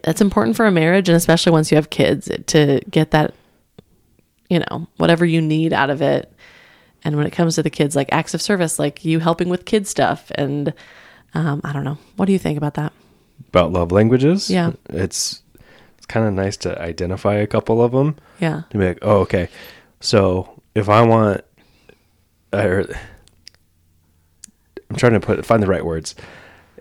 that's 0.04 0.22
important 0.22 0.56
for 0.56 0.66
a 0.66 0.72
marriage 0.72 1.08
and 1.08 1.16
especially 1.16 1.52
once 1.52 1.72
you 1.72 1.76
have 1.76 1.90
kids 1.90 2.30
to 2.48 2.82
get 2.90 3.12
that 3.12 3.34
you 4.50 4.60
know 4.60 4.88
whatever 4.98 5.26
you 5.26 5.42
need 5.42 5.74
out 5.74 5.90
of 5.90 6.02
it. 6.02 6.32
And 7.04 7.16
when 7.16 7.26
it 7.26 7.32
comes 7.32 7.56
to 7.56 7.64
the 7.64 7.70
kids 7.70 7.96
like 7.96 8.10
acts 8.12 8.34
of 8.34 8.42
service 8.42 8.78
like 8.78 9.06
you 9.06 9.20
helping 9.20 9.50
with 9.50 9.66
kid 9.66 9.88
stuff 9.88 10.32
and 10.36 10.74
um, 11.34 11.62
i 11.64 11.72
don't 11.72 11.86
know. 11.86 11.98
What 12.18 12.26
do 12.26 12.34
you 12.34 12.40
think 12.40 12.58
about 12.58 12.74
that? 12.74 12.92
About 13.48 13.72
love 13.72 13.92
languages? 13.92 14.50
Yeah. 14.50 14.74
It's 14.90 15.42
kind 16.12 16.28
of 16.28 16.34
nice 16.34 16.58
to 16.58 16.80
identify 16.82 17.36
a 17.36 17.48
couple 17.48 17.84
of 17.84 17.92
them. 17.92 18.18
yeah 18.40 18.64
to 18.70 18.78
be 18.78 18.86
like, 18.86 19.00
oh, 19.02 19.20
okay. 19.20 19.50
So 20.00 20.62
if 20.76 20.90
I 20.90 21.02
want, 21.02 21.42
or 22.54 22.86
I'm 24.90 24.98
trying 24.98 25.14
to 25.14 25.20
put 25.20 25.46
find 25.46 25.64
the 25.64 25.68
right 25.68 25.86
words. 25.86 26.16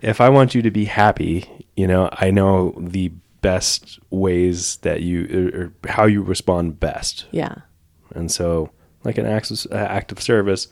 If 0.02 0.20
I 0.20 0.30
want 0.30 0.54
you 0.54 0.62
to 0.62 0.70
be 0.70 0.86
happy, 0.86 1.66
you 1.76 1.86
know, 1.86 2.08
I 2.12 2.30
know 2.30 2.74
the 2.78 3.12
best 3.42 3.98
ways 4.10 4.76
that 4.76 5.02
you 5.02 5.52
or, 5.54 5.60
or 5.60 5.90
how 5.90 6.06
you 6.06 6.22
respond 6.22 6.80
best, 6.80 7.26
yeah 7.30 7.54
and 8.14 8.30
so 8.30 8.70
like 9.04 9.18
an 9.18 9.26
act 9.26 9.50
of, 9.50 9.66
uh, 9.70 9.76
act 9.76 10.12
of 10.12 10.20
service. 10.20 10.68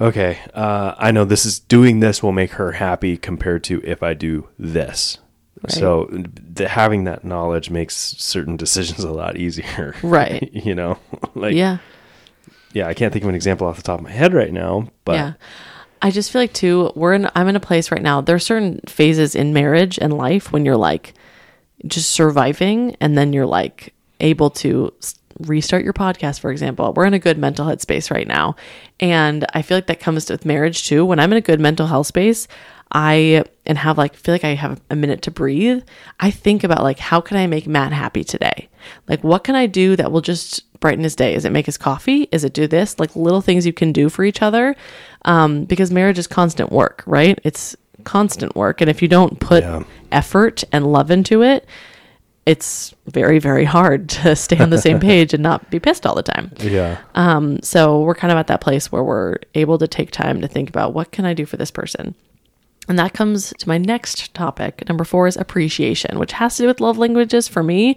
Okay, 0.00 0.38
uh, 0.54 0.94
I 0.98 1.12
know 1.12 1.24
this 1.24 1.46
is 1.46 1.60
doing 1.60 2.00
this 2.00 2.22
will 2.22 2.32
make 2.32 2.52
her 2.52 2.72
happy 2.72 3.16
compared 3.16 3.62
to 3.64 3.80
if 3.84 4.02
I 4.02 4.14
do 4.14 4.48
this. 4.58 5.18
Right. 5.64 5.72
So 5.72 6.08
the, 6.10 6.68
having 6.68 7.04
that 7.04 7.24
knowledge 7.24 7.70
makes 7.70 7.96
certain 7.96 8.56
decisions 8.56 9.02
a 9.04 9.10
lot 9.12 9.36
easier. 9.36 9.94
Right. 10.02 10.50
you 10.52 10.74
know, 10.74 10.98
like 11.34 11.54
yeah 11.54 11.78
yeah, 12.72 12.88
I 12.88 12.94
can't 12.94 13.12
think 13.12 13.22
of 13.24 13.28
an 13.28 13.36
example 13.36 13.68
off 13.68 13.76
the 13.76 13.82
top 13.82 14.00
of 14.00 14.04
my 14.04 14.10
head 14.10 14.34
right 14.34 14.52
now, 14.52 14.88
but 15.04 15.14
yeah 15.14 15.32
i 16.02 16.10
just 16.10 16.30
feel 16.30 16.42
like 16.42 16.52
too 16.52 16.92
we're 16.94 17.14
in 17.14 17.28
i'm 17.34 17.48
in 17.48 17.56
a 17.56 17.60
place 17.60 17.90
right 17.90 18.02
now 18.02 18.20
There 18.20 18.36
are 18.36 18.40
certain 18.40 18.80
phases 18.86 19.34
in 19.34 19.54
marriage 19.54 19.98
and 19.98 20.12
life 20.12 20.52
when 20.52 20.64
you're 20.66 20.76
like 20.76 21.14
just 21.86 22.10
surviving 22.10 22.94
and 23.00 23.16
then 23.16 23.32
you're 23.32 23.46
like 23.46 23.94
able 24.20 24.50
to 24.50 24.92
restart 25.40 25.82
your 25.82 25.94
podcast 25.94 26.40
for 26.40 26.52
example 26.52 26.92
we're 26.92 27.06
in 27.06 27.14
a 27.14 27.18
good 27.18 27.38
mental 27.38 27.64
health 27.64 27.80
space 27.80 28.10
right 28.10 28.28
now 28.28 28.54
and 29.00 29.46
i 29.54 29.62
feel 29.62 29.76
like 29.78 29.86
that 29.86 29.98
comes 29.98 30.28
with 30.30 30.44
marriage 30.44 30.86
too 30.86 31.04
when 31.06 31.18
i'm 31.18 31.32
in 31.32 31.38
a 31.38 31.40
good 31.40 31.58
mental 31.58 31.86
health 31.86 32.06
space 32.06 32.46
i 32.94 33.44
and 33.66 33.76
have 33.76 33.98
like 33.98 34.14
feel 34.14 34.32
like 34.34 34.44
i 34.44 34.54
have 34.54 34.80
a 34.88 34.96
minute 34.96 35.20
to 35.22 35.30
breathe 35.30 35.82
i 36.20 36.30
think 36.30 36.62
about 36.64 36.82
like 36.82 36.98
how 36.98 37.20
can 37.20 37.36
i 37.36 37.46
make 37.46 37.66
matt 37.66 37.92
happy 37.92 38.24
today? 38.24 38.68
Like 39.08 39.24
what 39.24 39.44
can 39.44 39.54
i 39.54 39.66
do 39.66 39.96
that 39.96 40.12
will 40.12 40.20
just 40.20 40.62
brighten 40.80 41.02
his 41.04 41.16
day? 41.16 41.34
Is 41.34 41.44
it 41.46 41.50
make 41.52 41.64
his 41.64 41.78
coffee? 41.78 42.28
Is 42.30 42.44
it 42.44 42.52
do 42.52 42.66
this? 42.66 42.98
Like 43.00 43.16
little 43.16 43.40
things 43.40 43.64
you 43.64 43.72
can 43.72 43.92
do 43.92 44.10
for 44.10 44.22
each 44.24 44.42
other 44.42 44.76
um, 45.24 45.64
because 45.64 45.90
marriage 45.90 46.18
is 46.18 46.26
constant 46.26 46.70
work 46.70 47.02
right? 47.06 47.38
It's 47.44 47.74
constant 48.04 48.54
work 48.54 48.80
and 48.82 48.90
if 48.90 49.00
you 49.00 49.08
don't 49.08 49.40
put 49.40 49.64
Yeah. 49.64 49.82
effort 50.12 50.62
and 50.72 50.86
love 50.86 51.10
into 51.10 51.42
it 51.42 51.66
it's 52.44 52.94
very 53.06 53.38
very 53.38 53.64
hard 53.64 54.08
to 54.20 54.36
stay 54.36 54.58
on 54.58 54.68
the 54.68 54.76
same 54.78 55.00
page 55.10 55.32
and 55.32 55.42
not 55.42 55.70
be 55.70 55.80
pissed 55.80 56.04
all 56.06 56.14
the 56.14 56.22
time. 56.22 56.52
Yeah, 56.58 56.98
um, 57.14 57.62
so 57.62 58.02
we're 58.02 58.14
kind 58.14 58.30
of 58.32 58.36
at 58.36 58.48
that 58.48 58.60
place 58.60 58.92
where 58.92 59.02
we're 59.02 59.36
able 59.54 59.78
to 59.78 59.88
take 59.88 60.10
time 60.10 60.42
to 60.42 60.48
think 60.48 60.68
about 60.68 60.92
what 60.92 61.10
can 61.10 61.24
I 61.24 61.32
do 61.32 61.46
for 61.46 61.56
this 61.56 61.70
person. 61.70 62.14
And 62.86 62.98
that 62.98 63.14
comes 63.14 63.54
to 63.58 63.68
my 63.68 63.78
next 63.78 64.34
topic. 64.34 64.86
Number 64.88 65.04
four 65.04 65.26
is 65.26 65.36
appreciation, 65.36 66.18
which 66.18 66.32
has 66.32 66.56
to 66.56 66.64
do 66.64 66.68
with 66.68 66.80
love 66.80 66.98
languages 66.98 67.48
for 67.48 67.62
me. 67.62 67.96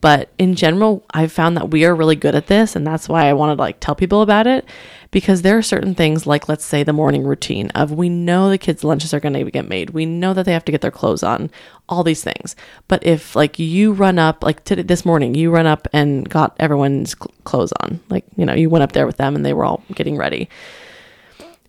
But 0.00 0.30
in 0.36 0.56
general, 0.56 1.04
I've 1.12 1.30
found 1.30 1.56
that 1.56 1.70
we 1.70 1.84
are 1.84 1.94
really 1.94 2.16
good 2.16 2.34
at 2.34 2.48
this. 2.48 2.74
And 2.74 2.84
that's 2.86 3.08
why 3.08 3.28
I 3.28 3.34
wanted 3.34 3.56
to 3.56 3.62
like 3.62 3.78
tell 3.78 3.94
people 3.94 4.22
about 4.22 4.46
it 4.46 4.66
because 5.12 5.42
there 5.42 5.56
are 5.56 5.62
certain 5.62 5.94
things 5.94 6.26
like, 6.26 6.48
let's 6.48 6.64
say, 6.64 6.82
the 6.82 6.92
morning 6.92 7.24
routine 7.24 7.70
of 7.70 7.92
we 7.92 8.08
know 8.08 8.48
the 8.48 8.58
kids' 8.58 8.82
lunches 8.82 9.14
are 9.14 9.20
going 9.20 9.34
to 9.34 9.50
get 9.50 9.68
made. 9.68 9.90
We 9.90 10.06
know 10.06 10.34
that 10.34 10.44
they 10.44 10.54
have 10.54 10.64
to 10.64 10.72
get 10.72 10.80
their 10.80 10.90
clothes 10.90 11.22
on, 11.22 11.50
all 11.88 12.02
these 12.02 12.24
things. 12.24 12.56
But 12.88 13.06
if 13.06 13.36
like 13.36 13.58
you 13.58 13.92
run 13.92 14.18
up, 14.18 14.42
like 14.42 14.64
today, 14.64 14.82
this 14.82 15.04
morning, 15.04 15.34
you 15.34 15.50
run 15.50 15.66
up 15.66 15.86
and 15.92 16.28
got 16.28 16.56
everyone's 16.58 17.14
cl- 17.16 17.30
clothes 17.44 17.72
on, 17.80 18.00
like, 18.08 18.24
you 18.36 18.46
know, 18.46 18.54
you 18.54 18.70
went 18.70 18.82
up 18.82 18.92
there 18.92 19.06
with 19.06 19.18
them 19.18 19.36
and 19.36 19.44
they 19.44 19.52
were 19.52 19.64
all 19.64 19.84
getting 19.94 20.16
ready. 20.16 20.48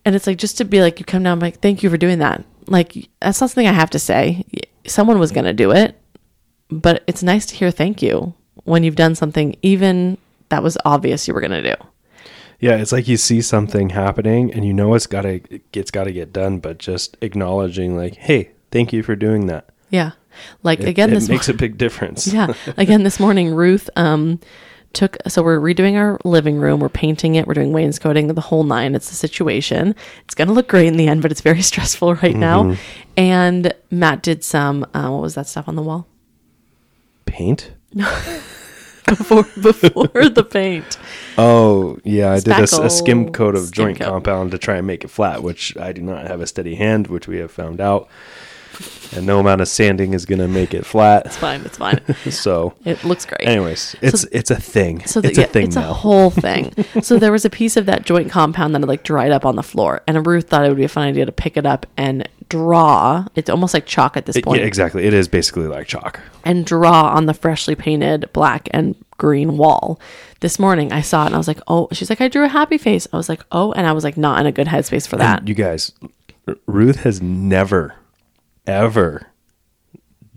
And 0.06 0.16
it's 0.16 0.26
like 0.26 0.38
just 0.38 0.58
to 0.58 0.66
be 0.66 0.82
like, 0.82 1.00
you 1.00 1.06
come 1.06 1.24
down, 1.24 1.34
I'm 1.34 1.40
like, 1.40 1.60
thank 1.60 1.84
you 1.84 1.90
for 1.90 1.98
doing 1.98 2.20
that. 2.20 2.44
Like, 2.68 3.10
that's 3.22 3.42
not 3.42 3.50
something 3.50 3.68
I 3.68 3.74
have 3.74 3.90
to 3.92 4.00
say. 4.00 4.46
Someone 4.86 5.20
was 5.20 5.32
going 5.32 5.46
to 5.46 5.54
do 5.54 5.72
it, 5.72 6.00
but 6.70 7.04
it's 7.08 7.24
nice 7.24 7.46
to 7.48 7.56
hear 7.56 7.72
thank 7.72 8.02
you 8.02 8.34
when 8.64 8.84
you've 8.84 8.96
done 8.96 9.16
something, 9.16 9.56
even 9.62 10.18
that 10.50 10.64
was 10.64 10.78
obvious 10.86 11.28
you 11.28 11.34
were 11.34 11.42
going 11.42 11.52
to 11.52 11.76
do. 11.76 11.84
Yeah, 12.60 12.78
it's 12.78 12.94
like 12.94 13.08
you 13.10 13.18
see 13.18 13.42
something 13.42 13.90
happening 13.90 14.54
and 14.54 14.64
you 14.64 14.74
know 14.74 14.94
it's 14.94 15.06
gotta 15.06 15.42
it's 15.74 15.92
gotta 15.92 16.14
get 16.14 16.32
done, 16.32 16.60
but 16.60 16.78
just 16.78 17.18
acknowledging 17.20 17.98
like, 17.98 18.16
hey, 18.16 18.52
thank 18.72 18.94
you 18.94 19.04
for 19.04 19.18
doing 19.18 19.48
that. 19.48 19.68
Yeah. 19.90 20.12
Like 20.64 20.80
It, 20.80 20.88
again, 20.88 21.10
it 21.10 21.16
this 21.16 21.28
makes 21.28 21.50
a 21.50 21.54
big 21.54 21.78
difference. 21.78 22.26
yeah. 22.34 22.54
Again, 22.78 23.04
this 23.04 23.20
morning, 23.20 23.54
Ruth 23.54 23.90
um, 23.98 24.40
took. 24.94 25.18
So 25.28 25.44
we're 25.44 25.60
redoing 25.60 25.96
our 25.96 26.20
living 26.24 26.58
room. 26.58 26.80
We're 26.80 26.90
painting 26.90 27.36
it. 27.36 27.48
We're 27.48 27.54
doing 27.54 27.74
wainscoting, 27.74 28.28
the 28.28 28.42
whole 28.42 28.64
nine. 28.64 28.96
It's 28.96 29.12
a 29.12 29.16
situation. 29.16 29.96
It's 30.26 30.36
gonna 30.36 30.54
look 30.54 30.68
great 30.68 30.88
in 30.88 30.98
the 30.98 31.08
end, 31.08 31.22
but 31.22 31.32
it's 31.32 31.42
very 31.42 31.62
stressful 31.72 32.16
right 32.16 32.36
now. 32.36 32.76
And 33.18 33.74
Matt 33.92 34.24
did 34.24 34.44
some. 34.44 34.86
Uh, 34.94 35.10
what 35.10 35.22
was 35.22 35.36
that 35.36 35.48
stuff 35.48 35.68
on 35.68 35.76
the 35.76 35.84
wall 35.84 36.08
Paint? 37.26 37.72
before 39.08 39.44
before 39.62 40.30
the 40.30 40.44
paint? 40.50 40.98
Oh, 41.38 42.00
yeah, 42.04 42.32
I 42.32 42.40
did 42.40 42.60
a 42.60 42.90
skim 42.90 43.32
coat 43.32 43.56
of 43.56 43.68
Skim 43.68 43.86
joint 43.86 44.00
coat. 44.00 44.10
compound 44.10 44.52
to 44.52 44.58
try 44.58 44.78
and 44.78 44.88
make 44.88 45.04
it 45.04 45.10
flat, 45.10 45.44
which 45.44 45.76
I 45.78 45.92
do 45.92 46.02
not 46.02 46.28
have 46.28 46.42
a 46.42 46.48
steady 46.48 46.76
hand, 46.76 47.08
which 47.08 47.28
we 47.28 47.38
have 47.38 47.52
found 47.52 47.82
out. 47.82 48.08
And 49.16 49.26
no 49.28 49.40
amount 49.40 49.62
of 49.62 49.68
sanding 49.68 50.14
is 50.14 50.26
going 50.26 50.40
to 50.40 50.48
make 50.48 50.74
it 50.74 50.86
flat. 50.86 51.28
It's 51.28 51.38
fine. 51.38 51.62
It's 51.62 51.78
fine. 51.78 52.00
So, 52.32 52.74
It 52.84 53.04
looks 53.04 53.26
great. 53.26 53.48
anyways, 53.48 53.96
it's 54.02 54.24
it's 54.32 54.50
a 54.50 54.56
thing. 54.56 55.06
So 55.06 55.22
the, 55.22 55.30
it's 55.30 55.38
a 55.38 55.42
yeah, 55.42 55.48
thing 55.48 55.68
it's 55.68 55.76
now. 55.76 55.92
a 55.92 55.94
whole 55.94 56.30
thing. 56.48 56.74
so 57.02 57.20
there 57.20 57.32
was 57.32 57.46
a 57.46 57.50
piece 57.50 57.78
of 57.78 57.86
that 57.86 58.06
joint 58.06 58.32
compound 58.32 58.74
that 58.74 58.80
had 58.82 58.88
like 58.90 59.04
dried 59.04 59.32
up 59.32 59.46
on 59.46 59.56
the 59.56 59.64
floor, 59.64 60.02
and 60.08 60.26
Ruth 60.26 60.50
thought 60.50 60.66
it 60.66 60.70
would 60.70 60.78
be 60.78 60.84
a 60.84 60.90
fun 60.90 61.08
idea 61.08 61.26
to 61.26 61.32
pick 61.32 61.58
it 61.58 61.66
up 61.66 61.86
and 61.96 62.28
draw. 62.50 63.26
It's 63.36 63.50
almost 63.50 63.74
like 63.74 63.86
chalk 63.86 64.18
at 64.18 64.26
this 64.26 64.36
It- 64.38 64.44
point, 64.46 64.62
yeah, 64.62 64.68
exactly. 64.68 65.06
It 65.06 65.14
is 65.14 65.28
basically 65.28 65.68
like 65.68 65.88
chalk. 65.88 66.20
and 66.44 66.66
draw 66.66 67.10
on 67.16 67.26
the 67.28 67.34
freshly 67.34 67.76
painted 67.76 68.30
black 68.34 68.68
and 68.72 68.96
green 69.18 69.58
wall. 69.58 70.00
This 70.40 70.58
morning 70.60 70.92
I 70.92 71.02
saw 71.02 71.24
it 71.24 71.28
and 71.28 71.36
I 71.36 71.38
was 71.38 71.48
like, 71.48 71.60
oh, 71.68 71.88
she's 71.94 72.10
like, 72.10 72.20
I 72.22 72.28
drew 72.28 72.44
a 72.44 72.50
happy 72.50 72.78
face. 72.78 73.08
I 73.14 73.18
was 73.18 73.30
like, 73.30 73.42
oh, 73.52 73.72
and 73.74 73.86
I 73.88 73.92
was 73.94 74.04
like, 74.04 74.18
not 74.18 74.40
in 74.40 74.46
a 74.48 74.52
good 74.52 74.68
headspace 74.68 75.08
for 75.08 75.16
that. 75.18 75.40
And 75.42 75.50
you 75.50 75.56
guys, 75.56 75.92
Ruth 76.66 76.98
has 77.04 77.22
never, 77.22 77.96
ever 78.66 79.28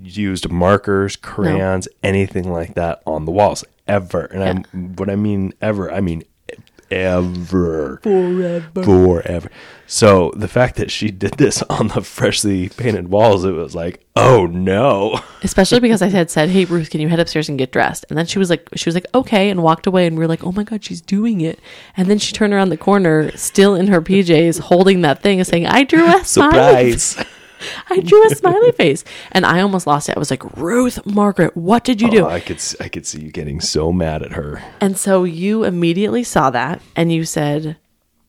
used 0.00 0.50
markers, 0.50 1.16
crayons, 1.16 1.88
anything 2.02 2.50
like 2.50 2.74
that 2.74 3.02
on 3.06 3.24
the 3.24 3.32
walls 3.32 3.64
ever. 3.86 4.24
And 4.26 4.42
I'm 4.42 4.94
what 4.96 5.10
I 5.10 5.16
mean 5.16 5.52
ever, 5.60 5.90
I 5.90 6.00
mean 6.00 6.24
ever, 6.90 7.98
forever, 8.02 8.82
forever. 8.82 9.50
So 9.88 10.32
the 10.36 10.48
fact 10.48 10.76
that 10.76 10.90
she 10.90 11.10
did 11.10 11.32
this 11.34 11.62
on 11.70 11.88
the 11.88 12.02
freshly 12.02 12.68
painted 12.68 13.08
walls, 13.08 13.44
it 13.44 13.52
was 13.52 13.74
like, 13.74 14.04
oh 14.14 14.46
no. 14.46 15.20
Especially 15.42 15.80
because 15.80 16.02
I 16.02 16.06
had 16.10 16.30
said, 16.30 16.50
"Hey 16.50 16.64
Ruth, 16.64 16.90
can 16.90 17.00
you 17.00 17.08
head 17.08 17.20
upstairs 17.20 17.48
and 17.48 17.58
get 17.58 17.72
dressed?" 17.72 18.04
And 18.08 18.18
then 18.18 18.26
she 18.26 18.38
was 18.38 18.50
like, 18.50 18.68
"She 18.74 18.88
was 18.88 18.94
like, 18.94 19.06
okay," 19.14 19.50
and 19.50 19.62
walked 19.62 19.86
away. 19.86 20.06
And 20.06 20.16
we 20.16 20.20
were 20.20 20.28
like, 20.28 20.44
"Oh 20.44 20.52
my 20.52 20.64
god, 20.64 20.84
she's 20.84 21.00
doing 21.00 21.40
it!" 21.40 21.58
And 21.96 22.08
then 22.08 22.18
she 22.18 22.32
turned 22.32 22.52
around 22.52 22.68
the 22.68 22.76
corner, 22.76 23.36
still 23.36 23.74
in 23.74 23.88
her 23.88 24.02
PJs, 24.02 24.60
holding 24.60 25.02
that 25.02 25.22
thing, 25.22 25.38
and 25.40 25.46
saying, 25.46 25.66
"I 25.66 25.84
drew 25.84 26.06
a 26.06 26.24
Surprise! 26.24 27.16
I 27.90 28.00
drew 28.00 28.26
a 28.26 28.34
smiley 28.34 28.72
face, 28.72 29.04
and 29.32 29.46
I 29.46 29.60
almost 29.60 29.86
lost 29.86 30.08
it. 30.08 30.16
I 30.16 30.18
was 30.18 30.30
like, 30.30 30.56
Ruth, 30.56 31.04
Margaret, 31.06 31.56
what 31.56 31.84
did 31.84 32.00
you 32.00 32.10
do? 32.10 32.24
Oh, 32.24 32.28
I 32.28 32.40
could 32.40 32.60
I 32.80 32.88
could 32.88 33.06
see 33.06 33.20
you 33.20 33.30
getting 33.30 33.60
so 33.60 33.92
mad 33.92 34.22
at 34.22 34.32
her. 34.32 34.62
and 34.80 34.98
so 34.98 35.24
you 35.24 35.64
immediately 35.64 36.24
saw 36.24 36.50
that, 36.50 36.82
and 36.96 37.12
you 37.12 37.24
said, 37.24 37.76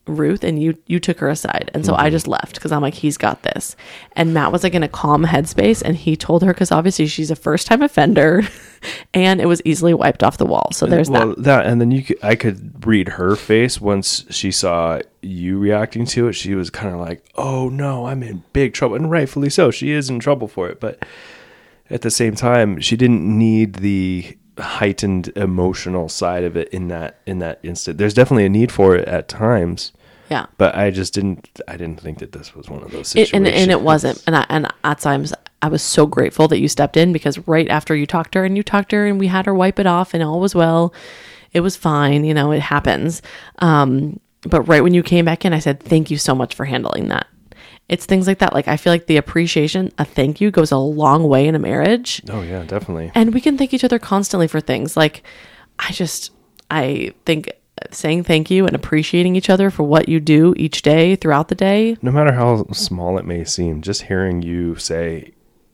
Ruth, 0.07 0.43
and 0.43 0.61
you 0.61 0.77
you 0.87 0.99
took 0.99 1.19
her 1.19 1.29
aside, 1.29 1.71
and 1.73 1.85
so 1.85 1.93
I 1.93 2.05
mm-hmm. 2.05 2.11
just 2.11 2.27
left 2.27 2.55
because 2.55 2.71
I'm 2.71 2.81
like, 2.81 2.95
he's 2.95 3.17
got 3.17 3.43
this. 3.43 3.75
And 4.13 4.33
Matt 4.33 4.51
was 4.51 4.63
like 4.63 4.73
in 4.73 4.83
a 4.83 4.87
calm 4.87 5.25
headspace, 5.25 5.81
and 5.83 5.95
he 5.95 6.15
told 6.15 6.43
her 6.43 6.53
because 6.53 6.71
obviously 6.71 7.07
she's 7.07 7.31
a 7.31 7.35
first 7.35 7.67
time 7.67 7.81
offender, 7.81 8.43
and 9.13 9.41
it 9.41 9.45
was 9.45 9.61
easily 9.65 9.93
wiped 9.93 10.23
off 10.23 10.37
the 10.37 10.45
wall. 10.45 10.69
So 10.71 10.85
there's 10.85 11.09
well, 11.09 11.29
that. 11.29 11.43
that. 11.43 11.65
and 11.65 11.81
then 11.81 11.91
you 11.91 12.03
could, 12.03 12.17
I 12.23 12.35
could 12.35 12.85
read 12.85 13.09
her 13.09 13.35
face 13.35 13.79
once 13.81 14.25
she 14.29 14.51
saw 14.51 15.01
you 15.21 15.59
reacting 15.59 16.05
to 16.07 16.27
it. 16.27 16.33
She 16.33 16.55
was 16.55 16.69
kind 16.69 16.93
of 16.93 16.99
like, 16.99 17.23
"Oh 17.35 17.69
no, 17.69 18.07
I'm 18.07 18.23
in 18.23 18.43
big 18.53 18.73
trouble," 18.73 18.95
and 18.95 19.11
rightfully 19.11 19.49
so. 19.49 19.71
She 19.71 19.91
is 19.91 20.09
in 20.09 20.19
trouble 20.19 20.47
for 20.47 20.69
it, 20.69 20.79
but 20.79 21.05
at 21.89 22.01
the 22.01 22.11
same 22.11 22.35
time, 22.35 22.79
she 22.79 22.97
didn't 22.97 23.25
need 23.25 23.75
the 23.75 24.37
heightened 24.59 25.29
emotional 25.35 26.09
side 26.09 26.43
of 26.43 26.57
it 26.57 26.67
in 26.69 26.87
that 26.87 27.19
in 27.25 27.39
that 27.39 27.59
instant. 27.63 27.97
There's 27.97 28.13
definitely 28.13 28.45
a 28.45 28.49
need 28.49 28.71
for 28.71 28.95
it 28.95 29.07
at 29.07 29.27
times, 29.27 29.91
Yeah. 30.29 30.47
but 30.57 30.75
I 30.75 30.91
just 30.91 31.13
didn't. 31.13 31.49
I 31.67 31.77
didn't 31.77 32.01
think 32.01 32.19
that 32.19 32.31
this 32.33 32.53
was 32.55 32.69
one 32.69 32.83
of 32.83 32.91
those 32.91 33.07
It, 33.15 33.27
situations. 33.27 33.33
and, 33.35 33.47
and 33.47 33.71
it 33.71 33.81
wasn't. 33.81 34.23
And 34.27 34.35
I, 34.35 34.45
and 34.49 34.67
at 34.83 34.99
times 34.99 35.33
I 35.61 35.69
was 35.69 35.81
so 35.81 36.05
grateful 36.05 36.47
that 36.49 36.59
you 36.59 36.67
stepped 36.67 36.97
in 36.97 37.13
because 37.13 37.37
right 37.47 37.67
after 37.69 37.95
you 37.95 38.05
talked 38.05 38.33
to 38.33 38.39
her 38.39 38.45
and 38.45 38.55
you 38.57 38.63
talked 38.63 38.89
to 38.89 38.97
her 38.97 39.07
and 39.07 39.19
we 39.19 39.27
had 39.27 39.45
her 39.45 39.53
wipe 39.55 39.79
it 39.79 39.87
off 39.87 40.13
and 40.13 40.21
all 40.23 40.39
was 40.39 40.53
well. 40.53 40.93
It 41.53 41.61
was 41.61 41.75
fine. 41.75 42.23
You 42.25 42.33
know, 42.33 42.51
it 42.51 42.59
happens. 42.61 43.21
Um, 43.59 44.19
but 44.43 44.61
right 44.63 44.83
when 44.83 44.93
you 44.93 45.01
came 45.03 45.25
back 45.25 45.45
in, 45.45 45.53
I 45.53 45.59
said, 45.59 45.79
thank 45.81 46.11
you 46.11 46.17
so 46.17 46.35
much 46.35 46.53
for 46.55 46.65
handling 46.65 47.07
that. 47.07 47.25
It's 47.89 48.05
things 48.05 48.27
like 48.27 48.39
that. 48.39 48.53
Like 48.53 48.67
I 48.67 48.75
feel 48.75 48.91
like 48.91 49.07
the 49.07 49.15
appreciation, 49.17 49.91
a 49.97 50.03
thank 50.05 50.41
you 50.41 50.51
goes 50.51 50.71
a 50.73 50.77
long 50.77 51.27
way 51.29 51.47
in 51.47 51.55
a 51.55 51.59
marriage 51.59 52.21
Oh 52.29 52.41
yeah, 52.41 52.63
definitely. 52.65 53.11
and 53.15 53.33
we 53.33 53.39
can 53.41 53.57
thank 53.57 53.73
each 53.73 53.83
other 53.85 53.97
constantly 53.97 54.47
for 54.47 54.59
things 54.59 54.97
like 54.97 55.23
i 55.79 55.91
just 55.91 56.31
i 56.69 57.13
think 57.25 57.49
saying 57.93 58.23
thank 58.23 58.49
you 58.49 58.65
and 58.65 58.75
appreciating 58.75 59.35
each 59.35 59.49
other 59.49 59.69
for 59.69 59.83
what 59.83 60.09
you 60.09 60.19
do 60.19 60.53
each 60.57 60.81
day 60.81 61.15
throughout 61.15 61.47
the 61.47 61.55
day. 61.55 61.97
No 62.01 62.11
matter 62.11 62.33
how 62.33 62.65
small 62.71 63.17
it 63.17 63.25
may 63.25 63.43
seem, 63.43 63.81
just 63.81 64.03
hearing 64.03 64.41
you 64.41 64.75
say 64.75 65.33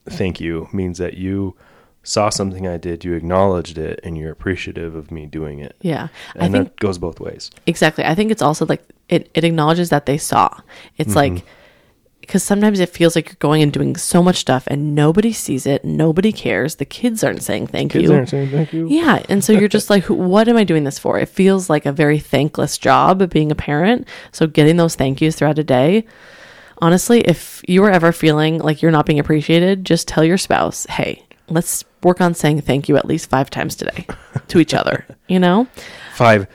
thank 0.10 0.42
you 0.42 0.68
means 0.74 0.98
that 0.98 1.16
you 1.16 1.56
saw 2.04 2.30
something 2.30 2.68
I 2.68 2.78
did, 2.78 3.06
you 3.06 3.14
acknowledged 3.14 3.78
it, 3.78 4.00
and 4.04 4.18
you're 4.18 4.32
appreciative 4.32 4.94
of 4.94 5.10
me 5.10 5.26
doing 5.26 5.60
it. 5.60 5.78
yeah. 5.82 6.10
And 6.36 6.44
i 6.44 6.50
think 6.50 6.70
that 6.70 6.80
goes 6.80 6.98
both 6.98 7.20
ways. 7.20 7.50
exactly. 7.66 8.04
I 8.04 8.14
think 8.14 8.32
it's 8.32 8.42
also 8.42 8.66
like 8.66 8.84
it, 9.10 9.30
it 9.34 9.44
acknowledges 9.44 9.90
that 9.90 10.06
they 10.06 10.18
saw. 10.18 10.50
It's 10.98 11.14
mm-hmm. 11.14 11.36
like 11.36 11.46
because 12.24 12.42
sometimes 12.42 12.80
it 12.80 12.88
feels 12.88 13.18
like 13.18 13.28
you're 13.28 13.36
going 13.40 13.62
and 13.62 13.74
doing 13.74 13.98
so 13.98 14.24
much 14.24 14.38
stuff 14.38 14.64
and 14.68 14.96
nobody 14.96 15.34
sees 15.34 15.66
it 15.66 15.84
nobody 15.84 16.32
cares 16.32 16.76
the 16.76 16.86
kids 16.86 17.22
aren't 17.22 17.44
saying 17.44 17.68
thank 17.68 17.92
Kids 17.92 18.06
you 18.06 18.14
aren't 18.14 18.30
saying 18.30 18.50
thank 18.50 18.72
you. 18.72 18.88
Yeah. 18.88 19.22
And 19.28 19.44
so 19.44 19.52
you're 19.52 19.68
just 19.68 19.90
like, 19.90 20.06
what 20.06 20.48
am 20.48 20.56
I 20.56 20.64
doing 20.64 20.86
this 20.86 20.98
for? 20.98 21.20
It 21.20 21.28
feels 21.28 21.70
like 21.70 21.86
a 21.86 21.92
very 21.92 22.20
thankless 22.20 22.78
job 22.78 23.22
of 23.22 23.30
being 23.30 23.52
a 23.52 23.56
parent. 23.56 24.08
So 24.32 24.48
getting 24.48 24.78
those 24.78 24.96
thank 24.96 25.22
yous 25.22 25.36
throughout 25.36 25.60
a 25.60 25.64
day. 25.64 26.06
Honestly, 26.78 27.22
if 27.22 27.62
you 27.68 27.84
are 27.84 27.92
ever 27.92 28.12
feeling 28.12 28.60
like 28.60 28.82
you're 28.82 28.92
not 28.92 29.06
being 29.06 29.20
appreciated, 29.20 29.86
just 29.86 30.08
tell 30.08 30.24
your 30.24 30.38
spouse, 30.38 30.86
hey, 30.88 31.24
let's 31.50 31.84
work 32.04 32.22
on 32.22 32.34
saying 32.34 32.62
thank 32.62 32.88
you 32.88 32.96
at 32.96 33.06
least 33.06 33.30
five 33.30 33.50
times 33.50 33.76
today 33.76 34.08
to 34.48 34.60
each 34.60 34.74
other. 34.74 35.06
You 35.28 35.40
know? 35.40 35.68
Five 36.16 36.48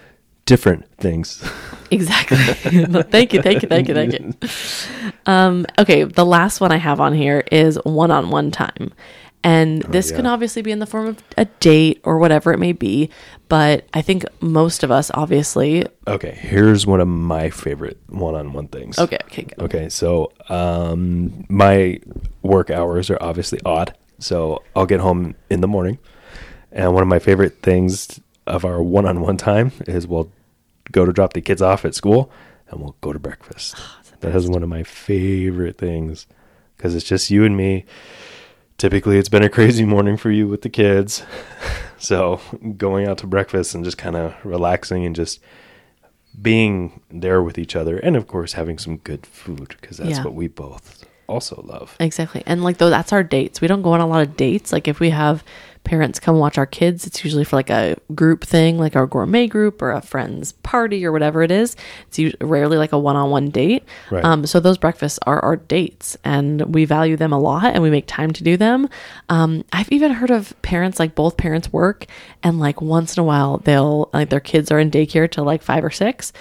different 0.45 0.87
things. 0.97 1.47
Exactly. 1.91 2.37
thank 3.05 3.33
you, 3.33 3.43
thank 3.43 3.63
you, 3.63 3.69
thank 3.69 3.89
you, 3.89 3.95
thank 3.95 4.13
you. 4.19 4.35
Um, 5.27 5.67
okay, 5.79 6.05
the 6.05 6.25
last 6.25 6.61
one 6.61 6.73
I 6.73 6.77
have 6.77 7.01
on 7.01 7.15
here 7.15 7.45
is 7.51 7.79
one 7.85 8.11
on 8.11 8.31
one 8.31 8.51
time. 8.51 8.93
And 9.45 9.83
this 9.83 10.11
can 10.11 10.27
obviously 10.27 10.63
be 10.63 10.73
in 10.73 10.79
the 10.79 10.87
form 10.87 11.07
of 11.07 11.23
a 11.37 11.45
date 11.45 12.01
or 12.05 12.19
whatever 12.19 12.53
it 12.53 12.59
may 12.59 12.73
be. 12.73 13.09
But 13.49 13.87
I 13.95 14.03
think 14.03 14.25
most 14.41 14.83
of 14.83 14.91
us, 14.91 15.11
obviously, 15.15 15.87
okay, 16.07 16.33
here's 16.33 16.87
one 16.87 17.01
of 17.01 17.09
my 17.09 17.49
favorite 17.49 17.99
one-on-one 18.09 18.69
things. 18.69 18.99
okay, 18.99 19.19
okay, 19.25 19.45
go. 19.45 19.65
Okay, 19.65 19.89
so 19.89 20.33
um, 20.49 21.47
my 21.49 22.01
work 22.43 22.71
hours 22.71 23.11
are 23.11 23.19
obviously 23.23 23.59
odd, 23.65 23.97
so 24.19 24.63
I'll 24.77 24.87
get 24.87 25.01
home 25.01 25.35
in 25.49 25.63
the 25.63 25.69
morning, 25.69 25.99
and 26.73 26.93
one 26.93 27.03
of 27.03 27.09
my 27.09 27.21
favorite 27.21 27.63
things 27.63 28.21
of 28.47 28.65
our 28.67 28.83
one-on-one 28.83 29.39
time 29.39 29.73
is 29.87 30.07
we'll 30.07 30.31
go 30.93 31.05
to 31.05 31.13
drop 31.13 31.33
the 31.33 31.41
kids 31.41 31.63
off 31.63 31.85
at 31.85 31.95
school, 31.95 32.31
and 32.69 32.81
we'll 32.81 32.97
go 33.01 33.13
to 33.13 33.19
breakfast. 33.19 33.75
Ah, 33.79 34.01
that 34.21 34.35
is 34.35 34.49
one 34.49 34.63
of 34.63 34.69
my 34.69 34.83
favorite 34.83 35.79
things 35.79 36.27
because 36.77 36.95
it's 36.95 37.07
just 37.07 37.31
you 37.31 37.45
and 37.45 37.57
me. 37.57 37.85
Typically, 38.79 39.19
it's 39.19 39.29
been 39.29 39.43
a 39.43 39.49
crazy 39.49 39.85
morning 39.85 40.17
for 40.17 40.31
you 40.31 40.47
with 40.47 40.63
the 40.63 40.69
kids, 40.69 41.25
so 41.99 42.41
going 42.77 43.07
out 43.09 43.19
to 43.19 43.27
breakfast 43.27 43.75
and 43.75 43.85
just 43.85 43.99
kind 43.99 44.17
of 44.17 44.35
relaxing 44.45 45.05
and 45.05 45.17
just 45.17 45.41
being 46.41 47.01
there 47.11 47.43
with 47.43 47.59
each 47.59 47.75
other 47.75 47.97
and 47.99 48.15
of 48.15 48.29
course 48.29 48.53
having 48.53 48.79
some 48.79 48.99
good 48.99 49.27
food 49.27 49.75
because 49.81 49.97
that's 49.97 50.11
Yeah. 50.19 50.23
what 50.25 50.35
we 50.35 50.47
both 50.47 51.05
also 51.29 51.63
love. 51.67 51.97
Exactly. 52.01 52.43
And 52.47 52.65
like 52.65 52.79
though 52.79 52.91
that's 52.91 53.13
our 53.13 53.23
dates. 53.23 53.61
We 53.61 53.69
don't 53.69 53.83
go 53.83 53.93
on 53.93 54.01
a 54.01 54.07
lot 54.07 54.23
of 54.23 54.37
dates. 54.37 54.73
Like 54.73 54.89
if 54.89 55.01
we 55.01 55.11
have 55.11 55.45
parents 55.85 56.21
come 56.21 56.39
watch 56.39 56.59
our 56.59 56.67
kids, 56.67 57.07
it's 57.07 57.25
usually 57.25 57.45
for 57.45 57.57
like 57.57 57.71
a 57.71 57.97
group 58.15 58.45
thing, 58.45 58.79
like 58.79 58.95
our 58.95 59.07
gourmet 59.07 59.47
group 59.47 59.81
or 59.81 59.93
a 59.93 60.03
friend's 60.03 60.53
party 60.53 61.05
or 61.07 61.13
whatever 61.13 61.43
it 61.43 61.51
is. 61.51 61.77
It's 62.09 62.19
usually 62.19 62.47
rarely 62.47 62.77
like 62.77 62.93
a 62.93 62.99
one-on-one 62.99 63.51
date. 63.51 63.85
Right. 64.11 64.25
Um, 64.25 64.47
so 64.47 64.61
those 64.61 64.77
breakfasts 64.77 65.19
are 65.27 65.41
our 65.41 65.57
dates, 65.57 66.17
and 66.25 66.75
we 66.75 66.85
value 66.85 67.17
them 67.17 67.33
a 67.33 67.39
lot, 67.39 67.73
and 67.75 67.83
we 67.83 67.91
make 67.91 68.07
time 68.07 68.33
to 68.33 68.45
do 68.45 68.57
them. 68.57 68.89
Um, 69.29 69.65
I've 69.73 69.91
even 69.91 70.13
heard 70.13 70.31
of 70.31 70.61
parents 70.63 70.99
like 70.99 71.15
both 71.15 71.37
parents 71.37 71.73
work, 71.73 72.07
and 72.43 72.59
like 72.59 72.83
once 72.83 73.17
in 73.17 73.23
a 73.23 73.25
while 73.25 73.59
they'll 73.59 74.11
like 74.13 74.29
their 74.29 74.41
kids 74.41 74.71
are 74.71 74.79
in 74.79 74.91
daycare 74.91 75.31
till 75.31 75.45
like 75.45 75.63
five 75.63 75.85
or 75.85 75.91
six 75.91 76.33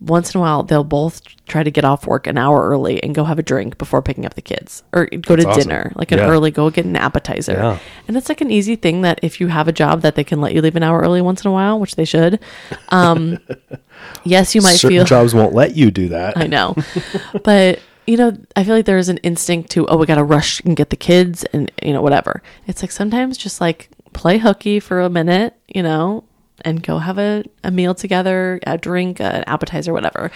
once 0.00 0.34
in 0.34 0.38
a 0.38 0.40
while 0.42 0.62
they'll 0.62 0.84
both 0.84 1.22
try 1.46 1.62
to 1.62 1.70
get 1.70 1.84
off 1.84 2.06
work 2.06 2.26
an 2.26 2.36
hour 2.36 2.68
early 2.68 3.02
and 3.02 3.14
go 3.14 3.24
have 3.24 3.38
a 3.38 3.42
drink 3.42 3.78
before 3.78 4.02
picking 4.02 4.26
up 4.26 4.34
the 4.34 4.42
kids 4.42 4.82
or 4.92 5.06
go 5.06 5.34
to 5.36 5.46
awesome. 5.48 5.62
dinner 5.62 5.92
like 5.96 6.12
an 6.12 6.18
Yeah. 6.18 6.28
early 6.28 6.50
go 6.50 6.68
get 6.70 6.84
an 6.84 6.96
appetizer 6.96 7.52
Yeah. 7.52 7.78
and 8.06 8.16
it's 8.16 8.28
like 8.28 8.40
an 8.42 8.50
easy 8.50 8.76
thing 8.76 9.00
that 9.02 9.18
if 9.22 9.40
you 9.40 9.46
have 9.48 9.68
a 9.68 9.72
job 9.72 10.02
that 10.02 10.14
they 10.14 10.24
can 10.24 10.40
let 10.40 10.52
you 10.54 10.60
leave 10.60 10.76
an 10.76 10.82
hour 10.82 11.00
early 11.00 11.22
once 11.22 11.42
in 11.44 11.48
a 11.48 11.52
while 11.52 11.80
which 11.80 11.96
they 11.96 12.04
should 12.04 12.40
um 12.90 13.38
yes 14.24 14.54
you 14.54 14.60
might 14.60 14.74
Certain 14.76 14.96
feel 14.98 15.04
jobs 15.04 15.34
won't 15.34 15.54
let 15.54 15.76
you 15.76 15.90
do 15.90 16.08
that. 16.08 16.36
I 16.36 16.46
know. 16.46 16.74
but 17.44 17.80
you 18.06 18.16
know, 18.16 18.36
I 18.54 18.62
feel 18.62 18.76
like 18.76 18.84
there 18.86 18.98
is 18.98 19.08
an 19.08 19.16
instinct 19.18 19.70
to, 19.72 19.84
oh, 19.88 19.96
we 19.96 20.06
gotta 20.06 20.22
rush 20.22 20.60
and 20.60 20.76
get 20.76 20.90
the 20.90 20.96
kids 20.96 21.42
and 21.52 21.72
you 21.82 21.92
know, 21.92 22.02
whatever. 22.02 22.40
It's 22.68 22.80
like 22.80 22.92
sometimes 22.92 23.36
just 23.36 23.60
like 23.60 23.88
play 24.12 24.38
hooky 24.38 24.78
for 24.78 25.00
a 25.00 25.10
minute, 25.10 25.54
you 25.66 25.82
know, 25.82 26.22
and 26.64 26.82
go 26.82 26.98
have 26.98 27.18
a, 27.18 27.44
a 27.64 27.70
meal 27.70 27.94
together, 27.94 28.60
a 28.66 28.78
drink, 28.78 29.20
an 29.20 29.44
appetizer, 29.46 29.92
whatever. 29.92 30.30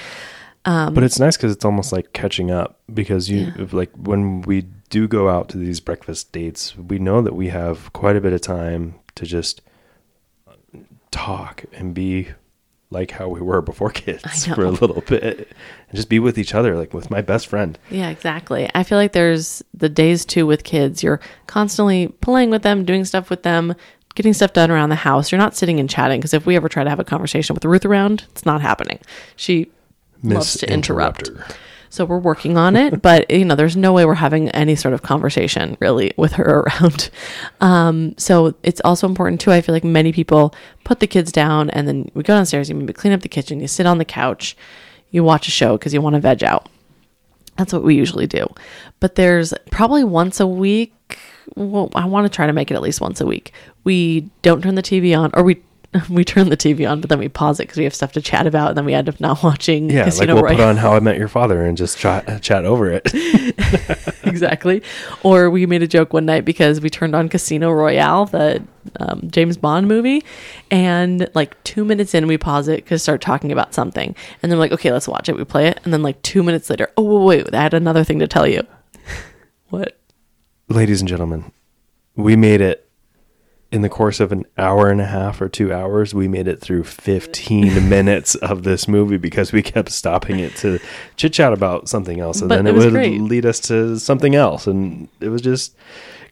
Um, 0.64 0.92
but 0.92 1.04
it's 1.04 1.18
nice 1.18 1.36
because 1.36 1.52
it's 1.52 1.64
almost 1.64 1.92
like 1.92 2.12
catching 2.12 2.50
up 2.50 2.80
because 2.92 3.30
you 3.30 3.50
like 3.72 3.90
when 3.96 4.42
we 4.42 4.66
do 4.90 5.08
go 5.08 5.28
out 5.28 5.48
to 5.50 5.58
these 5.58 5.80
breakfast 5.80 6.32
dates, 6.32 6.76
we 6.76 6.98
know 6.98 7.22
that 7.22 7.34
we 7.34 7.48
have 7.48 7.92
quite 7.92 8.16
a 8.16 8.20
bit 8.20 8.32
of 8.32 8.42
time 8.42 8.94
to 9.14 9.24
just 9.24 9.62
talk 11.10 11.64
and 11.72 11.94
be 11.94 12.28
like 12.90 13.12
how 13.12 13.28
we 13.28 13.40
were 13.40 13.62
before 13.62 13.90
kids 13.90 14.46
for 14.46 14.64
a 14.64 14.70
little 14.70 15.00
bit 15.02 15.38
and 15.88 15.96
just 15.96 16.08
be 16.08 16.18
with 16.18 16.36
each 16.36 16.54
other, 16.54 16.76
like 16.76 16.92
with 16.92 17.10
my 17.10 17.22
best 17.22 17.46
friend. 17.46 17.78
Yeah, 17.90 18.10
exactly. 18.10 18.68
I 18.74 18.82
feel 18.82 18.98
like 18.98 19.12
there's 19.12 19.62
the 19.72 19.88
days 19.88 20.24
too 20.24 20.46
with 20.46 20.64
kids. 20.64 21.02
You're 21.02 21.20
constantly 21.46 22.08
playing 22.08 22.50
with 22.50 22.62
them, 22.62 22.84
doing 22.84 23.04
stuff 23.04 23.30
with 23.30 23.44
them, 23.44 23.74
getting 24.14 24.32
stuff 24.32 24.52
done 24.52 24.70
around 24.70 24.90
the 24.90 24.96
house. 24.96 25.30
You're 25.30 25.38
not 25.38 25.56
sitting 25.56 25.80
and 25.80 25.88
chatting 25.88 26.20
because 26.20 26.34
if 26.34 26.46
we 26.46 26.56
ever 26.56 26.68
try 26.68 26.84
to 26.84 26.90
have 26.90 27.00
a 27.00 27.04
conversation 27.04 27.54
with 27.54 27.64
Ruth 27.64 27.84
around, 27.84 28.24
it's 28.30 28.44
not 28.44 28.60
happening. 28.60 28.98
She 29.36 29.70
loves 30.22 30.56
to 30.58 30.72
interrupt. 30.72 31.30
So 31.92 32.04
we're 32.04 32.18
working 32.18 32.56
on 32.56 32.76
it, 32.76 33.02
but 33.02 33.30
you 33.30 33.44
know, 33.44 33.56
there's 33.56 33.76
no 33.76 33.92
way 33.92 34.04
we're 34.04 34.14
having 34.14 34.48
any 34.50 34.76
sort 34.76 34.94
of 34.94 35.02
conversation 35.02 35.76
really 35.80 36.12
with 36.16 36.32
her 36.34 36.60
around. 36.80 37.10
Um, 37.60 38.14
so 38.16 38.54
it's 38.62 38.80
also 38.84 39.08
important 39.08 39.40
too. 39.40 39.52
I 39.52 39.60
feel 39.60 39.74
like 39.74 39.84
many 39.84 40.12
people 40.12 40.54
put 40.84 41.00
the 41.00 41.06
kids 41.06 41.32
down 41.32 41.70
and 41.70 41.86
then 41.88 42.10
we 42.14 42.22
go 42.22 42.34
downstairs, 42.34 42.68
you 42.68 42.76
maybe 42.76 42.92
clean 42.92 43.12
up 43.12 43.22
the 43.22 43.28
kitchen, 43.28 43.60
you 43.60 43.68
sit 43.68 43.86
on 43.86 43.98
the 43.98 44.04
couch, 44.04 44.56
you 45.10 45.24
watch 45.24 45.48
a 45.48 45.50
show 45.50 45.76
because 45.76 45.92
you 45.92 46.00
want 46.00 46.14
to 46.14 46.20
veg 46.20 46.44
out. 46.44 46.68
That's 47.56 47.72
what 47.72 47.82
we 47.82 47.94
usually 47.94 48.26
do. 48.26 48.46
But 49.00 49.16
there's 49.16 49.52
probably 49.70 50.04
once 50.04 50.40
a 50.40 50.46
week. 50.46 50.94
Well, 51.56 51.90
I 51.94 52.06
want 52.06 52.24
to 52.24 52.34
try 52.34 52.46
to 52.46 52.52
make 52.52 52.70
it 52.70 52.74
at 52.74 52.82
least 52.82 53.00
once 53.00 53.20
a 53.20 53.26
week. 53.26 53.52
We 53.84 54.30
don't 54.42 54.62
turn 54.62 54.74
the 54.74 54.82
TV 54.82 55.18
on, 55.18 55.30
or 55.34 55.42
we 55.42 55.62
we 56.10 56.24
turn 56.24 56.48
the 56.50 56.56
TV 56.56 56.88
on, 56.88 57.00
but 57.00 57.10
then 57.10 57.18
we 57.18 57.28
pause 57.28 57.58
it 57.58 57.64
because 57.64 57.78
we 57.78 57.84
have 57.84 57.94
stuff 57.94 58.12
to 58.12 58.20
chat 58.20 58.46
about, 58.46 58.68
and 58.68 58.78
then 58.78 58.84
we 58.84 58.94
end 58.94 59.08
up 59.08 59.20
not 59.20 59.42
watching. 59.42 59.90
Yeah, 59.90 60.04
like 60.04 60.28
we'll 60.28 60.42
put 60.42 60.60
on 60.60 60.76
How 60.76 60.92
I 60.92 61.00
Met 61.00 61.18
Your 61.18 61.28
Father 61.28 61.64
and 61.64 61.76
just 61.76 61.98
chat, 61.98 62.42
chat 62.42 62.64
over 62.64 62.90
it. 62.90 63.10
exactly. 64.24 64.82
Or 65.22 65.50
we 65.50 65.66
made 65.66 65.82
a 65.82 65.88
joke 65.88 66.12
one 66.12 66.26
night 66.26 66.44
because 66.44 66.80
we 66.80 66.90
turned 66.90 67.16
on 67.16 67.28
Casino 67.28 67.72
Royale, 67.72 68.26
the 68.26 68.62
um, 69.00 69.28
James 69.30 69.56
Bond 69.56 69.88
movie, 69.88 70.24
and 70.70 71.28
like 71.34 71.62
two 71.64 71.84
minutes 71.84 72.14
in, 72.14 72.26
we 72.28 72.38
pause 72.38 72.68
it 72.68 72.76
because 72.84 73.02
start 73.02 73.20
talking 73.20 73.50
about 73.50 73.74
something, 73.74 74.14
and 74.42 74.50
then 74.50 74.58
we're 74.58 74.64
like, 74.64 74.72
okay, 74.72 74.92
let's 74.92 75.08
watch 75.08 75.28
it. 75.28 75.36
We 75.36 75.44
play 75.44 75.66
it, 75.66 75.80
and 75.84 75.92
then 75.92 76.02
like 76.02 76.22
two 76.22 76.42
minutes 76.44 76.70
later, 76.70 76.88
oh 76.96 77.24
wait, 77.24 77.44
wait 77.44 77.54
I 77.54 77.62
had 77.62 77.74
another 77.74 78.04
thing 78.04 78.20
to 78.20 78.28
tell 78.28 78.46
you. 78.46 78.62
what? 79.70 79.98
Ladies 80.68 81.00
and 81.00 81.08
gentlemen, 81.08 81.50
we 82.14 82.36
made 82.36 82.60
it 82.60 82.89
in 83.72 83.82
the 83.82 83.88
course 83.88 84.18
of 84.18 84.32
an 84.32 84.44
hour 84.58 84.90
and 84.90 85.00
a 85.00 85.06
half 85.06 85.40
or 85.40 85.48
two 85.48 85.72
hours. 85.72 86.12
We 86.12 86.26
made 86.28 86.48
it 86.48 86.60
through 86.60 86.84
15 86.84 87.88
minutes 87.88 88.34
of 88.36 88.64
this 88.64 88.88
movie 88.88 89.16
because 89.16 89.52
we 89.52 89.62
kept 89.62 89.90
stopping 89.90 90.40
it 90.40 90.56
to 90.56 90.80
chit 91.16 91.32
chat 91.32 91.52
about 91.52 91.88
something 91.88 92.18
else. 92.20 92.40
And 92.40 92.48
But 92.48 92.56
then 92.56 92.66
it 92.66 92.74
would 92.74 92.90
great. 92.92 93.20
lead 93.20 93.46
us 93.46 93.60
to 93.60 93.98
something 93.98 94.34
else. 94.34 94.66
And 94.66 95.08
it 95.20 95.28
was 95.28 95.42
just 95.42 95.76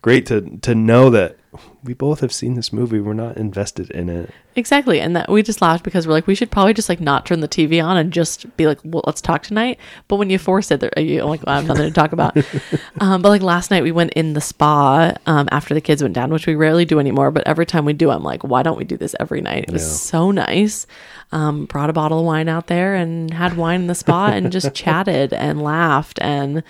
great 0.02 0.26
to, 0.26 0.58
to 0.58 0.74
know 0.74 1.10
that 1.10 1.36
we 1.84 1.94
both 1.94 2.20
have 2.20 2.32
seen 2.32 2.54
this 2.54 2.72
movie. 2.72 3.00
We're 3.00 3.14
not 3.14 3.36
invested 3.36 3.90
in 3.90 4.08
it. 4.08 4.30
Exactly. 4.58 5.00
And 5.00 5.14
that 5.16 5.30
we 5.30 5.42
just 5.42 5.62
laughed 5.62 5.84
because 5.84 6.06
we're 6.06 6.12
like, 6.12 6.26
we 6.26 6.34
should 6.34 6.50
probably 6.50 6.74
just 6.74 6.88
like 6.88 7.00
not 7.00 7.24
turn 7.24 7.40
the 7.40 7.48
TV 7.48 7.82
on 7.82 7.96
and 7.96 8.12
just 8.12 8.54
be 8.56 8.66
like, 8.66 8.78
well, 8.84 9.04
let's 9.06 9.20
talk 9.20 9.42
tonight. 9.44 9.78
But 10.08 10.16
when 10.16 10.28
you 10.30 10.38
force 10.38 10.70
it, 10.70 10.80
there- 10.80 10.92
you're 10.98 11.24
like, 11.24 11.42
well, 11.46 11.54
I 11.54 11.58
have 11.58 11.66
nothing 11.68 11.84
to 11.86 11.92
talk 11.92 12.12
about. 12.12 12.36
um, 13.00 13.22
but 13.22 13.28
like 13.28 13.40
last 13.42 13.70
night, 13.70 13.84
we 13.84 13.92
went 13.92 14.12
in 14.14 14.34
the 14.34 14.40
spa 14.40 15.14
um, 15.26 15.48
after 15.52 15.72
the 15.74 15.80
kids 15.80 16.02
went 16.02 16.14
down, 16.14 16.30
which 16.30 16.46
we 16.46 16.56
rarely 16.56 16.84
do 16.84 16.98
anymore. 16.98 17.30
But 17.30 17.46
every 17.46 17.64
time 17.66 17.84
we 17.84 17.92
do, 17.92 18.10
I'm 18.10 18.22
like, 18.24 18.42
why 18.42 18.62
don't 18.62 18.76
we 18.76 18.84
do 18.84 18.96
this 18.96 19.14
every 19.20 19.40
night? 19.40 19.64
It 19.68 19.72
was 19.72 19.82
Yeah. 19.82 19.88
so 19.94 20.30
nice. 20.32 20.86
Um, 21.30 21.66
brought 21.66 21.88
a 21.88 21.92
bottle 21.92 22.18
of 22.20 22.24
wine 22.26 22.48
out 22.48 22.66
there 22.66 22.94
and 22.96 23.32
had 23.32 23.56
wine 23.56 23.82
in 23.82 23.86
the 23.86 23.94
spa 23.94 24.26
and 24.28 24.50
just 24.50 24.74
chatted 24.74 25.32
and 25.32 25.62
laughed. 25.62 26.18
And 26.20 26.62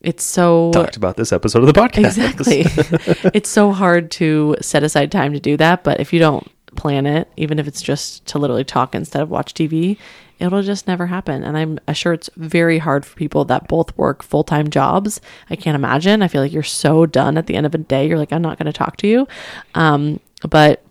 it's 0.00 0.22
so 0.24 0.70
Talked 0.72 0.96
about 0.96 1.16
this 1.16 1.32
episode 1.32 1.62
of 1.62 1.66
the 1.66 1.78
podcast. 1.78 2.16
Exactly. 2.16 3.30
it's 3.34 3.50
so 3.50 3.72
hard 3.72 4.10
to 4.12 4.56
set 4.60 4.82
aside 4.84 5.10
time 5.12 5.32
to 5.34 5.40
do 5.40 5.56
that, 5.58 5.82
but 5.84 6.00
if 6.00 6.12
you 6.12 6.20
don't 6.20 6.48
plan 6.78 7.04
it, 7.04 7.28
even 7.36 7.58
if 7.58 7.66
it's 7.66 7.82
just 7.82 8.24
to 8.26 8.38
literally 8.38 8.64
talk 8.64 8.94
instead 8.94 9.20
of 9.20 9.28
watch 9.28 9.52
TV, 9.52 9.98
it'll 10.38 10.62
just 10.62 10.86
never 10.86 11.06
happen. 11.06 11.42
And 11.42 11.58
I'm 11.58 11.94
sure 11.94 12.12
it's 12.12 12.30
very 12.36 12.78
hard 12.78 13.04
for 13.04 13.16
people 13.16 13.44
that 13.46 13.68
both 13.68 13.96
work 13.98 14.22
full 14.22 14.44
time 14.44 14.70
jobs. 14.70 15.20
I 15.50 15.56
can't 15.56 15.74
imagine. 15.74 16.22
I 16.22 16.28
feel 16.28 16.40
like 16.40 16.52
you're 16.52 16.62
so 16.62 17.04
done 17.04 17.36
at 17.36 17.46
the 17.46 17.56
end 17.56 17.66
of 17.66 17.74
a 17.74 17.78
day. 17.78 18.08
You're 18.08 18.18
like, 18.18 18.32
I'm 18.32 18.42
not 18.42 18.58
going 18.58 18.66
to 18.66 18.72
talk 18.72 18.96
to 18.98 19.08
you. 19.08 19.28
Um, 19.74 20.20
but 20.48 20.82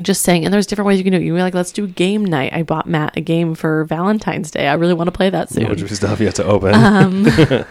just 0.00 0.22
saying, 0.22 0.44
and 0.44 0.52
there's 0.52 0.66
different 0.66 0.86
ways 0.86 0.98
you 0.98 1.04
can 1.04 1.12
do 1.12 1.18
it. 1.18 1.22
You 1.22 1.30
can 1.30 1.36
be 1.36 1.42
like, 1.42 1.54
let's 1.54 1.70
do 1.70 1.86
game 1.86 2.24
night. 2.24 2.52
I 2.52 2.62
bought 2.62 2.88
Matt 2.88 3.16
a 3.16 3.20
game 3.20 3.54
for 3.54 3.84
Valentine's 3.84 4.50
Day. 4.50 4.66
I 4.66 4.74
really 4.74 4.94
want 4.94 5.08
to 5.08 5.12
play 5.12 5.30
that 5.30 5.50
soon. 5.50 5.68
Which 5.68 5.82
we 5.82 5.88
still 5.88 6.08
have 6.08 6.34
to 6.34 6.44
open. 6.44 6.74
Uh-huh. 6.74 7.64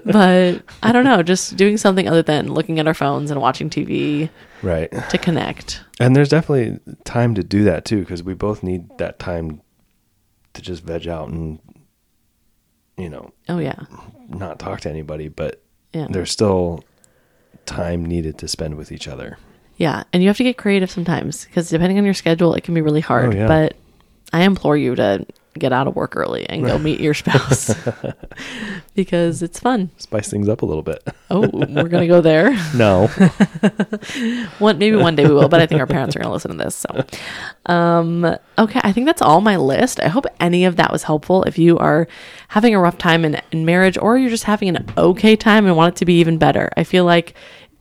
but 0.04 0.62
I 0.82 0.92
don't 0.92 1.04
know, 1.04 1.22
just 1.22 1.56
doing 1.56 1.76
something 1.76 2.08
other 2.08 2.22
than 2.22 2.52
looking 2.52 2.78
at 2.78 2.86
our 2.86 2.94
phones 2.94 3.30
and 3.30 3.40
watching 3.40 3.68
TV 3.70 4.30
right. 4.64 4.90
to 5.10 5.18
connect. 5.18 5.82
And 6.00 6.16
there's 6.16 6.28
definitely 6.28 6.80
time 7.04 7.34
to 7.34 7.42
do 7.44 7.64
that 7.64 7.84
too, 7.84 8.00
because 8.00 8.22
we 8.22 8.34
both 8.34 8.62
need 8.62 8.88
that 8.98 9.18
time 9.18 9.60
to 10.54 10.62
just 10.62 10.82
veg 10.82 11.06
out 11.06 11.28
and, 11.28 11.58
you 12.96 13.08
know, 13.10 13.32
Oh 13.48 13.58
yeah. 13.58 13.80
not 14.28 14.58
talk 14.58 14.80
to 14.82 14.90
anybody. 14.90 15.28
But 15.28 15.62
Yeah. 15.92 16.06
there's 16.10 16.30
still 16.30 16.84
time 17.66 18.04
needed 18.04 18.38
to 18.38 18.48
spend 18.48 18.76
with 18.76 18.90
each 18.92 19.08
other. 19.08 19.38
Yeah, 19.76 20.04
and 20.12 20.22
you 20.22 20.28
have 20.28 20.36
to 20.36 20.44
get 20.44 20.56
creative 20.56 20.90
sometimes 20.90 21.44
because 21.46 21.68
depending 21.68 21.98
on 21.98 22.04
your 22.04 22.14
schedule, 22.14 22.54
it 22.54 22.62
can 22.62 22.74
be 22.74 22.80
really 22.80 23.00
hard. 23.00 23.34
Oh, 23.34 23.36
yeah. 23.36 23.48
But 23.48 23.76
I 24.32 24.42
implore 24.42 24.76
you 24.76 24.94
to 24.94 25.26
get 25.58 25.72
out 25.72 25.86
of 25.86 25.94
work 25.94 26.16
early 26.16 26.48
and 26.48 26.64
go 26.64 26.78
meet 26.78 27.00
your 27.00 27.14
spouse 27.14 27.74
because 28.94 29.42
it's 29.42 29.58
fun. 29.58 29.90
Spice 29.96 30.28
things 30.30 30.48
up 30.48 30.62
a 30.62 30.66
little 30.66 30.82
bit. 30.82 31.06
Oh, 31.30 31.48
we're 31.52 31.88
gonna 31.88 32.06
go 32.06 32.20
there. 32.20 32.56
no. 32.74 33.06
One 34.58 34.78
maybe 34.78 34.96
one 34.96 35.16
day 35.16 35.26
we 35.26 35.34
will, 35.34 35.48
but 35.48 35.60
I 35.60 35.66
think 35.66 35.80
our 35.80 35.86
parents 35.86 36.16
are 36.16 36.18
gonna 36.18 36.32
listen 36.32 36.50
to 36.52 36.56
this. 36.56 36.74
So, 36.74 37.04
um, 37.66 38.36
okay, 38.58 38.80
I 38.82 38.92
think 38.92 39.06
that's 39.06 39.22
all 39.22 39.40
my 39.40 39.56
list. 39.56 40.00
I 40.00 40.08
hope 40.08 40.26
any 40.40 40.64
of 40.64 40.76
that 40.76 40.92
was 40.92 41.04
helpful. 41.04 41.42
If 41.44 41.58
you 41.58 41.78
are 41.78 42.08
having 42.48 42.74
a 42.74 42.80
rough 42.80 42.98
time 42.98 43.24
in, 43.24 43.40
in 43.52 43.64
marriage, 43.64 43.96
or 43.98 44.18
you're 44.18 44.30
just 44.30 44.44
having 44.44 44.68
an 44.68 44.92
okay 44.96 45.36
time 45.36 45.66
and 45.66 45.76
want 45.76 45.94
it 45.94 45.98
to 45.98 46.04
be 46.04 46.18
even 46.20 46.38
better, 46.38 46.70
I 46.76 46.84
feel 46.84 47.04
like 47.04 47.34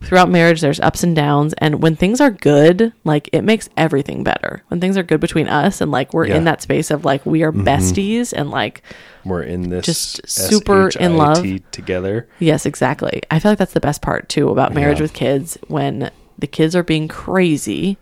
throughout 0.03 0.29
marriage 0.29 0.61
there's 0.61 0.79
ups 0.79 1.03
and 1.03 1.15
downs, 1.15 1.53
and 1.57 1.81
when 1.81 1.95
things 1.95 2.21
are 2.21 2.31
good, 2.31 2.93
like 3.03 3.29
it 3.33 3.43
makes 3.43 3.69
everything 3.77 4.23
better. 4.23 4.63
When 4.67 4.79
things 4.79 4.97
are 4.97 5.03
good 5.03 5.19
between 5.19 5.47
us, 5.47 5.81
and 5.81 5.91
like 5.91 6.13
we're 6.13 6.27
Yeah. 6.27 6.37
in 6.37 6.43
that 6.45 6.61
space 6.61 6.91
of 6.91 7.05
like 7.05 7.25
we 7.25 7.43
are 7.43 7.51
mm-hmm. 7.51 7.67
besties, 7.67 8.33
and 8.35 8.49
like 8.51 8.81
We're 9.25 9.43
in 9.43 9.69
this 9.69 9.85
Just 9.85 10.27
super 10.27 10.89
in 10.99 11.17
love. 11.17 11.45
Together. 11.71 12.27
Yes, 12.39 12.65
exactly. 12.65 13.21
I 13.31 13.39
feel 13.39 13.51
like 13.51 13.59
that's 13.59 13.73
the 13.73 13.79
best 13.79 14.01
part 14.01 14.27
too 14.29 14.49
about 14.49 14.73
marriage 14.73 14.97
Yeah. 14.99 15.03
with 15.03 15.13
kids 15.13 15.57
when 15.67 16.11
the 16.37 16.47
kids 16.47 16.75
are 16.75 16.83
being 16.83 17.07
crazy 17.07 17.97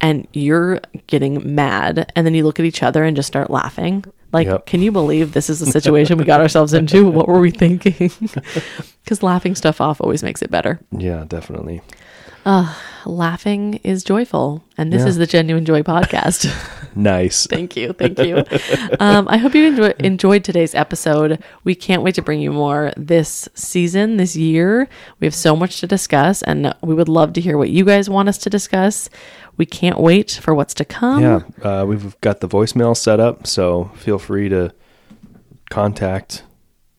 and 0.00 0.26
you're 0.32 0.80
getting 1.06 1.54
mad 1.54 2.10
and 2.16 2.26
then 2.26 2.34
you 2.34 2.44
look 2.44 2.58
at 2.58 2.66
each 2.66 2.82
other 2.82 3.04
and 3.04 3.14
just 3.16 3.28
start 3.28 3.50
laughing. 3.50 4.04
Like, 4.34 4.48
Yep. 4.48 4.66
can 4.66 4.82
you 4.82 4.90
believe 4.90 5.32
this 5.32 5.48
is 5.48 5.60
the 5.60 5.66
situation 5.66 6.18
we 6.18 6.24
got 6.24 6.40
ourselves 6.40 6.74
into? 6.74 7.08
What 7.08 7.28
were 7.28 7.38
we 7.40 7.50
thinking? 7.52 8.10
Because 9.04 9.22
laughing 9.22 9.54
stuff 9.54 9.82
off 9.82 10.00
always 10.00 10.22
makes 10.22 10.40
it 10.40 10.50
better. 10.50 10.80
Yeah, 10.90 11.24
definitely. 11.28 11.82
Laughing 13.06 13.74
is 13.84 14.02
joyful, 14.04 14.62
and 14.78 14.92
this 14.92 15.02
Yeah. 15.02 15.08
is 15.08 15.16
the 15.16 15.26
Genuine 15.26 15.64
Joy 15.64 15.82
podcast. 15.82 16.46
Nice. 16.96 17.48
thank 17.48 17.74
you, 17.76 17.92
thank 17.92 18.20
you. 18.20 18.44
Um, 19.00 19.26
I 19.28 19.36
hope 19.36 19.52
you 19.56 19.66
enjoy, 19.66 19.92
enjoyed 19.98 20.44
today's 20.44 20.76
episode. 20.76 21.42
We 21.64 21.74
can't 21.74 22.02
wait 22.02 22.14
to 22.14 22.22
bring 22.22 22.40
you 22.40 22.52
more 22.52 22.92
this 22.96 23.48
season, 23.54 24.16
this 24.16 24.36
year. 24.36 24.88
We 25.18 25.26
have 25.26 25.34
so 25.34 25.56
much 25.56 25.80
to 25.80 25.88
discuss, 25.88 26.40
and 26.42 26.72
we 26.82 26.94
would 26.94 27.08
love 27.08 27.32
to 27.32 27.40
hear 27.40 27.58
what 27.58 27.70
you 27.70 27.84
guys 27.84 28.08
want 28.08 28.28
us 28.28 28.38
to 28.38 28.48
discuss. 28.50 29.10
We 29.56 29.66
can't 29.66 29.98
wait 29.98 30.38
for 30.40 30.54
what's 30.54 30.72
to 30.74 30.84
come. 30.84 31.20
Yeah, 31.20 31.40
uh, 31.64 31.84
we've 31.84 32.18
got 32.20 32.38
the 32.40 32.48
voicemail 32.48 32.96
set 32.96 33.18
up, 33.18 33.46
so 33.48 33.90
feel 33.96 34.20
free 34.20 34.48
to 34.50 34.72
contact 35.70 36.44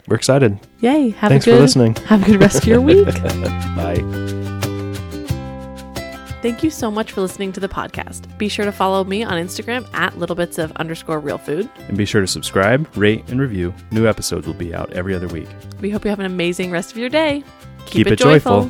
we're 0.07 0.16
excited. 0.18 0.59
Yay. 0.82 1.09
Have 1.12 1.30
Thanks 1.30 1.45
a 1.47 1.51
for 1.51 1.55
good, 1.55 1.62
listening. 1.62 1.95
Have 2.07 2.24
a 2.24 2.26
good 2.26 2.41
rest 2.41 2.57
of 2.57 2.66
your 2.68 2.82
week. 2.89 3.05
Bye. 3.05 4.61
Thank 6.42 6.64
you 6.64 6.72
so 6.72 6.89
much 6.89 7.12
for 7.12 7.22
listening 7.22 7.52
to 7.54 7.60
the 7.60 7.70
podcast. 7.70 8.38
Be 8.38 8.50
sure 8.50 8.66
to 8.66 8.72
follow 8.72 9.04
me 9.04 9.24
on 9.24 9.34
Instagram 9.34 9.88
at 9.94 10.18
little 10.18 10.36
bits 10.36 10.58
of 10.58 10.72
underscore 10.74 11.20
real 11.20 11.38
food. 11.38 11.70
And 11.88 11.98
be 11.98 12.06
sure 12.06 12.22
to 12.22 12.28
subscribe, 12.28 12.89
rate, 12.98 13.24
and 13.30 13.39
review. 13.39 13.74
New 13.92 14.08
episodes 14.08 14.48
will 14.48 14.56
be 14.56 14.74
out 14.74 14.92
every 14.92 15.14
other 15.14 15.28
week. 15.28 15.48
We 15.82 15.92
hope 15.92 16.04
you 16.04 16.10
have 16.10 16.20
an 16.20 16.26
amazing 16.26 16.72
rest 16.72 16.92
of 16.92 16.98
your 16.98 17.10
day. 17.10 17.44
Keep 17.86 18.08
it 18.08 18.16
joyful. 18.18 18.70